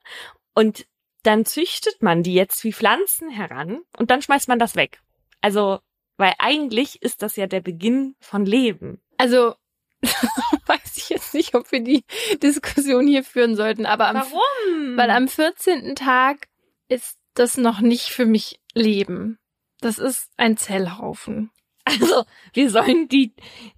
[0.54, 0.86] und
[1.22, 5.00] dann züchtet man die jetzt wie Pflanzen heran und dann schmeißt man das weg.
[5.40, 5.80] Also,
[6.18, 9.00] weil eigentlich ist das ja der Beginn von Leben.
[9.16, 9.54] Also
[10.66, 12.04] weiß ich jetzt nicht, ob wir die
[12.42, 14.96] Diskussion hier führen sollten, aber am, Warum?
[14.96, 15.94] weil am 14.
[15.96, 16.48] Tag
[16.88, 19.38] ist das noch nicht für mich Leben.
[19.80, 21.50] Das ist ein Zellhaufen.
[21.84, 23.32] Also, wir sollen die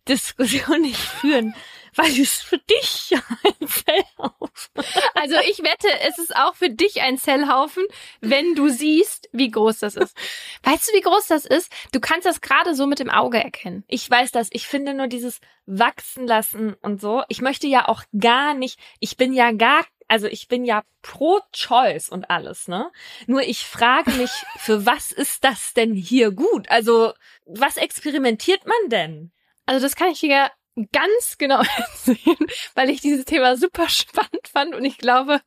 [0.08, 1.54] Diskussion nicht führen,
[1.94, 3.12] weil es für dich
[3.44, 4.72] ein Zellhaufen.
[5.14, 7.84] Also ich wette, es ist auch für dich ein Zellhaufen,
[8.20, 10.16] wenn du siehst, wie groß das ist.
[10.62, 11.70] Weißt du, wie groß das ist?
[11.92, 13.84] Du kannst das gerade so mit dem Auge erkennen.
[13.88, 14.48] Ich weiß das.
[14.52, 17.24] Ich finde nur dieses wachsen lassen und so.
[17.28, 21.40] Ich möchte ja auch gar nicht, ich bin ja gar also ich bin ja pro
[21.52, 22.90] Choice und alles, ne?
[23.26, 26.68] Nur ich frage mich, für was ist das denn hier gut?
[26.70, 27.12] Also,
[27.46, 29.32] was experimentiert man denn?
[29.66, 30.50] Also das kann ich dir
[30.92, 32.36] ganz genau erzählen,
[32.74, 35.40] weil ich dieses Thema super spannend fand und ich glaube,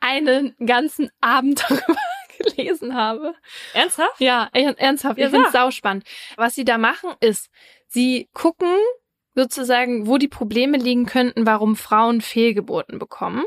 [0.00, 1.96] einen ganzen Abend darüber
[2.38, 3.34] gelesen habe.
[3.74, 4.20] Ernsthaft?
[4.20, 5.18] Ja, er- ernsthaft.
[5.18, 6.04] Ja, ich finde es sauspannend.
[6.36, 7.48] Was sie da machen, ist,
[7.86, 8.74] sie gucken
[9.34, 13.44] sozusagen, wo die Probleme liegen könnten, warum Frauen Fehlgeburten bekommen.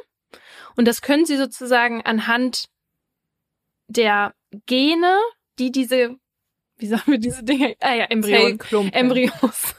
[0.76, 2.70] Und das können sie sozusagen anhand
[3.88, 4.34] der
[4.66, 5.18] Gene,
[5.58, 6.16] die diese,
[6.78, 7.76] wie sagen wir diese Dinge?
[7.80, 8.60] Ah ja, Embryonen.
[8.94, 9.76] Embryos.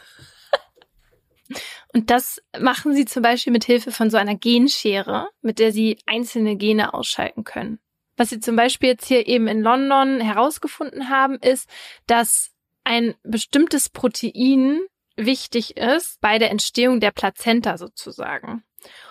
[1.92, 5.98] Und das machen sie zum Beispiel mit Hilfe von so einer Genschere, mit der sie
[6.06, 7.80] einzelne Gene ausschalten können.
[8.16, 11.68] Was sie zum Beispiel jetzt hier eben in London herausgefunden haben, ist,
[12.06, 12.52] dass
[12.84, 14.80] ein bestimmtes Protein
[15.16, 18.62] wichtig ist bei der Entstehung der Plazenta sozusagen.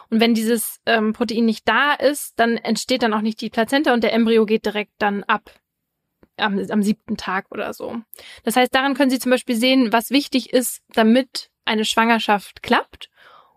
[0.10, 3.94] Und wenn dieses ähm, Protein nicht da ist, dann entsteht dann auch nicht die Plazenta
[3.94, 5.52] und der Embryo geht direkt dann ab
[6.38, 7.98] am, am siebten Tag oder so.
[8.44, 13.10] Das heißt, daran können Sie zum Beispiel sehen, was wichtig ist, damit eine Schwangerschaft klappt,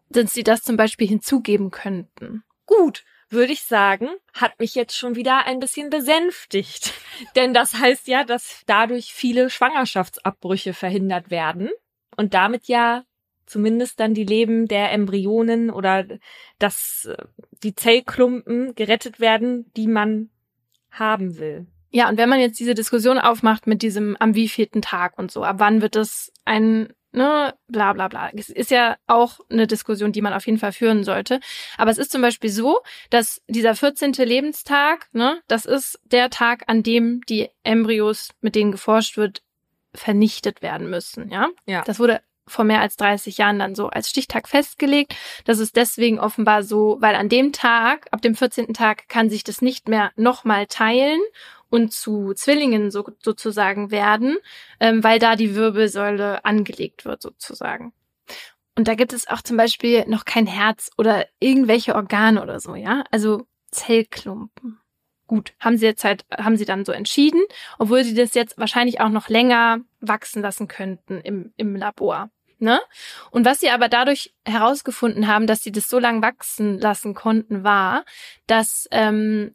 [0.08, 2.44] dass Sie das zum Beispiel hinzugeben könnten.
[2.66, 6.92] Gut, würde ich sagen, hat mich jetzt schon wieder ein bisschen besänftigt.
[7.36, 11.70] Denn das heißt ja, dass dadurch viele Schwangerschaftsabbrüche verhindert werden
[12.16, 13.04] und damit ja
[13.46, 16.04] zumindest dann die Leben der Embryonen oder
[16.58, 17.16] dass äh,
[17.62, 20.30] die Zellklumpen gerettet werden, die man
[20.90, 21.66] haben will.
[21.90, 25.44] Ja, und wenn man jetzt diese Diskussion aufmacht mit diesem am wievielten Tag und so,
[25.44, 28.30] ab wann wird das ein, ne, bla bla bla.
[28.34, 31.40] Es ist ja auch eine Diskussion, die man auf jeden Fall führen sollte.
[31.76, 34.12] Aber es ist zum Beispiel so, dass dieser 14.
[34.12, 39.42] Lebenstag, ne, das ist der Tag, an dem die Embryos, mit denen geforscht wird,
[39.94, 41.50] vernichtet werden müssen, ja?
[41.66, 41.82] Ja.
[41.82, 45.14] Das wurde vor mehr als 30 Jahren dann so als Stichtag festgelegt.
[45.44, 48.74] Das ist deswegen offenbar so, weil an dem Tag, ab dem 14.
[48.74, 51.20] Tag, kann sich das nicht mehr nochmal teilen
[51.70, 54.36] und zu Zwillingen so, sozusagen werden,
[54.80, 57.92] ähm, weil da die Wirbelsäule angelegt wird sozusagen.
[58.76, 62.74] Und da gibt es auch zum Beispiel noch kein Herz oder irgendwelche Organe oder so,
[62.74, 63.04] ja?
[63.10, 64.81] Also Zellklumpen.
[65.32, 67.40] Gut, haben sie jetzt halt, haben sie dann so entschieden,
[67.78, 72.28] obwohl sie das jetzt wahrscheinlich auch noch länger wachsen lassen könnten im, im Labor.
[72.58, 72.82] Ne?
[73.30, 77.64] Und was sie aber dadurch herausgefunden haben, dass sie das so lang wachsen lassen konnten,
[77.64, 78.04] war,
[78.46, 79.54] dass ähm,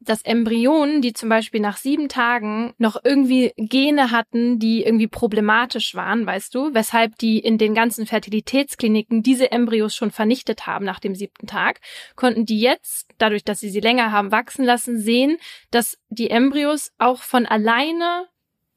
[0.00, 5.94] dass Embryonen, die zum Beispiel nach sieben Tagen noch irgendwie Gene hatten, die irgendwie problematisch
[5.94, 11.00] waren, weißt du, weshalb die in den ganzen Fertilitätskliniken diese Embryos schon vernichtet haben nach
[11.00, 11.80] dem siebten Tag,
[12.14, 15.38] konnten die jetzt, dadurch, dass sie sie länger haben wachsen lassen, sehen,
[15.70, 18.28] dass die Embryos auch von alleine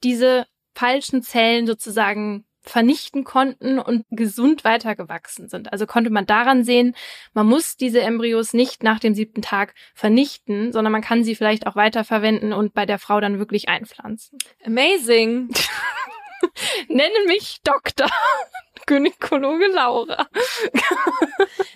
[0.03, 5.71] diese falschen Zellen sozusagen vernichten konnten und gesund weitergewachsen sind.
[5.71, 6.95] Also konnte man daran sehen,
[7.33, 11.65] man muss diese Embryos nicht nach dem siebten Tag vernichten, sondern man kann sie vielleicht
[11.67, 14.37] auch weiterverwenden und bei der Frau dann wirklich einpflanzen.
[14.65, 15.49] Amazing.
[16.87, 18.09] Nenne mich Doktor.
[18.87, 20.27] Gynäkologe Laura.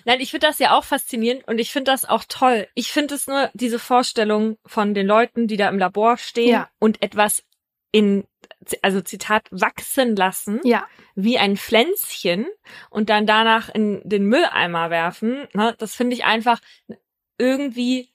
[0.04, 2.66] Nein, ich finde das ja auch faszinierend und ich finde das auch toll.
[2.74, 6.68] Ich finde es nur diese Vorstellung von den Leuten, die da im Labor stehen Ja.
[6.78, 7.44] und etwas
[7.92, 8.24] in,
[8.82, 12.46] also Zitat, wachsen lassen, Ja, wie ein Pflänzchen
[12.90, 15.46] und dann danach in den Mülleimer werfen.
[15.54, 15.74] Ne?
[15.78, 16.60] Das finde ich einfach
[17.38, 18.10] irgendwie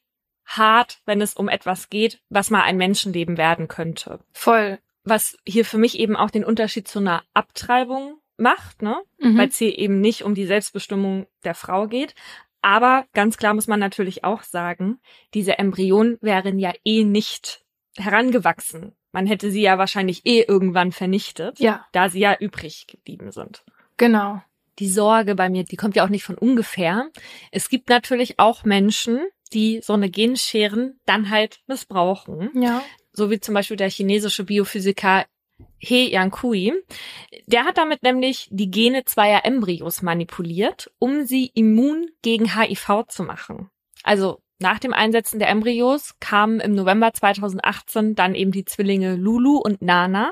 [0.45, 4.19] hart, wenn es um etwas geht, was mal ein Menschenleben werden könnte.
[4.34, 4.80] voll.
[5.03, 9.02] Was hier für mich eben auch den Unterschied zu einer Abtreibung macht, ne?
[9.19, 9.36] Mhm.
[9.36, 12.14] weil es hier eben nicht um die Selbstbestimmung der Frau geht.
[12.61, 14.99] Aber ganz klar muss man natürlich auch sagen,
[15.34, 17.65] diese Embryonen wären ja eh nicht
[17.98, 18.95] herangewachsen.
[19.12, 23.64] Man hätte sie ja wahrscheinlich eh irgendwann vernichtet, Ja, da sie ja übrig geblieben sind.
[23.98, 24.42] genau.
[24.80, 27.10] Die Sorge bei mir, die kommt ja auch nicht von ungefähr.
[27.52, 29.20] Es gibt natürlich auch Menschen,
[29.54, 32.82] die so eine Genscheren dann halt missbrauchen Ja.
[33.12, 35.26] so wie zum Beispiel der chinesische Biophysiker
[35.78, 36.74] He Yankui.
[37.46, 43.24] Der hat damit nämlich die Gene zweier Embryos manipuliert, um sie immun gegen HIV zu
[43.24, 43.70] machen.
[44.04, 49.58] Also nach dem Einsetzen der Embryos kamen im November 2018 dann eben die Zwillinge Lulu
[49.58, 50.32] und Nana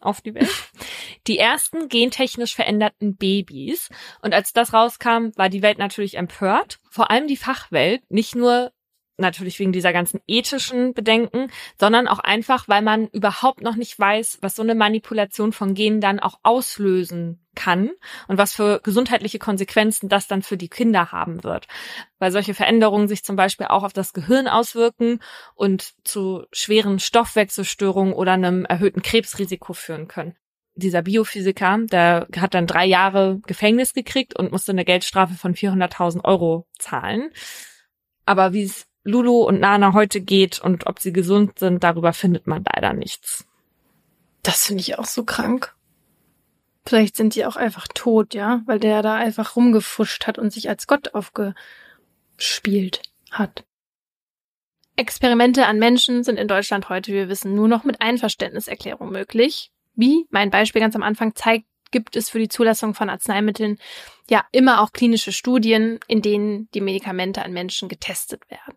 [0.00, 0.50] auf die Welt.
[1.26, 3.90] Die ersten gentechnisch veränderten Babys.
[4.22, 6.78] Und als das rauskam, war die Welt natürlich empört.
[6.90, 8.72] Vor allem die Fachwelt, nicht nur
[9.18, 14.38] natürlich wegen dieser ganzen ethischen Bedenken, sondern auch einfach, weil man überhaupt noch nicht weiß,
[14.40, 17.90] was so eine Manipulation von Genen dann auch auslösen kann
[18.28, 21.66] und was für gesundheitliche Konsequenzen das dann für die Kinder haben wird.
[22.20, 25.20] Weil solche Veränderungen sich zum Beispiel auch auf das Gehirn auswirken
[25.56, 30.36] und zu schweren Stoffwechselstörungen oder einem erhöhten Krebsrisiko führen können.
[30.76, 36.24] Dieser Biophysiker, der hat dann drei Jahre Gefängnis gekriegt und musste eine Geldstrafe von 400.000
[36.24, 37.30] Euro zahlen.
[38.24, 42.46] Aber wie es Lulu und Nana heute geht und ob sie gesund sind, darüber findet
[42.46, 43.44] man leider nichts.
[44.44, 45.74] Das finde ich auch so krank.
[46.86, 50.68] Vielleicht sind die auch einfach tot, ja, weil der da einfach rumgefuscht hat und sich
[50.68, 53.64] als Gott aufgespielt hat.
[54.96, 59.70] Experimente an Menschen sind in Deutschland heute, wie wir wissen, nur noch mit Einverständniserklärung möglich.
[59.94, 63.78] Wie mein Beispiel ganz am Anfang zeigt, gibt es für die Zulassung von Arzneimitteln
[64.28, 68.76] ja immer auch klinische Studien, in denen die Medikamente an Menschen getestet werden.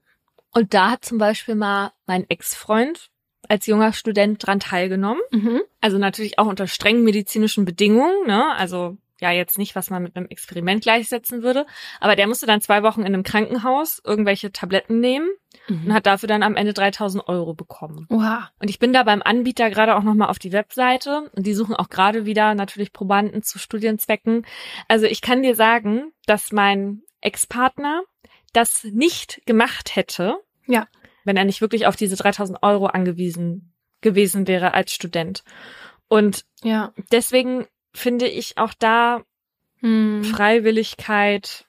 [0.51, 3.10] Und da hat zum Beispiel mal mein Ex-Freund
[3.51, 5.21] als junger Student dran teilgenommen.
[5.31, 5.61] Mhm.
[5.81, 8.55] Also natürlich auch unter strengen medizinischen Bedingungen, ne?
[8.55, 11.65] Also ja jetzt nicht, was man mit einem Experiment gleichsetzen würde.
[11.99, 15.29] Aber der musste dann zwei Wochen in einem Krankenhaus irgendwelche Tabletten nehmen
[15.67, 18.07] und hat dafür dann am Ende 3000 Euro bekommen.
[18.09, 18.49] Oha.
[18.59, 21.75] Und ich bin da beim Anbieter gerade auch nochmal auf die Webseite und die suchen
[21.75, 24.45] auch gerade wieder natürlich Probanden zu Studienzwecken.
[24.87, 28.01] Also ich kann dir sagen, dass mein Ex-Partner
[28.53, 30.37] das nicht gemacht hätte,
[30.67, 30.87] Ja.
[31.23, 35.43] Wenn er nicht wirklich auf diese 3000 Euro angewiesen gewesen wäre als Student.
[36.07, 36.93] Und Ja.
[37.11, 39.23] deswegen finde ich auch da
[39.79, 40.23] Hm.
[40.23, 41.65] Freiwilligkeit,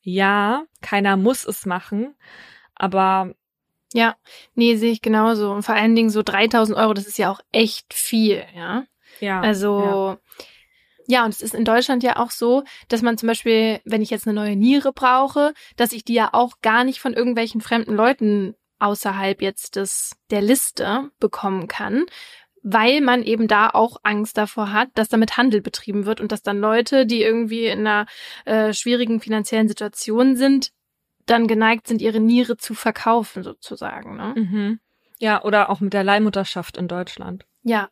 [0.00, 2.14] ja, keiner muss es machen,
[2.74, 3.34] aber
[3.94, 4.16] Ja,
[4.54, 5.50] nee, sehe ich genauso.
[5.50, 8.84] Und vor allen Dingen so 3000 Euro, das ist ja auch echt viel, ja.
[9.18, 9.40] ja.
[9.40, 10.18] Also, ja.
[11.24, 14.28] Und es ist in Deutschland ja auch so, dass man zum Beispiel, wenn ich jetzt
[14.28, 18.54] eine neue Niere brauche, dass ich die ja auch gar nicht von irgendwelchen fremden Leuten
[18.78, 22.04] außerhalb jetzt des, der Liste bekommen kann,
[22.62, 26.42] weil man eben da auch Angst davor hat, dass damit Handel betrieben wird und dass
[26.42, 28.06] dann Leute, die irgendwie in einer
[28.44, 30.72] äh, schwierigen finanziellen Situation sind,
[31.24, 34.16] dann geneigt sind, ihre Niere zu verkaufen, sozusagen.
[34.16, 34.34] Ne?
[34.36, 34.80] Mhm.
[35.18, 37.46] Ja, oder auch mit der Leihmutterschaft in Deutschland.
[37.62, 37.88] Ja,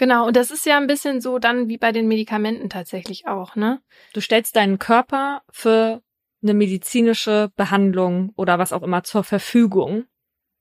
[0.00, 0.26] genau.
[0.26, 3.80] Und das ist ja ein bisschen so dann wie bei den Medikamenten tatsächlich auch, ne?
[4.14, 6.02] Du stellst deinen Körper für
[6.42, 10.06] eine medizinische Behandlung oder was auch immer zur Verfügung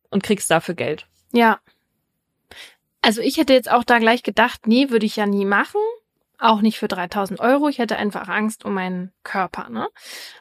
[0.09, 1.07] und kriegst dafür Geld.
[1.31, 1.59] Ja.
[3.01, 5.79] Also ich hätte jetzt auch da gleich gedacht, nee, würde ich ja nie machen.
[6.37, 7.69] Auch nicht für 3000 Euro.
[7.69, 9.87] Ich hätte einfach Angst um meinen Körper, ne?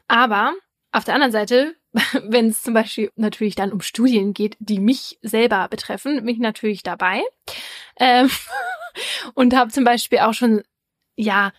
[0.09, 0.55] Aber
[0.91, 1.77] auf der anderen Seite,
[2.23, 6.39] wenn es zum Beispiel natürlich dann um Studien geht, die mich selber betreffen, bin ich
[6.39, 7.23] natürlich dabei.
[7.99, 8.31] Ähm,
[9.35, 10.63] und habe zum Beispiel auch schon,
[11.17, 11.53] ja,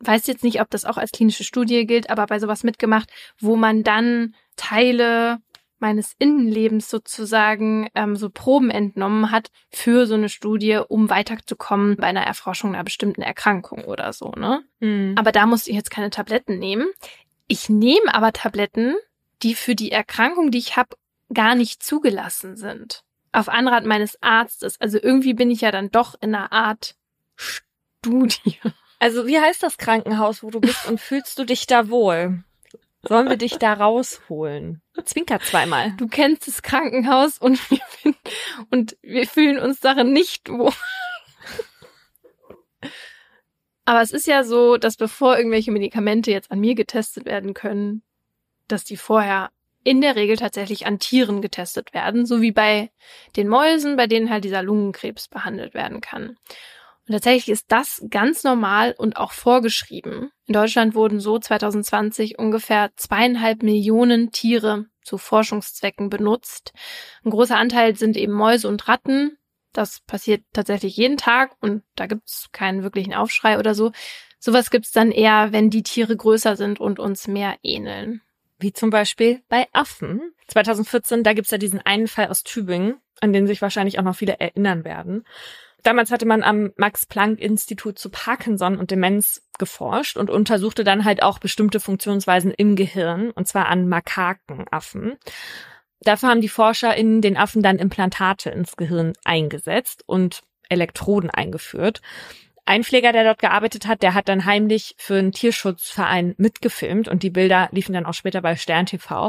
[0.00, 3.56] weiß jetzt nicht, ob das auch als klinische Studie gilt, aber bei sowas mitgemacht, wo
[3.56, 5.38] man dann Teile
[5.80, 12.08] meines Innenlebens sozusagen ähm, so Proben entnommen hat für so eine Studie, um weiterzukommen bei
[12.08, 14.64] einer Erforschung einer bestimmten Erkrankung oder so, ne?
[14.80, 15.14] Mhm.
[15.16, 16.88] Aber da musste ich jetzt keine Tabletten nehmen.
[17.46, 18.96] Ich nehme aber Tabletten,
[19.42, 20.96] die für die Erkrankung, die ich habe,
[21.32, 23.02] gar nicht zugelassen sind.
[23.32, 24.80] Auf Anrat meines Arztes.
[24.80, 26.96] Also irgendwie bin ich ja dann doch in einer Art
[27.36, 28.58] Studie.
[28.98, 32.42] Also wie heißt das Krankenhaus, wo du bist und fühlst du dich da wohl?
[33.02, 34.82] Sollen wir dich da rausholen?
[35.04, 35.92] Zwinker zweimal.
[35.98, 38.18] Du kennst das Krankenhaus und wir, finden,
[38.70, 40.72] und wir fühlen uns darin nicht wohl.
[43.84, 48.02] Aber es ist ja so, dass bevor irgendwelche Medikamente jetzt an mir getestet werden können,
[48.68, 49.50] dass die vorher
[49.84, 52.90] in der Regel tatsächlich an Tieren getestet werden, so wie bei
[53.36, 56.36] den Mäusen, bei denen halt dieser Lungenkrebs behandelt werden kann.
[57.08, 60.30] Und tatsächlich ist das ganz normal und auch vorgeschrieben.
[60.44, 66.74] In Deutschland wurden so 2020 ungefähr zweieinhalb Millionen Tiere zu Forschungszwecken benutzt.
[67.24, 69.38] Ein großer Anteil sind eben Mäuse und Ratten.
[69.72, 73.92] Das passiert tatsächlich jeden Tag und da gibt's keinen wirklichen Aufschrei oder so.
[74.38, 78.20] Sowas gibt's dann eher, wenn die Tiere größer sind und uns mehr ähneln.
[78.58, 80.32] Wie zum Beispiel bei Affen.
[80.48, 84.16] 2014, da gibt's ja diesen einen Fall aus Tübingen, an den sich wahrscheinlich auch noch
[84.16, 85.24] viele erinnern werden.
[85.84, 91.38] Damals hatte man am Max-Planck-Institut zu Parkinson und Demenz geforscht und untersuchte dann halt auch
[91.38, 95.16] bestimmte Funktionsweisen im Gehirn, und zwar an Makakenaffen.
[96.00, 102.02] Dafür haben die Forscher in den Affen dann Implantate ins Gehirn eingesetzt und Elektroden eingeführt.
[102.68, 107.22] Ein Pfleger, der dort gearbeitet hat, der hat dann heimlich für einen Tierschutzverein mitgefilmt und
[107.22, 109.28] die Bilder liefen dann auch später bei Stern TV.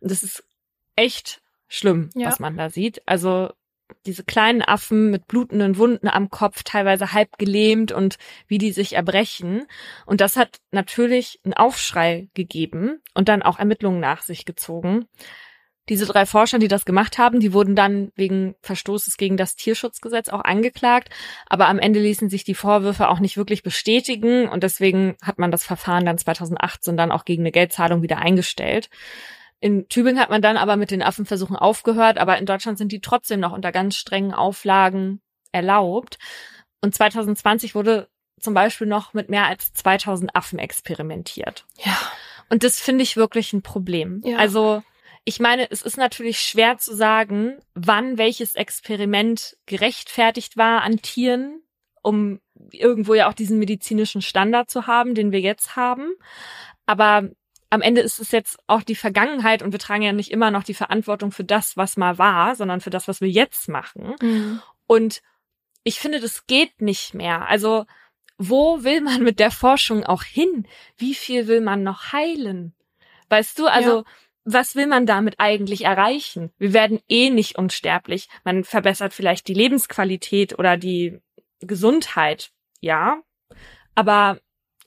[0.00, 0.42] Und das ist
[0.96, 2.28] echt schlimm, Ja.
[2.28, 3.02] was man da sieht.
[3.04, 3.50] Also
[4.06, 8.16] diese kleinen Affen mit blutenden Wunden am Kopf, teilweise halb gelähmt und
[8.46, 9.66] wie die sich erbrechen.
[10.06, 15.04] Und das hat natürlich einen Aufschrei gegeben und dann auch Ermittlungen nach sich gezogen.
[15.88, 20.28] Diese drei Forscher, die das gemacht haben, die wurden dann wegen Verstoßes gegen das Tierschutzgesetz
[20.28, 21.10] auch angeklagt.
[21.46, 25.50] Aber am Ende ließen sich die Vorwürfe auch nicht wirklich bestätigen und deswegen hat man
[25.50, 28.90] das Verfahren dann 2018 dann auch gegen eine Geldzahlung wieder eingestellt.
[29.60, 33.00] In Tübingen hat man dann aber mit den Affenversuchen aufgehört, aber in Deutschland sind die
[33.00, 35.20] trotzdem noch unter ganz strengen Auflagen
[35.52, 36.18] erlaubt.
[36.80, 38.08] Und 2020 wurde
[38.38, 41.66] zum Beispiel noch mit mehr als 2000 Affen experimentiert.
[41.82, 41.96] Ja.
[42.50, 44.22] Und das finde ich wirklich ein Problem.
[44.24, 44.36] Ja.
[44.36, 44.82] Also
[45.24, 51.62] ich meine, es ist natürlich schwer zu sagen, wann welches Experiment gerechtfertigt war an Tieren,
[52.02, 52.40] um
[52.72, 56.12] irgendwo ja auch diesen medizinischen Standard zu haben, den wir jetzt haben.
[56.86, 57.28] Aber
[57.70, 60.64] am Ende ist es jetzt auch die Vergangenheit und wir tragen ja nicht immer noch
[60.64, 64.14] die Verantwortung für das, was mal war, sondern für das, was wir jetzt machen.
[64.20, 64.62] Mhm.
[64.86, 65.20] Und
[65.84, 67.46] ich finde, das geht nicht mehr.
[67.46, 67.84] Also,
[68.38, 70.66] wo will man mit der Forschung auch hin?
[70.96, 72.74] Wie viel will man noch heilen?
[73.28, 74.04] Weißt du, also, Ja.
[74.52, 76.50] Was will man damit eigentlich erreichen?
[76.58, 78.28] Wir werden eh nicht unsterblich.
[78.44, 81.20] Man verbessert vielleicht die Lebensqualität oder die
[81.60, 82.50] Gesundheit,
[82.80, 83.20] ja.
[83.94, 84.38] Aber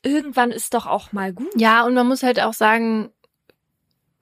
[0.03, 1.51] irgendwann ist doch auch mal gut.
[1.55, 3.11] Ja, und man muss halt auch sagen,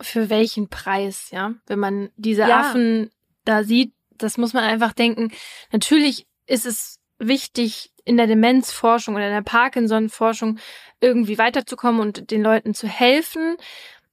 [0.02, 1.54] für welchen Preis, ja?
[1.68, 2.62] Wenn man diese Ja.
[2.62, 3.12] Affen
[3.46, 5.32] da sieht, das muss man einfach denken.
[5.72, 10.60] Natürlich ist es wichtig, in der Demenzforschung oder in der Parkinson-Forschung
[11.00, 13.56] irgendwie weiterzukommen und den Leuten zu helfen.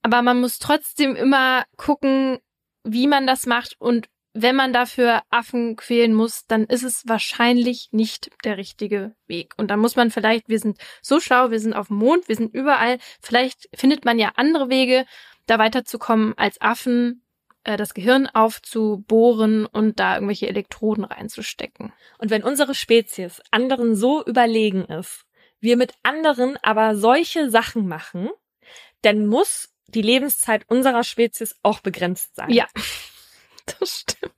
[0.07, 2.39] Aber man muss trotzdem immer gucken,
[2.85, 7.89] wie man das macht und wenn man dafür Affen quälen muss, dann ist es wahrscheinlich
[7.91, 9.53] nicht der richtige Weg.
[9.57, 12.37] Und dann muss man vielleicht, wir sind so schlau, wir sind auf dem Mond, wir
[12.37, 15.05] sind überall, vielleicht findet man ja andere Wege,
[15.45, 17.25] da weiterzukommen als Affen,
[17.65, 21.91] äh, das Gehirn aufzubohren und da irgendwelche Elektroden reinzustecken.
[22.17, 25.25] Und wenn unsere Spezies anderen so überlegen ist,
[25.59, 28.29] wir mit anderen aber solche Sachen machen,
[29.01, 32.49] dann muss die Lebenszeit unserer Spezies auch begrenzt sein.
[32.49, 32.67] Ja,
[33.79, 34.33] das stimmt.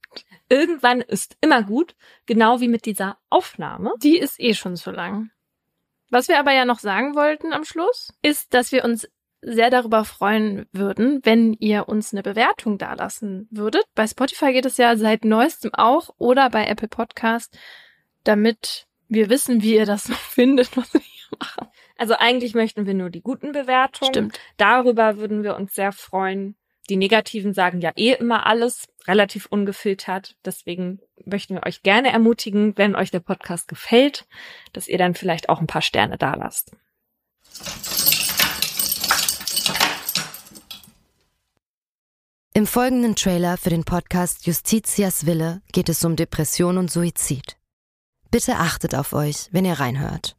[0.50, 1.96] Irgendwann ist immer gut,
[2.26, 3.94] genau wie mit dieser Aufnahme.
[4.02, 5.30] Die ist eh schon zu lang.
[6.10, 9.08] Was wir aber ja noch sagen wollten am Schluss, ist, dass wir uns
[9.42, 13.86] sehr darüber freuen würden, wenn ihr uns eine Bewertung dalassen würdet.
[13.96, 17.58] Bei Spotify geht es ja seit neuestem auch oder bei Apple Podcast,
[18.24, 21.68] damit wir wissen, wie ihr das so findet, was wir hier machen.
[22.00, 24.14] Also eigentlich möchten wir nur die guten Bewertungen.
[24.14, 24.40] Stimmt.
[24.56, 26.56] Darüber würden wir uns sehr freuen.
[26.90, 30.38] Die negativen sagen ja eh immer alles, relativ ungefiltert.
[30.46, 34.28] Deswegen möchten wir euch gerne ermutigen, wenn euch der Podcast gefällt,
[34.72, 36.72] dass ihr dann vielleicht auch ein paar Sterne dalasst.
[42.54, 47.58] Im folgenden Trailer für den Podcast Justitias Wille geht es um Depression und Suizid.
[48.32, 50.39] Bitte achtet auf euch, wenn ihr reinhört.